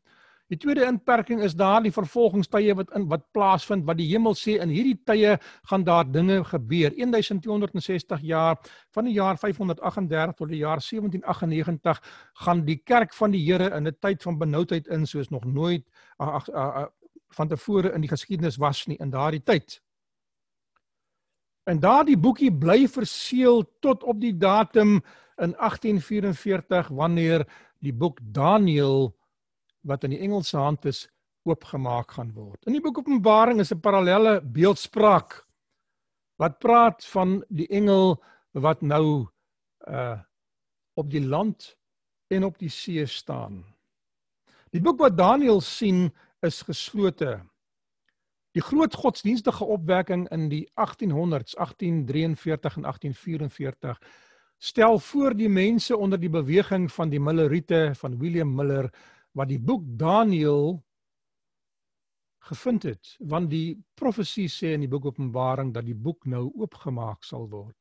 Die 0.51 0.57
tweede 0.57 0.83
inperking 0.85 1.41
is 1.41 1.55
daardie 1.55 1.91
vervolgingstye 1.91 2.75
wat 2.75 2.91
in 2.97 3.07
wat 3.07 3.23
plaasvind 3.31 3.85
wat 3.87 3.97
die 3.97 4.09
hemel 4.11 4.35
sê 4.37 4.59
in 4.61 4.69
hierdie 4.69 4.99
tye 5.07 5.37
gaan 5.69 5.83
daar 5.83 6.11
dinge 6.11 6.43
gebeur. 6.43 6.91
1260 6.91 8.21
jaar 8.21 8.59
van 8.93 9.05
die 9.05 9.13
jaar 9.13 9.37
538 9.37 10.35
tot 10.35 10.49
die 10.49 10.61
jaar 10.61 10.81
1798 10.81 12.01
gaan 12.33 12.65
die 12.65 12.77
kerk 12.83 13.13
van 13.13 13.31
die 13.31 13.41
Here 13.45 13.71
in 13.75 13.87
'n 13.87 13.97
tyd 13.99 14.21
van 14.21 14.37
benoudheid 14.37 14.87
in 14.87 15.07
soos 15.07 15.29
nog 15.29 15.45
nooit 15.45 15.89
ag 16.17 16.45
van 17.33 17.47
tevore 17.47 17.93
in 17.93 18.01
die 18.01 18.09
geskiedenis 18.09 18.57
was 18.57 18.85
nie 18.87 18.97
in 18.99 19.09
daardie 19.09 19.43
tyd. 19.43 19.81
En 21.63 21.79
daardie 21.79 22.17
boekie 22.19 22.51
bly 22.51 22.87
verseël 22.91 23.63
tot 23.79 24.03
op 24.03 24.19
die 24.19 24.35
datum 24.37 24.99
in 25.41 25.53
1844 25.55 26.87
wanneer 26.87 27.45
die 27.79 27.93
boek 27.93 28.19
Daniël 28.21 29.13
wat 29.87 30.03
in 30.03 30.15
die 30.15 30.19
Engelse 30.19 30.57
hand 30.57 30.85
is 30.85 31.07
oopgemaak 31.43 32.11
gaan 32.15 32.31
word. 32.35 32.59
In 32.67 32.75
die 32.75 32.81
boek 32.83 33.01
Openbaring 33.01 33.59
is 33.59 33.71
'n 33.71 33.79
parallelle 33.79 34.41
beeldspraak 34.41 35.43
wat 36.39 36.59
praat 36.59 37.05
van 37.05 37.43
die 37.49 37.67
engel 37.67 38.23
wat 38.51 38.81
nou 38.81 39.27
uh 39.87 40.19
op 40.95 41.09
die 41.09 41.25
land 41.25 41.77
en 42.29 42.43
op 42.43 42.59
die 42.59 42.69
see 42.69 43.05
staan. 43.05 43.63
Die 44.69 44.81
boek 44.81 44.99
wat 44.99 45.17
Daniël 45.17 45.61
sien 45.61 46.13
is 46.41 46.61
geslote. 46.61 47.41
Die 48.53 48.61
groot 48.61 48.93
godsdienstige 48.93 49.65
opwekking 49.65 50.27
in 50.29 50.45
die 50.49 50.67
1800s, 50.77 51.55
1843 51.57 52.75
en 52.75 52.81
1844 52.81 54.01
stel 54.57 54.99
voor 54.99 55.33
die 55.35 55.49
mense 55.49 55.97
onder 55.97 56.19
die 56.19 56.29
beweging 56.29 56.91
van 56.91 57.09
die 57.09 57.19
Millerite 57.19 57.91
van 57.97 58.17
William 58.19 58.53
Miller 58.55 58.91
wat 59.31 59.49
die 59.49 59.59
boek 59.59 59.83
Daniël 59.85 60.83
gevind 62.43 62.83
het 62.83 63.15
want 63.19 63.49
die 63.49 63.81
profesie 63.97 64.47
sê 64.51 64.75
in 64.77 64.85
die 64.85 64.91
boek 64.91 65.09
Openbaring 65.09 65.73
dat 65.73 65.87
die 65.89 65.97
boek 65.97 66.25
nou 66.29 66.51
oopgemaak 66.53 67.23
sal 67.23 67.49
word. 67.49 67.75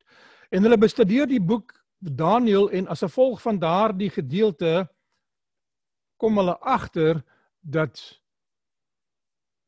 En 0.49 0.65
hulle 0.65 0.77
bestudeer 0.77 1.29
die 1.29 1.41
boek 1.41 1.75
Daniël 1.99 2.71
en 2.71 2.89
as 2.91 3.05
gevolg 3.05 3.41
van 3.45 3.61
daardie 3.61 4.09
gedeelte 4.09 4.87
kom 6.17 6.41
hulle 6.41 6.57
agter 6.59 7.21
dat 7.61 8.01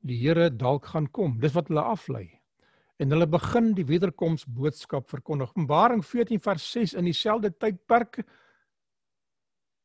die 0.05 0.17
Here 0.21 0.49
dalk 0.53 0.85
gaan 0.93 1.09
kom. 1.11 1.39
Dis 1.41 1.55
wat 1.57 1.69
hulle 1.71 1.83
aflei. 1.83 2.25
En 3.01 3.11
hulle 3.11 3.27
begin 3.27 3.73
die 3.75 3.85
wederkoms 3.87 4.45
boodskap 4.47 5.09
verkondig. 5.09 5.51
Openbaring 5.51 6.03
14 6.05 6.39
vers 6.39 6.65
6 6.71 6.93
in 7.01 7.09
dieselfde 7.09 7.51
tydperk 7.51 8.21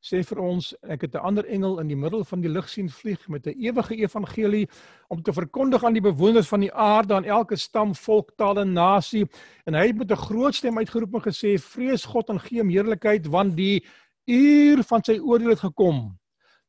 sê 0.01 0.23
vir 0.25 0.39
ons 0.41 0.71
ek 0.89 1.03
het 1.03 1.14
'n 1.14 1.27
ander 1.29 1.45
engel 1.45 1.79
in 1.81 1.89
die 1.89 1.97
middel 1.97 2.25
van 2.25 2.41
die 2.41 2.49
lug 2.49 2.68
sien 2.68 2.89
vlieg 2.89 3.29
met 3.29 3.47
'n 3.47 3.55
ewige 3.61 3.97
evangelie 3.97 4.68
om 5.09 5.23
te 5.23 5.33
verkondig 5.33 5.85
aan 5.85 5.93
die 5.93 6.01
bewoners 6.01 6.49
van 6.49 6.61
die 6.61 6.73
aarde 6.73 7.14
aan 7.14 7.25
elke 7.25 7.57
stam, 7.57 7.95
volk, 7.95 8.33
taal 8.37 8.61
en 8.61 8.73
nasie 8.73 9.29
en 9.66 9.75
hy 9.75 9.87
het 9.89 9.97
met 9.97 10.11
'n 10.11 10.16
groot 10.16 10.55
stem 10.55 10.79
uitgeroep 10.79 11.14
en 11.14 11.33
gesê 11.33 11.59
vrees 11.59 12.05
God 12.05 12.31
en 12.31 12.41
gee 12.41 12.61
hom 12.61 12.71
heerlikheid 12.71 13.27
want 13.27 13.57
die 13.57 13.85
uur 14.27 14.83
van 14.83 15.05
sy 15.05 15.18
oordeel 15.18 15.51
het 15.51 15.61
gekom 15.61 16.20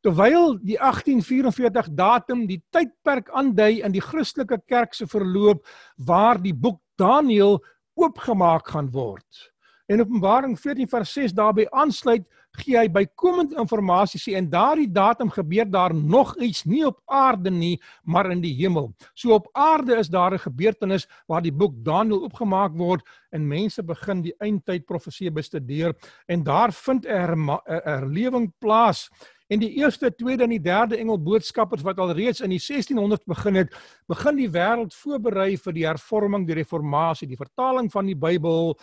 terwyl 0.02 0.58
die 0.62 0.80
1844 0.80 1.92
datum 1.98 2.48
die 2.50 2.62
tydperk 2.74 3.30
aandui 3.38 3.82
in 3.86 3.94
die 3.94 4.04
Christelike 4.04 4.62
kerk 4.68 4.98
se 4.98 5.08
verloop 5.08 5.66
waar 5.98 6.42
die 6.42 6.54
boek 6.54 6.82
Daniël 6.98 7.60
oopgemaak 8.00 8.74
gaan 8.74 8.90
word 8.94 9.52
en 9.92 10.00
Openbaring 10.00 10.56
14 10.60 10.88
vers 10.88 11.14
6 11.18 11.34
daarbey 11.36 11.66
aansluit 11.76 12.24
gee 12.60 12.76
hy 12.76 12.88
bykomende 12.92 13.56
inligting 13.60 14.22
sê 14.22 14.36
en 14.40 14.48
daardie 14.52 14.90
datum 14.92 15.32
gebeur 15.32 15.68
daar 15.72 15.94
nog 15.96 16.34
iets 16.40 16.64
nie 16.68 16.84
op 16.88 17.00
aarde 17.06 17.52
nie 17.52 17.78
maar 18.04 18.32
in 18.32 18.42
die 18.44 18.54
hemel. 18.60 18.92
So 19.16 19.36
op 19.36 19.48
aarde 19.54 19.98
is 20.00 20.10
daar 20.10 20.34
'n 20.34 20.40
gebeurtenis 20.40 21.08
waar 21.28 21.42
die 21.42 21.52
boek 21.52 21.74
Daniël 21.84 22.24
oopgemaak 22.24 22.76
word 22.76 23.04
en 23.32 23.48
mense 23.48 23.84
begin 23.84 24.22
die 24.22 24.36
eindtyd 24.40 24.86
profesie 24.86 25.32
bestudeer 25.32 25.96
en 26.28 26.44
daar 26.44 26.72
vind 26.72 27.06
'n 27.06 27.50
herlewing 27.68 28.52
plaas 28.60 29.10
En 29.52 29.60
die 29.60 29.74
eerste, 29.82 30.14
tweede 30.16 30.46
en 30.46 30.54
die 30.54 30.64
derde 30.64 30.96
engel 30.96 31.18
boodskappers 31.20 31.84
wat 31.84 32.00
al 32.00 32.14
reeds 32.16 32.40
in 32.40 32.54
die 32.54 32.62
1600 32.62 33.26
begin 33.28 33.58
het, 33.60 33.74
begin 34.08 34.38
die 34.40 34.48
wêreld 34.52 34.96
voorberei 34.96 35.58
vir 35.60 35.76
die 35.76 35.84
hervorming, 35.84 36.46
die 36.48 36.56
reformatie, 36.56 37.28
die 37.28 37.40
vertaling 37.40 37.90
van 37.92 38.08
die 38.08 38.16
Bybel 38.16 38.78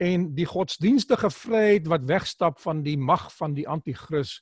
en 0.00 0.30
die 0.36 0.46
godsdienstige 0.48 1.28
vryheid 1.32 1.90
wat 1.92 2.08
wegstap 2.08 2.62
van 2.64 2.80
die 2.86 2.96
mag 2.96 3.28
van 3.36 3.52
die 3.56 3.66
anti-kris 3.68 4.38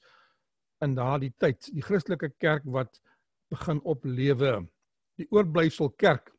in 0.85 0.95
daardie 0.95 1.33
tyd. 1.43 1.67
Die 1.75 1.83
Christelike 1.83 2.31
kerk 2.39 2.63
wat 2.71 3.01
begin 3.51 3.83
oplewe. 3.83 4.61
Die 5.19 5.27
oorblyfsel 5.31 5.91
kerk. 5.99 6.31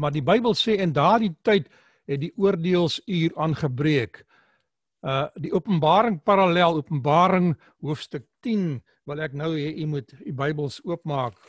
Maar 0.00 0.16
die 0.16 0.24
Bybel 0.24 0.56
sê 0.56 0.78
in 0.80 0.96
daardie 0.96 1.34
tyd 1.44 1.68
het 2.08 2.24
die 2.24 2.32
oordeelsuur 2.40 3.36
aangebreek. 3.36 4.24
Uh 5.00 5.28
die 5.40 5.52
Openbaring 5.52 6.20
parallel 6.20 6.76
Openbaring 6.76 7.54
hoofstuk 7.80 8.26
10 8.44 8.82
wil 9.08 9.22
ek 9.24 9.32
nou 9.32 9.54
hê 9.56 9.72
u 9.80 9.86
moet 9.88 10.12
u 10.20 10.32
Bybels 10.36 10.76
oopmaak. 10.84 11.40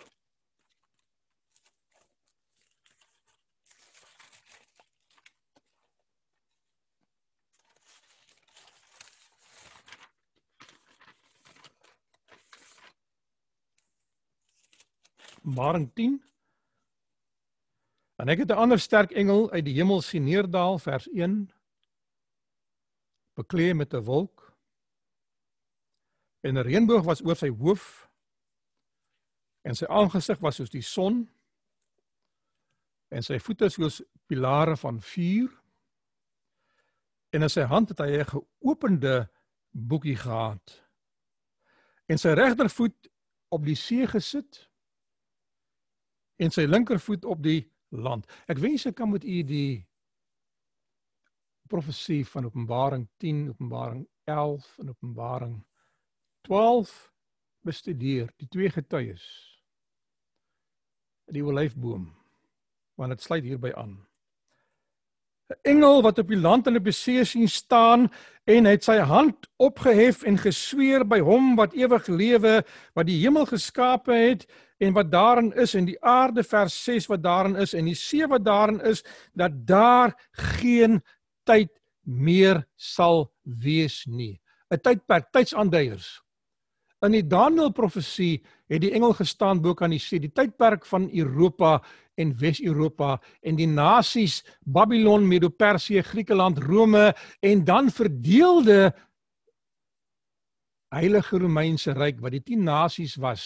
Openbaring 15.42 15.92
10 15.92 16.22
En 18.22 18.30
ek 18.30 18.46
het 18.46 18.52
'n 18.54 18.64
ander 18.64 18.80
sterk 18.80 19.12
engel 19.12 19.52
uit 19.52 19.66
die 19.66 19.74
hemel 19.74 20.02
sien 20.02 20.24
neerdal 20.24 20.80
vers 20.80 21.08
1 21.12 21.52
bekleed 23.34 23.76
met 23.76 23.94
'n 23.94 24.04
wolk 24.04 24.58
en 26.42 26.58
'n 26.58 26.64
reënboog 26.64 27.04
was 27.04 27.22
oor 27.22 27.36
sy 27.36 27.50
hoof 27.50 28.10
en 29.62 29.76
sy 29.76 29.86
aangesig 29.86 30.40
was 30.40 30.56
soos 30.56 30.70
die 30.70 30.82
son 30.82 31.30
en 33.08 33.24
sy 33.24 33.40
voete 33.40 33.70
soos 33.70 34.02
pilare 34.28 34.78
van 34.78 35.02
vuur 35.02 35.52
en 37.30 37.42
in 37.42 37.50
sy 37.50 37.62
hand 37.62 37.90
het 37.90 38.00
hy 38.00 38.20
'n 38.20 38.32
geopende 38.34 39.30
boekie 39.72 40.16
gehad 40.16 40.82
en 42.06 42.18
sy 42.18 42.34
regtervoet 42.36 43.10
op 43.50 43.66
die 43.66 43.76
see 43.76 44.08
gesit 44.08 44.70
en 46.42 46.52
sy 46.52 46.66
linkervoet 46.66 47.26
op 47.26 47.44
die 47.44 47.62
land. 47.90 48.26
Ek 48.48 48.60
wens 48.64 48.88
ek 48.90 48.98
kan 49.00 49.12
met 49.12 49.24
u 49.24 49.42
die 49.48 49.84
profesie 51.72 52.26
van 52.28 52.46
Openbaring 52.46 53.08
10, 53.18 53.50
Openbaring 53.50 54.08
11 54.24 54.78
en 54.84 54.90
Openbaring 54.90 55.56
12 56.42 57.12
bestudeer, 57.64 58.32
die 58.42 58.48
twee 58.52 58.70
getuies. 58.70 59.26
Die 61.32 61.46
olyfboom 61.46 62.10
want 63.00 63.16
dit 63.16 63.24
sluit 63.24 63.46
hierby 63.48 63.72
aan. 63.74 63.96
'n 65.52 65.60
Engel 65.74 66.02
wat 66.06 66.20
op 66.22 66.28
die 66.28 66.38
land 66.38 66.68
en 66.68 66.78
op 66.78 66.86
die 66.86 66.94
see 66.96 67.24
sien 67.26 67.50
staan 67.50 68.12
en 68.46 68.66
het 68.66 68.84
sy 68.84 68.98
hand 68.98 69.48
opgehef 69.58 70.22
en 70.24 70.38
gesweer 70.38 71.04
by 71.08 71.20
hom 71.20 71.56
wat 71.56 71.74
ewig 71.74 72.08
lewe, 72.08 72.62
wat 72.94 73.08
die 73.10 73.18
hemel 73.24 73.48
geskape 73.50 74.14
het 74.14 74.46
en 74.80 74.94
wat 74.94 75.12
daarin 75.12 75.52
is 75.54 75.74
en 75.76 75.86
die 75.90 75.98
aarde 76.04 76.44
vers 76.44 76.78
6 76.84 77.10
wat 77.12 77.24
daarin 77.24 77.56
is 77.56 77.74
en 77.74 77.90
die 77.90 77.98
see 77.98 78.28
wat 78.28 78.46
daarin 78.46 78.80
is 78.82 79.04
dat 79.34 79.58
daar 79.68 80.16
geen 80.56 81.02
tyd 81.52 81.72
meer 82.08 82.64
sal 82.80 83.28
wees 83.44 84.06
nie. 84.08 84.40
'n 84.72 84.80
Tydperk, 84.80 85.32
tydsaanduiers. 85.36 86.22
In 87.04 87.12
die 87.18 87.26
Daniël 87.26 87.72
profesie 87.74 88.44
het 88.70 88.82
die 88.84 88.94
engel 88.94 89.14
gestaan 89.18 89.62
bo 89.62 89.74
kan 89.74 89.90
die 89.90 90.00
see, 90.00 90.20
die 90.22 90.32
tydperk 90.32 90.86
van 90.86 91.10
Europa 91.10 91.82
en 92.16 92.36
Wes-Europa 92.38 93.18
en 93.42 93.58
die 93.58 93.68
nasies 93.68 94.44
Babylon, 94.62 95.28
Medo-Persië, 95.28 96.04
Griekeland, 96.06 96.62
Rome 96.62 97.14
en 97.42 97.66
dan 97.66 97.90
verdeelde 97.90 98.94
Heilige 100.92 101.40
Romeinse 101.40 101.94
ryk 101.96 102.20
wat 102.22 102.36
die 102.36 102.44
10 102.44 102.64
nasies 102.64 103.16
was 103.16 103.46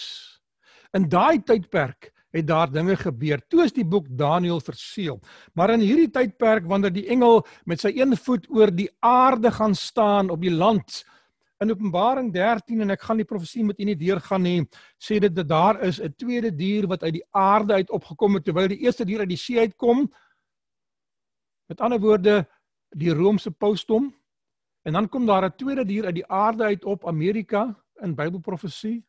In 0.96 1.08
daai 1.10 1.42
tydperk 1.44 2.12
het 2.30 2.46
daar 2.46 2.70
dinge 2.70 2.96
gebeur. 2.96 3.40
Toe 3.48 3.64
is 3.64 3.72
die 3.72 3.84
boek 3.84 4.06
Daniël 4.10 4.60
verseël. 4.60 5.20
Maar 5.54 5.70
in 5.76 5.80
hierdie 5.80 6.10
tydperk 6.10 6.66
wanneer 6.66 6.92
die 6.92 7.06
engel 7.08 7.46
met 7.64 7.80
sy 7.80 7.92
een 7.96 8.16
voet 8.16 8.46
oor 8.50 8.72
die 8.74 8.90
aarde 9.00 9.50
gaan 9.50 9.74
staan 9.74 10.30
op 10.30 10.42
die 10.42 10.52
land 10.52 11.04
in 11.64 11.72
Openbaring 11.72 12.32
13 12.32 12.82
en 12.84 12.92
ek 12.92 13.06
gaan 13.06 13.20
die 13.22 13.28
profesie 13.28 13.64
met 13.64 13.78
u 13.80 13.86
nie 13.88 13.96
deurgaan 13.96 14.42
nie, 14.44 14.66
sê 15.00 15.16
dit 15.22 15.32
dat 15.32 15.48
daar 15.48 15.80
is 15.82 16.00
'n 16.00 16.12
tweede 16.18 16.50
dier 16.50 16.86
wat 16.86 17.02
uit 17.02 17.12
die 17.12 17.26
aarde 17.32 17.72
uit 17.72 17.90
opgekom 17.90 18.34
het 18.34 18.44
terwyl 18.44 18.68
die 18.68 18.84
eerste 18.84 19.04
dier 19.04 19.20
uit 19.20 19.28
die 19.28 19.40
see 19.40 19.58
uitkom. 19.58 20.12
Met 21.68 21.80
ander 21.80 22.00
woorde, 22.00 22.46
die 22.90 23.10
Romeinse 23.10 23.50
pausdom. 23.50 24.14
En 24.84 24.92
dan 24.92 25.08
kom 25.08 25.26
daar 25.26 25.44
'n 25.44 25.56
tweede 25.56 25.84
dier 25.84 26.04
uit 26.04 26.14
die 26.14 26.26
aarde 26.26 26.64
uit 26.64 26.84
op 26.84 27.06
Amerika 27.06 27.74
in 28.02 28.14
Bybelprofesie 28.14 29.04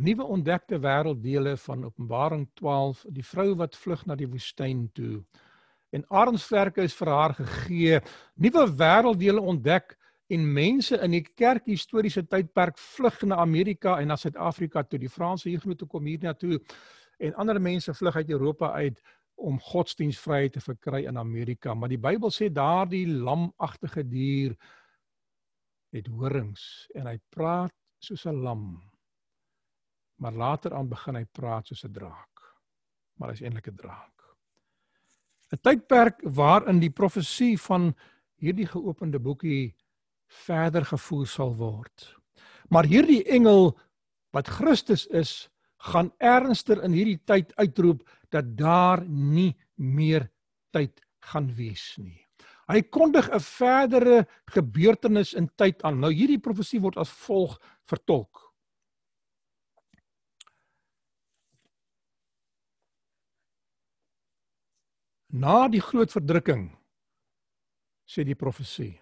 nuwe 0.00 0.24
ontdekte 0.24 0.78
wêrelddele 0.80 1.56
van 1.60 1.84
Openbaring 1.84 2.48
12, 2.58 3.04
die 3.12 3.24
vrou 3.24 3.54
wat 3.60 3.76
vlug 3.76 4.04
na 4.08 4.16
die 4.16 4.28
woestyn 4.28 4.86
toe. 4.96 5.20
En 5.92 6.04
Arensverke 6.08 6.84
is 6.86 6.94
vir 6.96 7.10
haar 7.12 7.34
gegee 7.36 8.00
nuwe 8.40 8.64
wêrelddele 8.80 9.42
ontdek 9.52 9.96
en 10.30 10.46
mense 10.54 10.96
in 11.02 11.16
die 11.16 11.24
kerkhistoriese 11.24 12.22
tydperk 12.30 12.78
vlug 12.78 13.22
na 13.26 13.40
Amerika 13.42 13.98
en 13.98 14.12
na 14.12 14.16
Suid-Afrika 14.16 14.84
toe. 14.86 15.00
Die 15.02 15.10
Franse 15.10 15.50
Huguenote 15.50 15.88
kom 15.90 16.06
hier 16.06 16.22
na 16.22 16.34
toe 16.38 16.60
en 17.18 17.34
ander 17.34 17.60
mense 17.60 17.94
vlug 17.94 18.16
uit 18.16 18.30
Europa 18.30 18.70
uit 18.78 19.00
om 19.40 19.58
godsdienstvryheid 19.60 20.54
te 20.54 20.60
verkry 20.60 21.04
in 21.08 21.18
Amerika. 21.18 21.74
Maar 21.74 21.90
die 21.92 22.00
Bybel 22.00 22.30
sê 22.32 22.50
daardie 22.52 23.06
lamagtige 23.08 24.04
dier 24.06 24.54
het 25.90 26.06
horings 26.06 26.86
en 26.94 27.10
hy 27.10 27.18
praat 27.34 27.74
soos 27.98 28.24
'n 28.26 28.42
lam 28.44 28.78
maar 30.20 30.36
later 30.36 30.74
aan 30.76 30.88
begin 30.88 31.16
hy 31.16 31.24
praat 31.24 31.66
soos 31.66 31.84
'n 31.84 31.92
draak. 31.92 32.42
Maar 33.16 33.32
hy's 33.32 33.40
eintlik 33.42 33.68
'n 33.68 33.76
draak. 33.76 34.16
'n 35.52 35.60
Tydperk 35.62 36.20
waarin 36.22 36.80
die 36.80 36.92
profesie 36.92 37.56
van 37.58 37.94
hierdie 38.36 38.66
geopende 38.66 39.18
boekie 39.18 39.74
verder 40.46 40.84
gevoer 40.84 41.26
sal 41.26 41.54
word. 41.56 42.16
Maar 42.68 42.84
hierdie 42.84 43.24
engel 43.24 43.78
wat 44.32 44.48
Christus 44.48 45.06
is, 45.06 45.50
gaan 45.80 46.12
ernstiger 46.18 46.84
in 46.84 46.92
hierdie 46.92 47.20
tyd 47.24 47.54
uitroep 47.56 48.04
dat 48.28 48.56
daar 48.56 49.02
nie 49.08 49.56
meer 49.74 50.30
tyd 50.70 51.00
gaan 51.32 51.48
wees 51.56 51.96
nie. 51.98 52.26
Hy 52.68 52.82
kondig 52.82 53.28
'n 53.32 53.40
verdere 53.40 54.26
gebeurtenis 54.46 55.34
in 55.34 55.48
tyd 55.56 55.82
aan. 55.82 56.00
Nou 56.00 56.12
hierdie 56.12 56.38
profesie 56.38 56.80
word 56.80 56.96
as 56.96 57.10
volg 57.10 57.58
vertolk. 57.86 58.49
Na 65.30 65.68
die 65.68 65.82
groot 65.82 66.10
verdrukking 66.12 66.68
sê 68.10 68.24
die 68.26 68.34
profesie. 68.34 68.96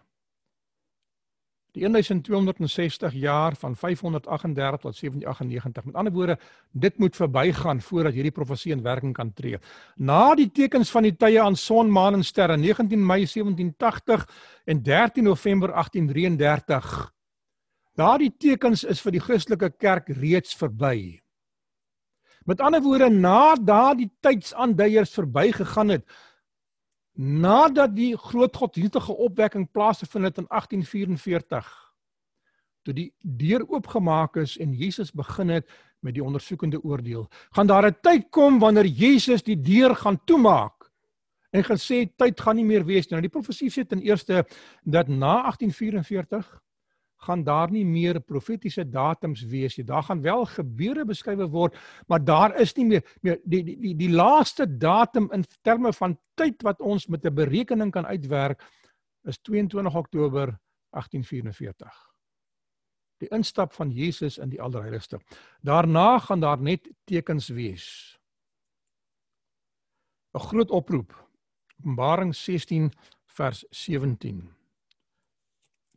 Die 1.76 1.84
1260 1.84 3.12
jaar 3.20 3.54
van 3.60 3.76
538 3.76 4.80
tot 4.82 4.96
1798 4.98 5.84
met 5.84 5.98
ander 6.00 6.12
woorde 6.12 6.38
dit 6.72 6.98
moet 6.98 7.16
verbygaan 7.16 7.80
voordat 7.80 8.16
hierdie 8.16 8.34
profesie 8.34 8.72
in 8.72 8.82
werking 8.82 9.12
kan 9.14 9.32
tree. 9.32 9.60
Na 9.96 10.34
die 10.34 10.48
tekens 10.50 10.90
van 10.90 11.06
die 11.06 11.14
tye 11.16 11.40
aan 11.40 11.56
son 11.56 11.92
maan 11.92 12.18
en 12.18 12.24
sterre 12.24 12.56
19 12.56 13.06
Mei 13.06 13.26
1780 13.26 14.26
en 14.64 14.82
13 14.82 15.24
November 15.24 15.72
1833 15.72 16.98
daardie 17.98 18.32
tekens 18.38 18.84
is 18.86 19.00
vir 19.02 19.16
die 19.16 19.22
Christelike 19.22 19.72
kerk 19.76 20.12
reeds 20.20 20.54
verby 20.58 21.18
Met 22.48 22.60
ander 22.64 22.80
woorde, 22.80 23.10
na 23.12 23.56
daardie 23.60 24.08
tydsaanduiers 24.24 25.10
verbygegaan 25.12 25.92
het, 25.92 26.04
nadat 27.12 27.92
die 27.96 28.14
groot 28.16 28.56
godsdienstige 28.56 29.12
opwekking 29.12 29.66
plaasgevind 29.70 30.24
het 30.24 30.38
in 30.40 30.46
1844, 30.48 31.68
toe 32.86 32.94
die 32.94 33.10
deur 33.20 33.66
oopgemaak 33.68 34.38
is 34.40 34.56
en 34.64 34.72
Jesus 34.72 35.12
begin 35.12 35.52
het 35.58 35.68
met 36.00 36.16
die 36.16 36.24
ondersoekende 36.24 36.80
oordeel, 36.80 37.26
gaan 37.52 37.68
daar 37.68 37.90
'n 37.90 38.00
tyd 38.00 38.30
kom 38.30 38.58
wanneer 38.58 38.86
Jesus 38.86 39.42
die 39.42 39.60
deur 39.60 39.96
gaan 39.96 40.24
toemaak 40.24 40.90
en 41.50 41.64
gesê 41.64 42.08
tyd 42.16 42.40
gaan 42.40 42.56
nie 42.56 42.64
meer 42.64 42.84
wees 42.84 43.04
nie. 43.08 43.20
Nou 43.20 43.28
die 43.28 43.36
profesie 43.36 43.70
sê 43.70 43.86
ten 43.86 44.00
eerste 44.00 44.46
dat 44.84 45.08
na 45.08 45.42
1844 45.42 46.60
gaan 47.18 47.44
daar 47.44 47.70
nie 47.70 47.84
meer 47.84 48.20
profetiese 48.20 48.84
datums 48.88 49.42
wees 49.50 49.76
nie. 49.76 49.84
Daar 49.86 50.02
gaan 50.02 50.22
wel 50.22 50.44
gebeure 50.44 51.04
beskryf 51.04 51.40
word, 51.50 51.76
maar 52.06 52.24
daar 52.24 52.54
is 52.60 52.74
nie 52.76 52.86
meer 52.86 53.16
meer 53.20 53.40
die 53.44 53.62
die 53.64 53.76
die, 53.80 53.94
die 53.96 54.10
laaste 54.10 54.66
datum 54.78 55.30
in 55.32 55.44
terme 55.62 55.92
van 55.92 56.18
tyd 56.34 56.62
wat 56.62 56.80
ons 56.80 57.06
met 57.06 57.24
'n 57.24 57.34
berekening 57.34 57.92
kan 57.92 58.06
uitwerk 58.06 58.62
is 59.24 59.38
22 59.38 59.94
Oktober 59.94 60.58
1844. 60.90 62.06
Die 63.18 63.28
instap 63.28 63.72
van 63.72 63.90
Jesus 63.90 64.38
in 64.38 64.48
die 64.48 64.62
Allerheiligste. 64.62 65.20
Daarna 65.60 66.18
gaan 66.18 66.40
daar 66.40 66.60
net 66.60 66.90
tekens 67.04 67.48
wees. 67.48 68.18
'n 70.34 70.38
Groot 70.38 70.70
oproep. 70.70 71.26
Openbaring 71.78 72.34
16 72.34 72.92
vers 73.26 73.64
17. 73.70 74.57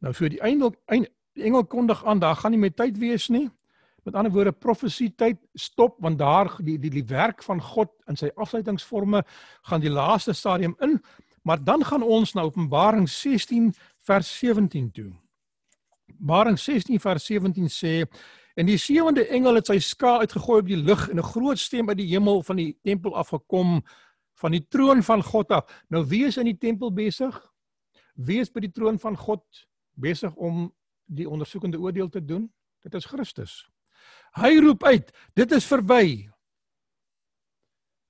Nou 0.02 0.14
vir 0.18 0.34
die 0.34 0.42
eindel 0.42 0.74
die 0.90 1.46
engel 1.48 1.66
kondig 1.70 2.02
aan, 2.06 2.20
daar 2.20 2.36
gaan 2.36 2.52
nie 2.52 2.60
meer 2.60 2.74
tyd 2.74 2.98
wees 3.00 3.30
nie. 3.30 3.48
Met 4.04 4.16
ander 4.18 4.34
woorde 4.34 4.52
profesie 4.52 5.12
tyd 5.14 5.38
stop 5.54 6.00
want 6.02 6.20
daar 6.20 6.50
die 6.66 6.80
die 6.82 6.90
die 6.90 7.06
werk 7.06 7.44
van 7.46 7.62
God 7.62 7.94
in 8.10 8.18
sy 8.18 8.32
afsluitingsforme 8.36 9.22
gaan 9.70 9.84
die 9.84 9.94
laaste 9.94 10.34
stadium 10.34 10.76
in, 10.82 10.98
maar 11.46 11.62
dan 11.64 11.86
gaan 11.86 12.04
ons 12.04 12.34
na 12.34 12.42
Openbaring 12.50 13.08
16 13.10 13.72
vers 14.02 14.34
17 14.40 14.92
toe. 14.92 15.12
Openbaring 16.10 16.60
16 16.60 17.00
vers 17.00 17.26
17 17.30 17.70
sê 17.70 17.96
en 18.58 18.68
die 18.68 18.80
sewende 18.82 19.28
engel 19.30 19.62
het 19.62 19.70
sy 19.70 19.80
skaal 19.80 20.26
uitgegooi 20.26 20.60
op 20.60 20.68
die 20.68 20.82
lug 20.82 21.08
en 21.10 21.20
'n 21.20 21.32
groot 21.34 21.60
stem 21.60 21.90
uit 21.90 21.98
die 21.98 22.10
hemel 22.10 22.44
van 22.44 22.56
die 22.56 22.78
tempel 22.84 23.16
afgekom 23.16 23.82
van 24.34 24.52
die 24.52 24.66
troon 24.68 25.04
van 25.04 25.24
God 25.24 25.52
af. 25.52 25.84
Nou 25.90 26.06
wie 26.06 26.26
is 26.26 26.38
in 26.38 26.46
die 26.46 26.58
tempel 26.58 26.92
besig? 26.92 27.38
Wie 28.16 28.40
is 28.40 28.50
by 28.50 28.60
die 28.60 28.72
troon 28.72 29.00
van 29.00 29.18
God 29.18 29.44
besig 30.02 30.36
om 30.36 30.68
die 31.06 31.30
ondersoekende 31.30 31.80
oordeel 31.80 32.10
te 32.10 32.24
doen? 32.26 32.50
Dit 32.82 32.96
is 32.98 33.06
Christus. 33.06 33.62
Hy 34.40 34.56
roep 34.64 34.84
uit, 34.84 35.12
dit 35.38 35.52
is 35.52 35.68
verby. 35.68 36.28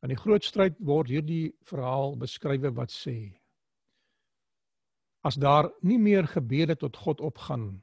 In 0.02 0.14
die 0.14 0.18
groot 0.18 0.46
stryd 0.46 0.80
word 0.80 1.12
hierdie 1.12 1.52
verhaal 1.68 2.16
beskryf 2.18 2.66
wat 2.78 2.94
sê 2.94 3.42
as 5.22 5.36
daar 5.36 5.70
nie 5.82 6.00
meer 6.02 6.28
gebede 6.28 6.76
tot 6.76 6.98
God 6.98 7.22
opgaan 7.22 7.82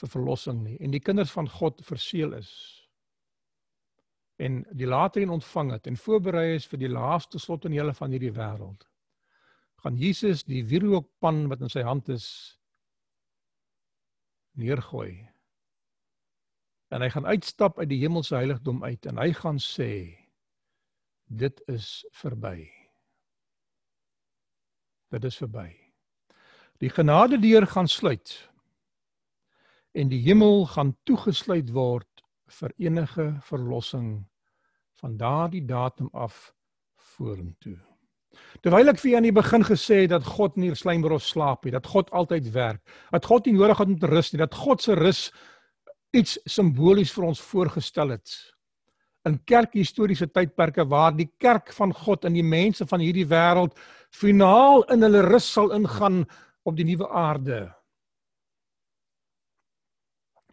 vir 0.00 0.10
verlossing 0.10 0.64
nie 0.64 0.76
en 0.82 0.92
die 0.94 1.02
kinders 1.02 1.32
van 1.34 1.48
God 1.48 1.80
verseël 1.86 2.34
is 2.38 2.50
en 4.42 4.60
die 4.76 4.88
later 4.88 5.22
in 5.22 5.32
ontvang 5.32 5.72
het 5.76 5.86
en 5.86 5.96
voorberei 6.00 6.56
is 6.56 6.66
vir 6.68 6.82
die 6.82 6.92
laaste 6.92 7.40
slot 7.40 7.64
in 7.68 7.76
hele 7.76 7.94
van 7.96 8.12
hierdie 8.12 8.34
wêreld 8.34 8.84
gaan 9.84 9.98
Jesus 10.00 10.44
die 10.44 10.64
wierookpan 10.66 11.46
wat 11.52 11.62
in 11.62 11.72
sy 11.72 11.86
hand 11.86 12.10
is 12.12 12.26
neergooi. 14.56 15.28
En 16.88 17.02
hy 17.02 17.10
gaan 17.10 17.26
uitstap 17.26 17.78
uit 17.78 17.88
die 17.90 18.00
hemelse 18.02 18.34
heiligdom 18.34 18.84
uit 18.84 19.06
en 19.06 19.18
hy 19.18 19.32
gaan 19.36 19.58
sê 19.62 19.90
dit 21.26 21.62
is 21.72 22.06
verby. 22.14 22.68
Dit 25.10 25.24
is 25.24 25.38
verby. 25.38 25.68
Die 26.82 26.90
genade 26.92 27.38
deur 27.42 27.66
gaan 27.66 27.88
sluit 27.88 28.36
en 29.96 30.10
die 30.12 30.20
hemel 30.26 30.66
gaan 30.68 30.92
toegesluit 31.08 31.72
word 31.72 32.24
vir 32.60 32.72
enige 32.76 33.30
verlossing 33.48 34.26
van 35.00 35.16
daardie 35.16 35.64
datum 35.64 36.10
af 36.12 36.52
vorentoe 37.16 37.78
Terwyl 38.62 38.88
ek 38.88 38.98
vir 38.98 39.16
aan 39.16 39.28
die 39.28 39.32
begin 39.32 39.64
gesê 39.64 40.02
het 40.04 40.10
dat 40.10 40.24
God 40.24 40.56
nie 40.56 40.74
slijmroos 40.74 41.28
slaap 41.32 41.64
nie, 41.64 41.72
dat 41.72 41.86
God 41.86 42.10
altyd 42.10 42.52
werk, 42.52 42.82
dat 43.12 43.24
God 43.24 43.46
nie 43.46 43.54
nodig 43.54 43.78
het 43.78 43.88
om 43.88 43.98
te 43.98 44.10
rus 44.10 44.32
nie, 44.32 44.38
dat 44.38 44.54
God 44.54 44.82
se 44.82 44.94
rus 44.94 45.30
iets 46.16 46.38
simbolies 46.46 47.12
vir 47.12 47.24
ons 47.24 47.40
voorgestel 47.40 48.14
het 48.16 48.56
in 49.26 49.38
kerkhistoriese 49.48 50.28
tydperke 50.30 50.84
waar 50.88 51.14
die 51.16 51.28
kerk 51.42 51.72
van 51.74 51.92
God 51.94 52.26
en 52.28 52.36
die 52.36 52.46
mense 52.46 52.86
van 52.86 53.02
hierdie 53.02 53.26
wêreld 53.30 53.74
finaal 54.14 54.84
in 54.94 55.02
hulle 55.02 55.24
rus 55.26 55.48
sal 55.52 55.72
ingaan 55.74 56.22
op 56.66 56.76
die 56.78 56.86
nuwe 56.86 57.08
aarde. 57.10 57.64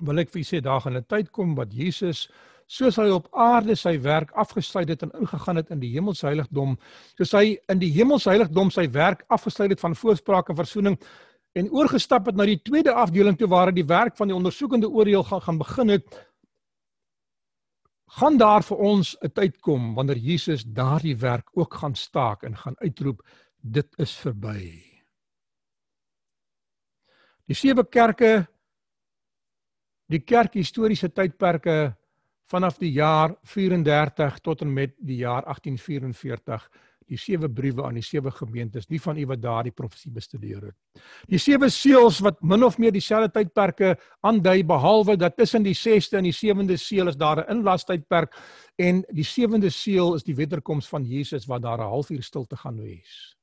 Wil 0.03 0.23
ek 0.23 0.34
vir 0.34 0.45
sê 0.47 0.61
daar 0.61 0.81
gaan 0.81 0.97
'n 0.97 1.05
tyd 1.05 1.31
kom 1.31 1.55
wat 1.55 1.73
Jesus 1.73 2.27
soos 2.68 2.97
hy 2.97 3.09
op 3.14 3.28
aarde 3.32 3.76
sy 3.76 3.97
werk 4.01 4.32
afgesluit 4.39 4.89
het 4.89 5.03
en 5.03 5.11
ingegaan 5.20 5.55
het 5.55 5.70
in 5.72 5.80
die 5.80 5.91
hemelse 5.93 6.26
heiligdom, 6.28 6.78
soos 7.18 7.32
hy 7.32 7.57
in 7.70 7.80
die 7.80 7.91
hemelse 7.91 8.30
heiligdom 8.30 8.72
sy 8.72 8.88
werk 8.91 9.24
afgesluit 9.28 9.72
het 9.76 9.80
van 9.84 9.95
voorspraak 9.95 10.49
en 10.49 10.55
verzoening 10.55 10.99
en 11.53 11.70
oorgestap 11.70 12.26
het 12.26 12.36
na 12.36 12.45
die 12.49 12.61
tweede 12.61 12.93
afdeling 12.93 13.38
toe 13.38 13.47
waar 13.47 13.72
die 13.74 13.86
werk 13.86 14.18
van 14.18 14.32
die 14.32 14.36
ondersoekende 14.36 14.89
oordeel 14.89 15.24
gaan 15.24 15.41
gaan 15.41 15.57
begin 15.57 15.89
het 15.89 16.22
gaan 18.20 18.38
daar 18.38 18.64
vir 18.64 18.78
ons 18.78 19.16
'n 19.22 19.32
tyd 19.34 19.59
kom 19.61 19.95
wanneer 19.95 20.18
Jesus 20.18 20.64
daardie 20.64 21.18
werk 21.18 21.49
ook 21.53 21.74
gaan 21.74 21.95
staak 21.95 22.43
en 22.43 22.57
gaan 22.57 22.76
uitroep 22.78 23.22
dit 23.61 23.88
is 23.97 24.16
verby. 24.16 24.84
Die 27.47 27.55
sewe 27.55 27.84
kerke 27.84 28.47
die 30.07 30.20
kerk 30.20 30.53
historiese 30.53 31.09
tydperke 31.09 31.95
vanaf 32.54 32.78
die 32.78 32.91
jaar 32.93 33.34
34 33.49 34.39
tot 34.45 34.62
en 34.62 34.74
met 34.74 34.93
die 35.01 35.24
jaar 35.24 35.45
1844 35.49 36.68
die 37.10 37.18
sewe 37.20 37.49
briewe 37.51 37.84
aan 37.84 37.97
die 37.97 38.06
sewe 38.06 38.32
gemeentes, 38.32 38.88
nie 38.89 38.99
van 39.01 39.18
u 39.20 39.26
wat 39.28 39.41
daardie 39.43 39.74
profesie 39.76 40.12
bestudeer 40.14 40.70
het. 40.70 41.01
Die 41.30 41.39
sewe 41.41 41.68
seels 41.74 42.22
wat 42.24 42.39
min 42.41 42.64
of 42.64 42.78
meer 42.80 42.93
dieselfde 42.95 43.32
tydperke 43.34 43.95
aandui 44.24 44.64
behalwe 44.70 45.18
dat 45.20 45.36
tussen 45.38 45.66
die 45.66 45.76
6ste 45.76 46.22
en 46.22 46.30
die 46.30 46.36
7de 46.36 46.78
seël 46.80 47.12
is 47.12 47.20
daar 47.20 47.43
'n 47.43 47.58
inlastydperk 47.58 48.34
en 48.78 49.04
die 49.12 49.28
7de 49.28 49.70
seël 49.70 50.16
is 50.16 50.24
die 50.24 50.36
wederkoms 50.36 50.88
van 50.88 51.04
Jesus 51.04 51.45
wat 51.45 51.62
daar 51.62 51.80
'n 51.80 51.91
halfuur 51.91 52.24
stilte 52.24 52.56
gaan 52.56 52.80
wees. 52.82 53.36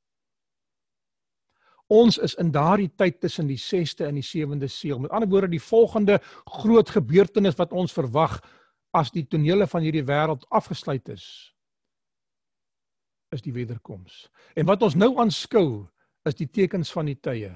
Ons 1.89 2.19
is 2.19 2.35
in 2.35 2.51
daardie 2.51 2.91
tyd 2.97 3.21
tussen 3.21 3.47
die 3.47 3.59
6ste 3.59 4.07
en 4.07 4.15
die 4.15 4.23
7de 4.23 4.69
seël. 4.69 4.99
Met 4.99 5.11
ander 5.11 5.29
woorde, 5.29 5.49
die 5.49 5.63
volgende 5.63 6.21
groot 6.45 6.91
gebeurtenis 6.91 7.57
wat 7.57 7.73
ons 7.73 7.93
verwag 7.93 8.41
as 8.93 9.13
die 9.15 9.25
tonele 9.29 9.67
van 9.71 9.85
hierdie 9.85 10.07
wêreld 10.07 10.47
afgesluit 10.51 11.09
is 11.09 11.55
is 13.31 13.45
die 13.45 13.53
wederkoms. 13.55 14.25
En 14.59 14.67
wat 14.67 14.83
ons 14.83 14.97
nou 14.99 15.13
aanskou 15.23 15.87
is 16.27 16.35
die 16.35 16.49
tekens 16.51 16.91
van 16.91 17.07
die 17.07 17.19
tye 17.23 17.53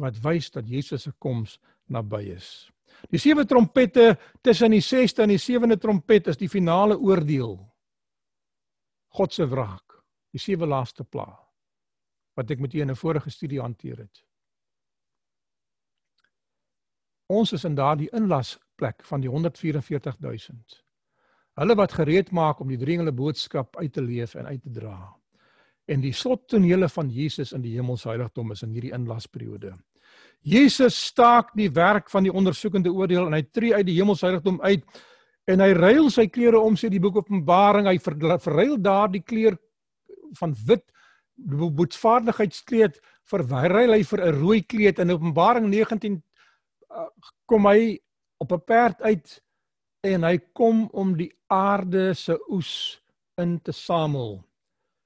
wat 0.00 0.16
wys 0.24 0.48
dat 0.50 0.66
Jesus 0.66 1.04
se 1.06 1.12
koms 1.22 1.58
naby 1.86 2.24
is. 2.34 2.70
Die 3.12 3.20
sewe 3.20 3.44
trompette 3.46 4.16
tussen 4.42 4.74
die 4.74 4.82
6ste 4.82 5.22
en 5.22 5.34
die 5.34 5.38
7de 5.38 5.78
trompet 5.78 6.30
is 6.32 6.40
die 6.40 6.48
finale 6.50 6.96
oordeel. 6.98 7.54
God 9.14 9.34
se 9.34 9.46
wraak, 9.46 10.00
die 10.32 10.42
sewe 10.42 10.66
laaste 10.66 11.04
pla 11.04 11.28
wat 12.38 12.50
ek 12.54 12.60
met 12.62 12.72
julle 12.72 12.86
in 12.88 12.90
'n 12.90 12.96
vorige 12.96 13.30
studie 13.30 13.60
hanteer 13.60 13.98
het. 13.98 14.24
Ons 17.28 17.52
is 17.52 17.64
in 17.64 17.74
daardie 17.74 18.08
inlasplek 18.80 19.04
van 19.04 19.20
die 19.20 19.28
144000 19.28 20.82
Hulle 21.60 21.74
wat 21.76 21.92
gereed 21.92 22.30
maak 22.32 22.60
om 22.60 22.68
die 22.68 22.78
dringende 22.78 23.12
boodskap 23.12 23.76
uit 23.76 23.92
te 23.92 24.00
leef 24.00 24.34
en 24.34 24.46
uit 24.46 24.62
te 24.62 24.70
dra. 24.70 25.12
En 25.88 26.00
die 26.00 26.12
slottonele 26.12 26.88
van 26.88 27.10
Jesus 27.10 27.52
in 27.52 27.60
die 27.60 27.74
hemelse 27.74 28.08
heiligdom 28.08 28.52
is 28.52 28.62
in 28.62 28.70
hierdie 28.70 28.94
inlasperiode. 28.94 29.74
Jesus 30.40 30.96
staak 30.96 31.50
die 31.54 31.68
werk 31.68 32.08
van 32.08 32.22
die 32.24 32.32
ondersoekende 32.32 32.90
oordeel 32.90 33.26
en 33.26 33.34
hy 33.34 33.42
tree 33.42 33.74
uit 33.74 33.86
die 33.86 33.98
hemelse 33.98 34.26
heiligdom 34.26 34.60
uit 34.62 34.84
en 35.46 35.60
hy 35.60 35.72
ruil 35.74 36.08
sy 36.10 36.28
klere 36.28 36.60
om 36.60 36.76
sê 36.76 36.88
die 36.88 37.00
boek 37.00 37.16
Openbaring 37.16 37.90
hy 37.90 37.98
verruil 37.98 38.78
daardie 38.78 39.22
kleer 39.22 39.58
van 40.38 40.54
wit 40.66 40.86
boetsvaardigheidskleed 41.36 43.00
verwyl 43.28 43.92
hy 43.92 44.02
vir 44.04 44.20
'n 44.24 44.40
rooi 44.40 44.62
kleed 44.62 44.98
in 44.98 45.10
Openbaring 45.10 45.68
19 45.68 46.22
uh, 46.94 47.08
kom 47.46 47.66
hy 47.66 47.98
op 48.40 48.52
'n 48.52 48.64
perd 48.64 49.02
uit 49.02 49.42
en 50.00 50.24
hy 50.24 50.38
kom 50.52 50.88
om 50.92 51.16
die 51.16 51.32
aarde 51.46 52.14
se 52.14 52.36
oes 52.48 53.02
in 53.36 53.60
te 53.62 53.72
samel. 53.72 54.44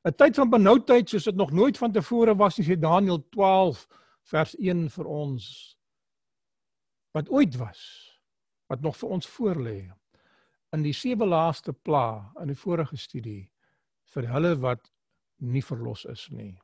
'n 0.04 0.14
Tyd 0.14 0.34
van 0.34 0.50
benoudheid 0.50 1.08
soos 1.08 1.24
dit 1.24 1.36
nog 1.36 1.50
nooit 1.50 1.78
vantevore 1.78 2.36
was, 2.36 2.60
sê 2.60 2.78
Daniël 2.78 3.28
12 3.28 3.88
vers 4.22 4.54
1 4.58 4.90
vir 4.90 5.06
ons. 5.06 5.76
Wat 7.10 7.28
ooit 7.28 7.56
was, 7.56 7.80
wat 8.66 8.80
nog 8.80 8.96
vir 8.96 9.08
ons 9.08 9.26
voorlê 9.26 9.92
in 10.74 10.82
die 10.82 10.92
sewe 10.92 11.26
laaste 11.26 11.72
pla 11.72 12.32
in 12.42 12.50
die 12.50 12.58
vorige 12.58 12.96
studie 12.96 13.50
vir 14.14 14.26
hulle 14.26 14.54
wat 14.62 14.90
nie 15.38 15.62
verlos 15.62 16.04
is 16.10 16.28
nie. 16.30 16.54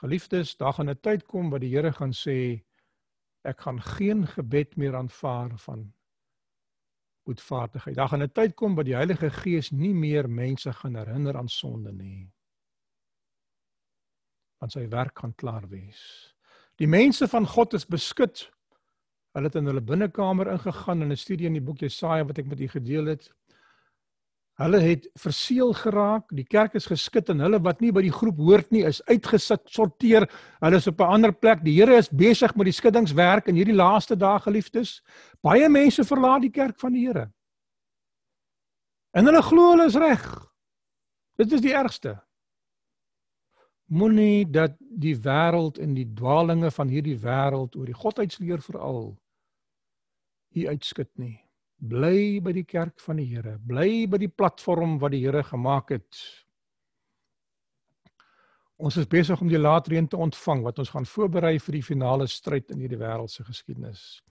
Geliefdes, 0.00 0.56
daar 0.56 0.72
gaan 0.72 0.90
'n 0.90 1.00
tyd 1.02 1.26
kom 1.26 1.50
wat 1.50 1.60
die 1.60 1.74
Here 1.74 1.92
gaan 1.92 2.12
sê 2.12 2.62
ek 3.42 3.60
gaan 3.60 3.80
geen 3.82 4.26
gebed 4.26 4.76
meer 4.76 4.96
aanvaar 4.96 5.58
van 5.58 5.92
boetvaardigheid. 7.24 7.96
Daar 7.96 8.08
gaan 8.08 8.22
'n 8.22 8.32
tyd 8.32 8.54
kom 8.54 8.74
wat 8.74 8.84
die 8.84 8.94
Heilige 8.94 9.30
Gees 9.30 9.70
nie 9.70 9.94
meer 9.94 10.30
mense 10.30 10.72
gaan 10.72 10.94
herinner 10.94 11.36
aan 11.36 11.48
sonde 11.48 11.92
nie. 11.92 12.32
Want 14.58 14.72
sy 14.72 14.88
werk 14.88 15.18
gaan 15.18 15.34
klaar 15.34 15.68
wees. 15.68 16.34
Die 16.76 16.88
mense 16.88 17.28
van 17.28 17.46
God 17.46 17.74
is 17.74 17.86
beskud. 17.86 18.50
Hulle 19.32 19.46
het 19.46 19.54
in 19.54 19.66
hulle 19.66 19.80
binnekamer 19.80 20.52
ingegaan 20.52 21.02
in 21.02 21.12
'n 21.12 21.16
studie 21.16 21.46
in 21.46 21.52
die 21.52 21.62
boek 21.62 21.78
Jesaja 21.78 22.24
wat 22.24 22.38
ek 22.38 22.46
met 22.46 22.60
u 22.60 22.68
gedeel 22.68 23.06
het. 23.06 23.32
Hulle 24.60 24.80
het 24.84 25.06
verseël 25.16 25.72
geraak, 25.72 26.26
die 26.36 26.44
kerk 26.44 26.74
is 26.76 26.86
geskit 26.90 27.30
en 27.32 27.40
hulle 27.40 27.62
wat 27.64 27.78
nie 27.80 27.94
by 27.96 28.02
die 28.04 28.12
groep 28.12 28.36
hoort 28.44 28.68
nie 28.74 28.82
is 28.84 29.00
uitgesit, 29.08 29.62
sorteer. 29.72 30.26
Hulle 30.60 30.76
is 30.76 30.88
op 30.90 31.00
'n 31.00 31.12
ander 31.16 31.32
plek. 31.32 31.64
Die 31.64 31.80
Here 31.80 31.96
is 31.96 32.10
besig 32.10 32.54
met 32.56 32.66
die 32.68 32.76
skiddingswerk 32.76 33.48
in 33.48 33.56
hierdie 33.56 33.74
laaste 33.74 34.16
dae, 34.16 34.38
geliefdes. 34.38 35.00
Baie 35.40 35.68
mense 35.68 36.04
verlaat 36.04 36.42
die 36.42 36.50
kerk 36.50 36.78
van 36.78 36.92
die 36.92 37.06
Here. 37.06 37.32
En 39.12 39.24
hulle 39.24 39.42
glo 39.42 39.70
hulle 39.70 39.86
is 39.86 39.96
reg. 39.96 40.50
Dit 41.36 41.52
is 41.52 41.60
die 41.60 41.74
ergste. 41.74 42.20
Moenie 43.86 44.50
dat 44.50 44.76
die 44.78 45.16
wêreld 45.16 45.78
en 45.78 45.94
die 45.94 46.12
dwaalinge 46.14 46.70
van 46.70 46.88
hierdie 46.88 47.18
wêreld 47.18 47.76
oor 47.76 47.86
die 47.86 47.94
godheidsleer 47.94 48.60
veral 48.60 49.16
u 50.54 50.66
uitskit 50.68 51.10
nie. 51.18 51.40
Bly 51.80 52.40
by 52.44 52.52
die 52.52 52.66
kerk 52.68 53.00
van 53.00 53.16
die 53.16 53.26
Here. 53.30 53.56
Bly 53.64 54.04
by 54.10 54.20
die 54.20 54.28
platform 54.28 54.98
wat 55.00 55.14
die 55.14 55.22
Here 55.24 55.42
gemaak 55.46 55.94
het. 55.96 56.22
Ons 58.80 58.96
is 58.96 59.08
besig 59.08 59.40
om 59.40 59.48
die 59.48 59.60
laatreën 59.60 60.06
te 60.08 60.16
ontvang 60.16 60.62
wat 60.64 60.78
ons 60.80 60.90
gaan 60.92 61.04
voorberei 61.08 61.58
vir 61.60 61.76
die 61.76 61.84
finale 61.84 62.26
stryd 62.28 62.70
in 62.72 62.80
hierdie 62.80 63.00
wêreldse 63.00 63.44
geskiedenis. 63.44 64.22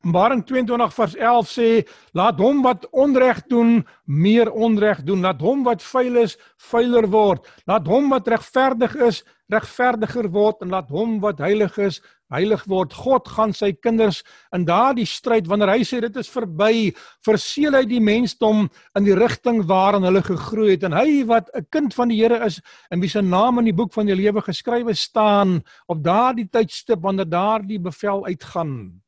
Openbaring 0.00 0.44
22 0.48 0.94
vers 0.96 1.16
11 1.16 1.50
sê: 1.52 1.68
"Laat 2.16 2.40
hom 2.40 2.62
wat 2.64 2.86
onreg 2.92 3.42
doen, 3.52 3.84
meer 4.04 4.50
onreg 4.52 5.02
doen. 5.04 5.20
Laat 5.20 5.40
hom 5.44 5.64
wat 5.64 5.82
vuil 5.82 6.16
is, 6.24 6.38
vuiler 6.56 7.08
word. 7.08 7.44
Laat 7.66 7.86
hom 7.86 8.08
wat 8.08 8.28
regverdig 8.28 8.96
is, 8.96 9.24
regverdiger 9.48 10.30
word 10.32 10.62
en 10.62 10.72
laat 10.72 10.88
hom 10.88 11.20
wat 11.20 11.38
heilig 11.44 11.78
is, 11.78 12.00
heilig 12.32 12.64
word. 12.68 12.92
God 12.92 13.28
gaan 13.28 13.52
sy 13.56 13.72
kinders 13.72 14.22
in 14.56 14.66
daardie 14.68 15.06
stryd 15.06 15.48
wanneer 15.48 15.72
hy 15.72 15.82
sê 15.86 16.00
dit 16.04 16.16
is 16.16 16.30
verby, 16.32 16.92
verseël 17.26 17.78
hy 17.78 17.84
die 17.88 18.02
mensdom 18.04 18.66
in 18.98 19.08
die 19.08 19.16
rigting 19.16 19.62
waarin 19.68 20.06
hulle 20.08 20.22
gegroei 20.22 20.76
het 20.76 20.84
en 20.84 20.96
hy 20.96 21.24
wat 21.28 21.50
'n 21.54 21.66
kind 21.70 21.94
van 21.94 22.08
die 22.08 22.18
Here 22.18 22.44
is 22.44 22.60
en 22.90 23.00
wie 23.00 23.08
se 23.08 23.22
naam 23.22 23.58
in 23.58 23.64
die 23.64 23.76
boek 23.76 23.92
van 23.92 24.06
die 24.06 24.14
lewe 24.14 24.42
geskrywe 24.42 24.94
staan 24.94 25.62
op 25.88 26.02
daardie 26.02 26.48
tydstip 26.50 27.02
wanneer 27.02 27.28
daardie 27.28 27.78
bevel 27.78 28.26
uitgaan 28.26 29.00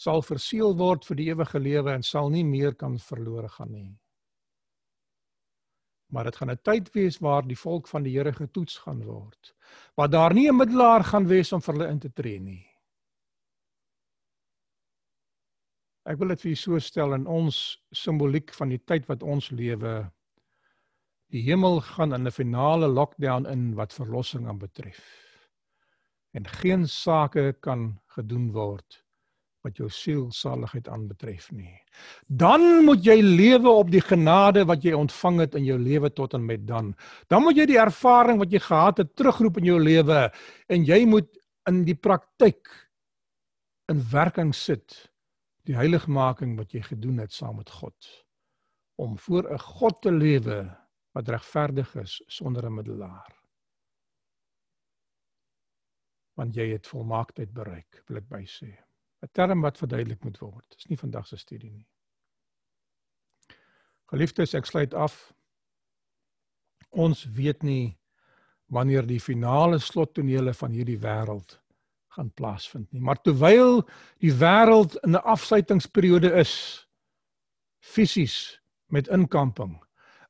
sal 0.00 0.22
verseël 0.24 0.72
word 0.76 1.04
vir 1.04 1.16
die 1.16 1.28
ewige 1.28 1.60
lewe 1.60 1.92
en 1.92 2.02
sal 2.02 2.30
nie 2.32 2.44
meer 2.44 2.72
kan 2.74 2.96
verlore 2.98 3.48
gaan 3.48 3.72
nie. 3.72 3.90
Maar 6.10 6.24
dit 6.24 6.36
gaan 6.36 6.50
'n 6.50 6.62
tyd 6.62 6.92
wees 6.92 7.18
waar 7.18 7.46
die 7.46 7.58
volk 7.58 7.88
van 7.88 8.02
die 8.02 8.16
Here 8.16 8.32
getoets 8.32 8.78
gaan 8.78 9.02
word. 9.04 9.54
Waar 9.94 10.10
daar 10.10 10.34
nie 10.34 10.48
'n 10.48 10.56
middelaar 10.56 11.04
gaan 11.04 11.26
wees 11.26 11.52
om 11.52 11.62
vir 11.62 11.74
hulle 11.74 11.88
in 11.88 11.98
te 11.98 12.12
tree 12.12 12.40
nie. 12.40 12.66
Ek 16.04 16.18
wil 16.18 16.28
dit 16.28 16.40
vir 16.40 16.50
julle 16.50 16.62
so 16.62 16.78
stel 16.78 17.14
in 17.14 17.26
ons 17.26 17.82
simboliek 17.92 18.54
van 18.54 18.68
die 18.68 18.82
tyd 18.84 19.06
wat 19.06 19.22
ons 19.22 19.50
lewe. 19.50 20.10
Die 21.30 21.42
hemel 21.42 21.80
gaan 21.80 22.12
in 22.12 22.26
'n 22.26 22.30
finale 22.30 22.88
lockdown 22.88 23.46
in 23.46 23.74
wat 23.74 23.92
verlossing 23.92 24.48
aanbetref. 24.48 25.00
En 26.32 26.46
geen 26.46 26.88
sake 26.88 27.56
kan 27.60 28.00
gedoen 28.06 28.52
word 28.52 29.04
wat 29.62 29.76
jou 29.76 29.88
sielsaligheid 29.92 30.88
aanbetref 30.88 31.50
nie. 31.52 31.74
Dan 32.26 32.84
moet 32.84 33.04
jy 33.04 33.18
lewe 33.20 33.68
op 33.68 33.90
die 33.92 34.00
genade 34.00 34.64
wat 34.68 34.84
jy 34.84 34.94
ontvang 34.96 35.42
het 35.44 35.54
in 35.58 35.66
jou 35.68 35.78
lewe 35.78 36.10
tot 36.12 36.34
en 36.34 36.46
met 36.46 36.64
dan. 36.66 36.94
Dan 37.28 37.44
moet 37.44 37.60
jy 37.60 37.66
die 37.66 37.80
ervaring 37.80 38.40
wat 38.40 38.52
jy 38.52 38.62
gehad 38.64 39.02
het 39.02 39.12
terugroep 39.16 39.60
in 39.60 39.68
jou 39.72 39.78
lewe 39.80 40.30
en 40.68 40.88
jy 40.88 41.04
moet 41.06 41.28
in 41.68 41.84
die 41.84 41.96
praktyk 41.98 42.70
in 43.92 44.00
werking 44.12 44.54
sit 44.56 45.10
die 45.68 45.76
heiligmaking 45.76 46.56
wat 46.58 46.72
jy 46.74 46.82
gedoen 46.86 47.20
het 47.20 47.34
saam 47.36 47.60
met 47.60 47.70
God 47.70 48.12
om 49.00 49.18
voor 49.18 49.48
'n 49.52 49.58
God 49.58 50.02
te 50.02 50.12
lewe 50.12 50.58
wat 51.12 51.28
regverdig 51.28 51.94
is 51.96 52.22
sonder 52.26 52.66
'n 52.66 52.74
middelaar. 52.74 53.32
Want 56.34 56.54
jy 56.54 56.72
het 56.72 56.86
volmaaktheid 56.86 57.52
bereik, 57.52 58.02
wil 58.06 58.16
ek 58.16 58.28
by 58.28 58.44
sê. 58.44 58.89
'n 59.22 59.28
term 59.32 59.60
wat 59.60 59.78
verduidelik 59.78 60.24
moet 60.24 60.38
word. 60.38 60.64
Dis 60.68 60.86
nie 60.86 60.98
vandag 60.98 61.26
se 61.26 61.36
studie 61.36 61.70
nie. 61.70 61.86
Geliefdes, 64.10 64.54
ek 64.54 64.66
sluit 64.66 64.94
af. 64.94 65.32
Ons 66.90 67.24
weet 67.24 67.62
nie 67.62 67.98
wanneer 68.70 69.06
die 69.06 69.20
finale 69.20 69.78
slottonele 69.78 70.54
van 70.54 70.72
hierdie 70.74 70.98
wêreld 70.98 71.58
gaan 72.16 72.30
plaasvind 72.34 72.90
nie. 72.92 73.00
Maar 73.00 73.20
terwyl 73.22 73.82
die 74.18 74.32
wêreld 74.32 74.96
in 75.04 75.14
'n 75.14 75.22
afsluitingsperiode 75.22 76.32
is 76.34 76.86
fisies 77.78 78.60
met 78.86 79.08
inkamping, 79.08 79.78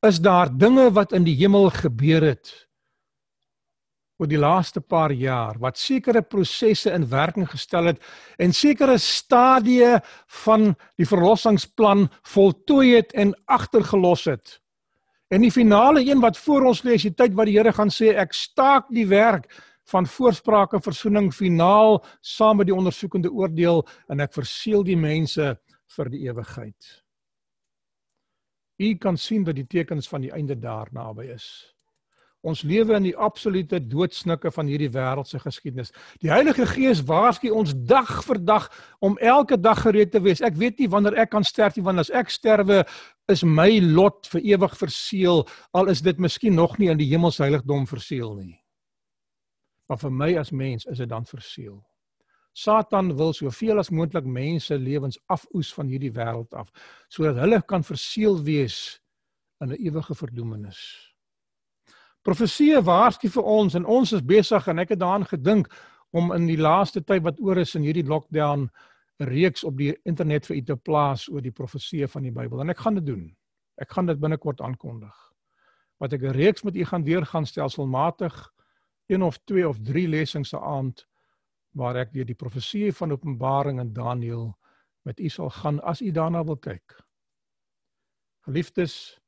is 0.01 0.21
daar 0.21 0.59
dinge 0.59 0.91
wat 0.93 1.13
in 1.13 1.25
die 1.25 1.37
hemel 1.37 1.71
gebeur 1.71 2.23
het 2.23 2.69
oor 4.21 4.29
die 4.29 4.41
laaste 4.41 4.83
paar 4.85 5.13
jaar 5.17 5.57
wat 5.63 5.81
sekere 5.81 6.21
prosesse 6.23 6.93
in 6.93 7.07
werking 7.09 7.49
gestel 7.49 7.89
het 7.89 8.03
en 8.39 8.53
sekere 8.53 8.99
stadieë 9.01 9.97
van 10.45 10.75
die 11.01 11.09
verlossingsplan 11.09 12.09
voltooi 12.35 12.99
het 12.99 13.15
en 13.17 13.33
agtergelos 13.49 14.27
het. 14.29 14.59
En 15.33 15.41
die 15.41 15.53
finale 15.55 16.05
een 16.05 16.21
wat 16.21 16.37
voor 16.37 16.69
ons 16.69 16.85
lê 16.85 16.99
is 16.99 17.07
die 17.09 17.15
tyd 17.17 17.35
wat 17.39 17.49
die 17.49 17.57
Here 17.57 17.73
gaan 17.73 17.93
sê 17.95 18.13
ek 18.19 18.37
staak 18.37 18.91
die 18.93 19.07
werk 19.09 19.49
van 19.91 20.07
voorsprake 20.07 20.77
en 20.77 20.85
versoening 20.85 21.33
finaal 21.35 22.01
saam 22.21 22.61
met 22.61 22.69
die 22.69 22.77
ondersoekende 22.77 23.33
oordeel 23.33 23.87
en 24.11 24.21
ek 24.21 24.37
verseël 24.37 24.85
die 24.85 24.99
mense 25.01 25.55
vir 25.97 26.11
die 26.13 26.27
ewigheid. 26.29 26.91
U 28.81 28.95
kan 28.97 29.17
sien 29.17 29.45
dat 29.45 29.57
die 29.57 29.69
tekens 29.69 30.09
van 30.09 30.25
die 30.25 30.33
einde 30.33 30.57
daar 30.59 30.89
naby 30.93 31.33
is. 31.35 31.47
Ons 32.41 32.63
lewe 32.65 32.95
in 32.97 33.05
die 33.05 33.17
absolute 33.21 33.77
doodsnikke 33.85 34.49
van 34.55 34.69
hierdie 34.71 34.89
wêreldse 34.95 35.37
geskiedenis. 35.43 35.91
Die 36.25 36.31
Heilige 36.33 36.65
Gees 36.71 37.03
waarsku 37.05 37.51
ons 37.53 37.75
dag 37.77 38.09
vir 38.25 38.41
dag 38.41 38.71
om 39.05 39.19
elke 39.19 39.59
dag 39.61 39.83
gereed 39.85 40.15
te 40.15 40.23
wees. 40.25 40.41
Ek 40.41 40.57
weet 40.57 40.81
nie 40.81 40.89
wanneer 40.89 41.19
ek 41.21 41.35
kan 41.35 41.45
sterf 41.45 41.77
nie, 41.77 41.85
want 41.85 42.01
as 42.01 42.13
ek 42.17 42.33
sterwe, 42.33 42.81
is 43.29 43.45
my 43.45 43.69
lot 43.85 44.31
vir 44.33 44.41
ewig 44.55 44.79
verseël, 44.81 45.45
al 45.77 45.93
is 45.93 46.01
dit 46.01 46.17
miskien 46.19 46.57
nog 46.57 46.79
nie 46.81 46.89
in 46.89 46.99
die 46.99 47.11
hemelsheiligdom 47.13 47.85
verseël 47.91 48.33
nie. 48.39 48.57
Maar 49.91 50.01
vir 50.01 50.17
my 50.23 50.33
as 50.41 50.51
mens 50.51 50.89
is 50.89 51.03
dit 51.03 51.11
dan 51.11 51.29
verseël. 51.29 51.77
Satan 52.57 53.13
wil 53.19 53.35
soveel 53.37 53.79
as 53.79 53.93
moontlik 53.93 54.25
mense 54.25 54.75
lewens 54.81 55.21
afoes 55.29 55.75
van 55.77 55.93
hierdie 55.93 56.13
wêreld 56.17 56.57
af, 56.57 56.73
sodat 57.13 57.37
hulle 57.45 57.61
kan 57.69 57.85
verseël 57.85 58.41
wees 58.43 58.97
in 59.61 59.77
'n 59.77 59.77
ewige 59.77 60.15
verdoemenis. 60.15 61.10
Profesie 62.23 62.75
waarsku 62.85 63.31
vir 63.33 63.47
ons 63.49 63.75
en 63.75 63.87
ons 63.87 64.13
is 64.13 64.23
besig 64.23 64.67
en 64.69 64.79
ek 64.79 64.93
het 64.95 65.01
daaraan 65.01 65.25
gedink 65.29 65.71
om 66.13 66.33
in 66.37 66.47
die 66.47 66.59
laaste 66.61 67.01
tyd 67.01 67.23
wat 67.25 67.41
oor 67.41 67.59
is 67.63 67.75
in 67.79 67.87
hierdie 67.87 68.07
lockdown 68.07 68.69
reeks 69.31 69.65
op 69.65 69.77
die 69.79 69.95
internet 70.09 70.47
vir 70.49 70.57
u 70.57 70.63
te 70.69 70.77
plaas 70.77 71.29
oor 71.29 71.41
die 71.45 71.55
profesie 71.55 72.07
van 72.09 72.25
die 72.27 72.35
Bybel 72.35 72.61
en 72.61 72.73
ek 72.73 72.81
gaan 72.85 72.99
dit 73.01 73.07
doen. 73.07 73.27
Ek 73.81 73.93
gaan 73.93 74.09
dit 74.09 74.21
binnekort 74.21 74.61
aankondig. 74.61 75.17
Wat 76.01 76.13
ek 76.13 76.23
'n 76.23 76.37
reeks 76.37 76.65
met 76.65 76.77
u 76.77 76.85
gaan 76.85 77.05
deurgaan 77.05 77.47
stelselmatig 77.47 78.35
een 79.09 79.23
of 79.23 79.39
twee 79.45 79.69
of 79.69 79.79
drie 79.81 80.09
lesings 80.09 80.55
aand 80.55 81.07
waar 81.73 81.97
ek 81.97 82.13
deur 82.13 82.27
die 82.27 82.35
profesie 82.35 82.93
van 82.93 83.13
Openbaring 83.13 83.81
en 83.81 83.93
Daniël 83.93 84.57
met 85.03 85.21
u 85.21 85.29
sal 85.29 85.51
gaan 85.51 85.81
as 85.81 86.01
u 86.01 86.11
daarna 86.11 86.45
wil 86.45 86.57
kyk. 86.57 87.01
Geliefdes, 88.45 89.21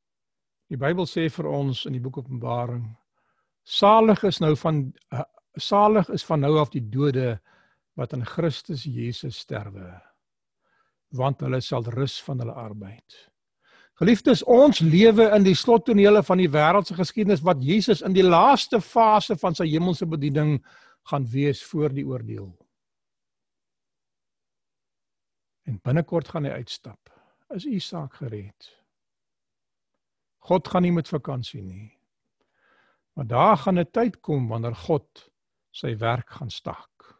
Die 0.72 0.80
Bybel 0.80 1.04
sê 1.04 1.26
vir 1.28 1.50
ons 1.52 1.82
in 1.84 1.92
die 1.92 2.00
boek 2.00 2.22
Openbaring: 2.22 2.86
Salig 3.68 4.22
is 4.24 4.38
nou 4.40 4.54
van 4.56 4.86
uh, 5.12 5.26
salig 5.60 6.08
is 6.16 6.24
van 6.24 6.40
nou 6.40 6.54
af 6.62 6.72
die 6.72 6.80
dode 6.80 7.34
wat 8.00 8.14
in 8.16 8.24
Christus 8.24 8.86
Jesus 8.88 9.42
sterwe, 9.44 9.90
want 11.12 11.44
hulle 11.44 11.60
sal 11.60 11.84
rus 11.92 12.16
van 12.24 12.40
hulle 12.40 12.56
arbeid. 12.56 13.18
Geliefdes, 14.00 14.40
ons 14.48 14.80
lewe 14.80 15.28
in 15.36 15.44
die 15.44 15.54
slottonele 15.54 16.24
van 16.24 16.40
die 16.40 16.48
wêreldse 16.50 16.96
geskiedenis 16.96 17.44
wat 17.44 17.60
Jesus 17.60 18.00
in 18.00 18.16
die 18.16 18.24
laaste 18.24 18.80
fase 18.80 19.36
van 19.36 19.52
sy 19.54 19.68
hemelse 19.68 20.08
bediening 20.08 20.56
gaan 21.12 21.28
wees 21.28 21.60
voor 21.68 21.92
die 21.92 22.08
oordeel. 22.08 22.48
En 25.68 25.76
binnekort 25.84 26.32
gaan 26.32 26.48
hy 26.48 26.62
uitstap. 26.64 27.12
Is 27.52 27.68
u 27.68 27.76
saak 27.78 28.16
gered? 28.24 28.72
God 30.42 30.68
gaan 30.68 30.82
nie 30.82 30.92
met 30.92 31.08
vakansie 31.08 31.62
nie. 31.62 31.92
Maar 33.14 33.26
daar 33.26 33.56
gaan 33.56 33.78
'n 33.78 33.90
tyd 33.90 34.20
kom 34.20 34.48
wanneer 34.48 34.74
God 34.74 35.30
sy 35.70 35.96
werk 35.96 36.30
gaan 36.30 36.50
staak. 36.50 37.16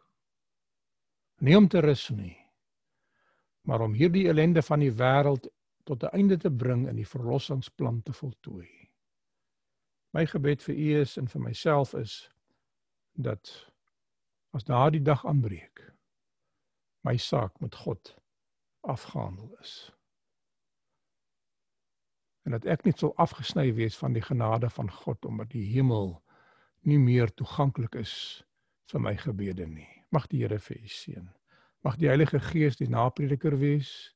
Nie 1.37 1.57
om 1.57 1.67
te 1.67 1.79
rus 1.79 2.09
nie, 2.09 2.37
maar 3.61 3.81
om 3.81 3.93
hierdie 3.93 4.27
ellende 4.27 4.61
van 4.61 4.79
die 4.79 4.91
wêreld 4.91 5.47
tot 5.83 6.03
'n 6.03 6.15
einde 6.17 6.37
te 6.37 6.51
bring 6.51 6.87
en 6.87 6.95
die 6.95 7.07
verlossingsplan 7.07 8.01
te 8.03 8.13
voltooi. 8.13 8.89
My 10.11 10.25
gebed 10.25 10.63
vir 10.63 10.75
u 10.75 10.99
is 11.01 11.17
en 11.17 11.27
vir 11.27 11.41
myself 11.41 11.93
is 11.93 12.29
dat 13.11 13.71
as 14.51 14.63
daardie 14.63 15.01
dag 15.01 15.25
aanbreek, 15.25 15.93
my 17.01 17.17
saak 17.17 17.59
met 17.59 17.75
God 17.75 18.15
afgehandel 18.81 19.55
is. 19.61 19.91
En 22.43 22.55
dat 22.55 22.65
ek 22.65 22.83
net 22.85 22.99
sal 22.99 23.13
afgesny 23.21 23.69
wees 23.75 23.95
van 23.97 24.13
die 24.13 24.23
genade 24.23 24.69
van 24.69 24.91
God 24.91 25.25
omdat 25.25 25.53
die 25.55 25.65
hemel 25.71 26.17
nie 26.83 26.99
meer 26.99 27.31
toeganklik 27.31 27.95
is 27.95 28.43
vir 28.91 28.99
my 29.03 29.15
gebede 29.17 29.67
nie. 29.67 29.87
Mag 30.11 30.27
die 30.27 30.43
Here 30.43 30.59
vir 30.59 30.77
u 30.77 30.87
seën. 30.87 31.29
Mag 31.83 31.97
die 31.99 32.07
Heilige 32.07 32.39
Gees 32.39 32.77
die 32.79 32.89
naprediker 32.89 33.55
wees 33.59 34.13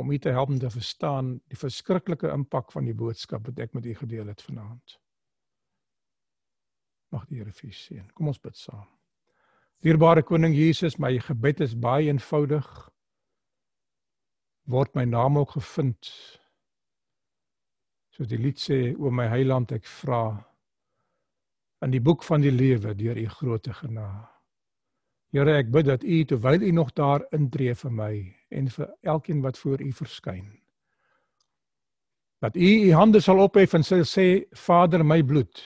om 0.00 0.10
u 0.10 0.18
te 0.18 0.30
help 0.32 0.48
om 0.48 0.58
te 0.58 0.70
verstaan 0.70 1.34
die 1.50 1.58
verskriklike 1.58 2.30
impak 2.32 2.72
van 2.72 2.86
die 2.88 2.94
boodskap 2.96 3.46
wat 3.46 3.58
ek 3.60 3.74
met 3.76 3.86
u 3.86 3.94
gedeel 3.94 4.30
het 4.32 4.42
vanaand. 4.42 4.96
Mag 7.10 7.26
die 7.26 7.42
Here 7.42 7.52
vir 7.52 7.68
u 7.68 7.74
seën. 7.74 8.06
Kom 8.14 8.30
ons 8.30 8.40
bid 8.40 8.56
saam. 8.56 8.86
Dierbare 9.80 10.22
koning 10.22 10.54
Jesus, 10.54 10.98
my 11.00 11.18
gebed 11.24 11.60
is 11.64 11.74
baie 11.74 12.08
eenvoudig. 12.08 12.66
Word 14.70 14.94
my 14.94 15.04
naam 15.04 15.38
ook 15.40 15.56
gevind. 15.56 16.10
Soos 18.20 18.28
die 18.28 18.36
lied 18.36 18.58
sê, 18.60 18.76
o 19.00 19.08
my 19.08 19.30
heiland, 19.32 19.70
ek 19.72 19.86
vra 19.88 20.34
in 21.80 21.94
die 21.94 22.02
boek 22.04 22.20
van 22.20 22.42
die 22.44 22.52
lewe 22.52 22.92
deur 22.92 23.16
u 23.16 23.22
groote 23.32 23.72
genade. 23.78 24.26
Here, 25.32 25.54
ek 25.56 25.70
bid 25.72 25.88
dat 25.88 26.04
u 26.04 26.18
terwyl 26.28 26.66
u 26.68 26.74
nog 26.76 26.90
daar 27.00 27.24
intree 27.32 27.72
vir 27.72 27.94
my 27.96 28.10
en 28.52 28.68
vir 28.74 28.92
elkeen 29.14 29.40
wat 29.40 29.56
voor 29.62 29.80
u 29.80 29.88
verskyn. 30.02 30.44
Dat 32.44 32.60
u 32.60 32.68
u 32.90 32.92
hande 32.92 33.24
sal 33.24 33.40
ophef 33.40 33.78
en 33.80 33.88
sal 33.88 34.04
sê, 34.04 34.44
Vader, 34.52 35.00
my 35.00 35.22
bloed 35.24 35.64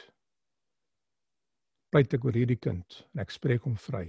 pleit 1.90 2.14
ek 2.14 2.22
oor 2.22 2.38
hierdie 2.38 2.60
kind 2.62 3.02
en 3.16 3.26
ek 3.26 3.34
spreek 3.34 3.66
hom 3.66 3.74
vry. 3.74 4.06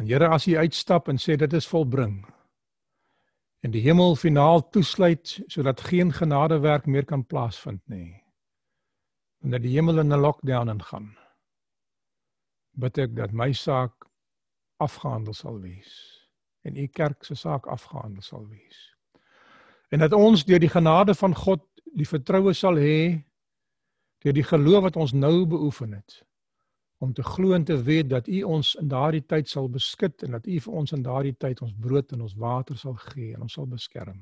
En 0.00 0.08
Here, 0.08 0.32
as 0.32 0.48
u 0.48 0.56
uitstap 0.56 1.12
en 1.12 1.20
sê 1.20 1.36
dit 1.36 1.52
is 1.52 1.68
volbring 1.68 2.22
en 3.60 3.70
die 3.70 3.82
hemel 3.84 4.16
finaal 4.16 4.68
toesluit 4.68 5.40
sodat 5.46 5.80
geen 5.80 6.12
genadewerk 6.12 6.86
meer 6.86 7.04
kan 7.04 7.26
plaasvind 7.26 7.82
nie 7.84 8.20
dat 9.40 9.62
die 9.64 9.72
hemel 9.72 9.98
in 9.98 10.12
'n 10.12 10.20
lockdown 10.20 10.68
ingaan. 10.68 11.16
Bid 12.70 12.98
ek 12.98 13.16
dat 13.16 13.32
my 13.32 13.52
saak 13.52 14.06
afgehandel 14.76 15.32
sal 15.32 15.60
wees 15.60 16.20
en 16.62 16.76
u 16.76 16.86
kerk 16.86 17.24
se 17.24 17.34
saak 17.34 17.66
afgehandel 17.66 18.22
sal 18.22 18.46
wees. 18.48 18.96
En 19.88 19.98
dat 19.98 20.12
ons 20.12 20.44
deur 20.44 20.58
die 20.58 20.68
genade 20.68 21.14
van 21.14 21.34
God 21.34 21.64
die 21.84 22.08
vertroue 22.08 22.52
sal 22.52 22.76
hê 22.76 23.24
deur 24.18 24.32
die 24.32 24.44
geloof 24.44 24.82
wat 24.82 24.96
ons 24.96 25.12
nou 25.12 25.46
beoefen 25.46 25.92
het 25.92 26.29
om 27.00 27.12
te 27.12 27.22
glo 27.22 27.54
en 27.56 27.64
te 27.64 27.82
weet 27.82 28.08
dat 28.10 28.28
u 28.28 28.42
ons 28.42 28.74
in 28.80 28.88
daardie 28.88 29.22
tyd 29.24 29.48
sal 29.48 29.68
beskud 29.72 30.22
en 30.26 30.36
dat 30.36 30.46
u 30.46 30.58
vir 30.60 30.74
ons 30.82 30.92
in 30.92 31.02
daardie 31.02 31.36
tyd 31.40 31.62
ons 31.64 31.72
brood 31.86 32.12
en 32.12 32.26
ons 32.26 32.34
water 32.36 32.76
sal 32.76 32.98
gee 33.06 33.32
en 33.34 33.46
ons 33.46 33.56
sal 33.56 33.68
beskerm. 33.68 34.18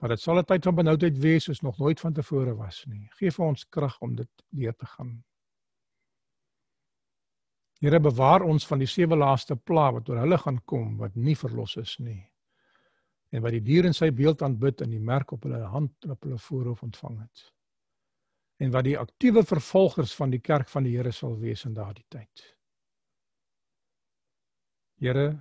Maar 0.00 0.16
dit 0.16 0.20
sal 0.20 0.38
'n 0.38 0.44
tyd 0.44 0.64
van 0.64 0.74
benoudheid 0.74 1.18
wees 1.18 1.44
soos 1.44 1.60
nog 1.60 1.78
nooit 1.78 2.00
vantevore 2.00 2.54
was 2.56 2.84
nie. 2.86 3.08
Geef 3.18 3.34
vir 3.34 3.46
ons 3.46 3.68
krag 3.68 4.00
om 4.00 4.14
dit 4.14 4.28
deur 4.48 4.76
te 4.76 4.86
gaan. 4.86 5.22
Here 7.80 8.00
bewaar 8.00 8.42
ons 8.42 8.66
van 8.66 8.78
die 8.78 8.86
sewe 8.88 9.16
laaste 9.16 9.56
pla 9.56 9.92
wat 9.92 10.08
oor 10.08 10.18
hulle 10.18 10.38
gaan 10.38 10.58
kom 10.64 10.96
wat 10.96 11.14
nie 11.14 11.36
verlos 11.36 11.76
is 11.76 11.98
nie. 11.98 12.26
En 13.30 13.42
wat 13.42 13.52
die 13.52 13.62
dier 13.62 13.84
in 13.84 13.94
sy 13.94 14.10
beeld 14.10 14.42
aanbid 14.42 14.80
en 14.80 14.90
die 14.90 15.00
merk 15.00 15.32
op 15.32 15.42
hulle 15.42 15.62
hand 15.62 15.92
en 16.04 16.10
op 16.10 16.22
hulle 16.22 16.38
voorhoof 16.38 16.82
ontvang 16.82 17.20
het. 17.20 17.52
En 18.60 18.72
wat 18.74 18.84
die 18.84 18.98
aktiewe 18.98 19.42
vervolgers 19.44 20.12
van 20.14 20.32
die 20.34 20.40
kerk 20.40 20.68
van 20.68 20.84
die 20.84 20.96
Here 20.96 21.12
sal 21.16 21.38
wees 21.40 21.64
in 21.64 21.74
daardie 21.74 22.04
tyd. 22.12 22.42
Here 25.00 25.40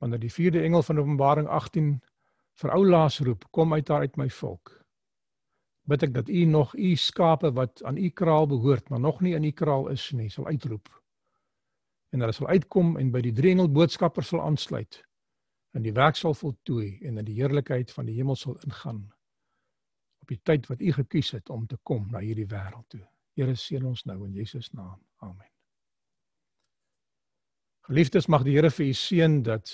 wanneer 0.00 0.22
die 0.22 0.32
vierde 0.32 0.62
engel 0.66 0.82
van 0.82 0.98
Openbaring 0.98 1.48
vir 2.60 2.72
ou 2.74 2.80
Laas 2.84 3.20
roep, 3.20 3.44
kom 3.50 3.72
uit 3.72 3.86
daar 3.86 4.00
uit 4.00 4.16
my 4.16 4.26
volk. 4.28 4.72
Bid 5.86 6.02
ek 6.02 6.14
dat 6.14 6.28
u 6.28 6.44
nog 6.44 6.74
u 6.74 6.96
skape 6.96 7.52
wat 7.52 7.82
aan 7.84 7.96
u 7.96 8.10
kraal 8.10 8.46
behoort, 8.46 8.88
maar 8.88 9.00
nog 9.00 9.20
nie 9.20 9.34
in 9.34 9.44
u 9.44 9.52
kraal 9.52 9.88
is 9.88 10.10
nie, 10.10 10.28
sal 10.30 10.46
uitroep. 10.46 10.88
En 12.10 12.20
hulle 12.20 12.32
sal 12.32 12.48
uitkom 12.48 12.96
en 12.98 13.12
by 13.14 13.22
die 13.22 13.32
drie 13.32 13.54
engel 13.54 13.70
boodskappers 13.70 14.32
sal 14.32 14.42
aansluit 14.42 15.02
en 15.72 15.82
die 15.86 15.94
werk 15.96 16.16
sal 16.16 16.34
voltooi 16.34 16.98
en 17.06 17.18
in 17.18 17.24
die 17.24 17.38
heerlikheid 17.38 17.92
van 17.92 18.08
die 18.08 18.18
hemel 18.18 18.36
sal 18.36 18.58
ingaan 18.66 19.06
op 20.22 20.30
die 20.30 20.40
tyd 20.42 20.68
wat 20.70 20.80
u 20.80 20.92
gekies 20.92 21.30
het 21.34 21.50
om 21.50 21.66
te 21.66 21.78
kom 21.82 22.06
na 22.10 22.22
hierdie 22.22 22.46
wêreld 22.46 22.88
toe. 22.94 23.02
Here 23.34 23.54
seën 23.56 23.84
ons 23.86 24.04
nou 24.06 24.18
in 24.26 24.36
Jesus 24.36 24.70
naam. 24.76 25.00
Amen. 25.24 25.48
Geliefdes, 27.88 28.28
mag 28.30 28.44
die 28.46 28.54
Here 28.54 28.70
vir 28.70 28.86
u 28.86 28.94
seën 28.94 29.40
dat 29.42 29.72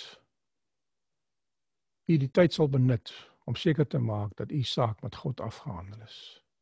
u 2.09 2.16
die 2.16 2.31
tyd 2.33 2.57
sal 2.57 2.70
benut 2.73 3.12
om 3.45 3.57
seker 3.57 3.87
te 3.87 4.01
maak 4.01 4.37
dat 4.37 4.53
u 4.53 4.62
saak 4.62 5.03
met 5.05 5.16
God 5.16 5.41
afgehandel 5.45 6.01
is. 6.09 6.19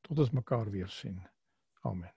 Tot 0.07 0.19
ons 0.19 0.35
mekaar 0.35 0.71
weer 0.71 0.91
sien. 0.91 1.23
Amen. 1.87 2.16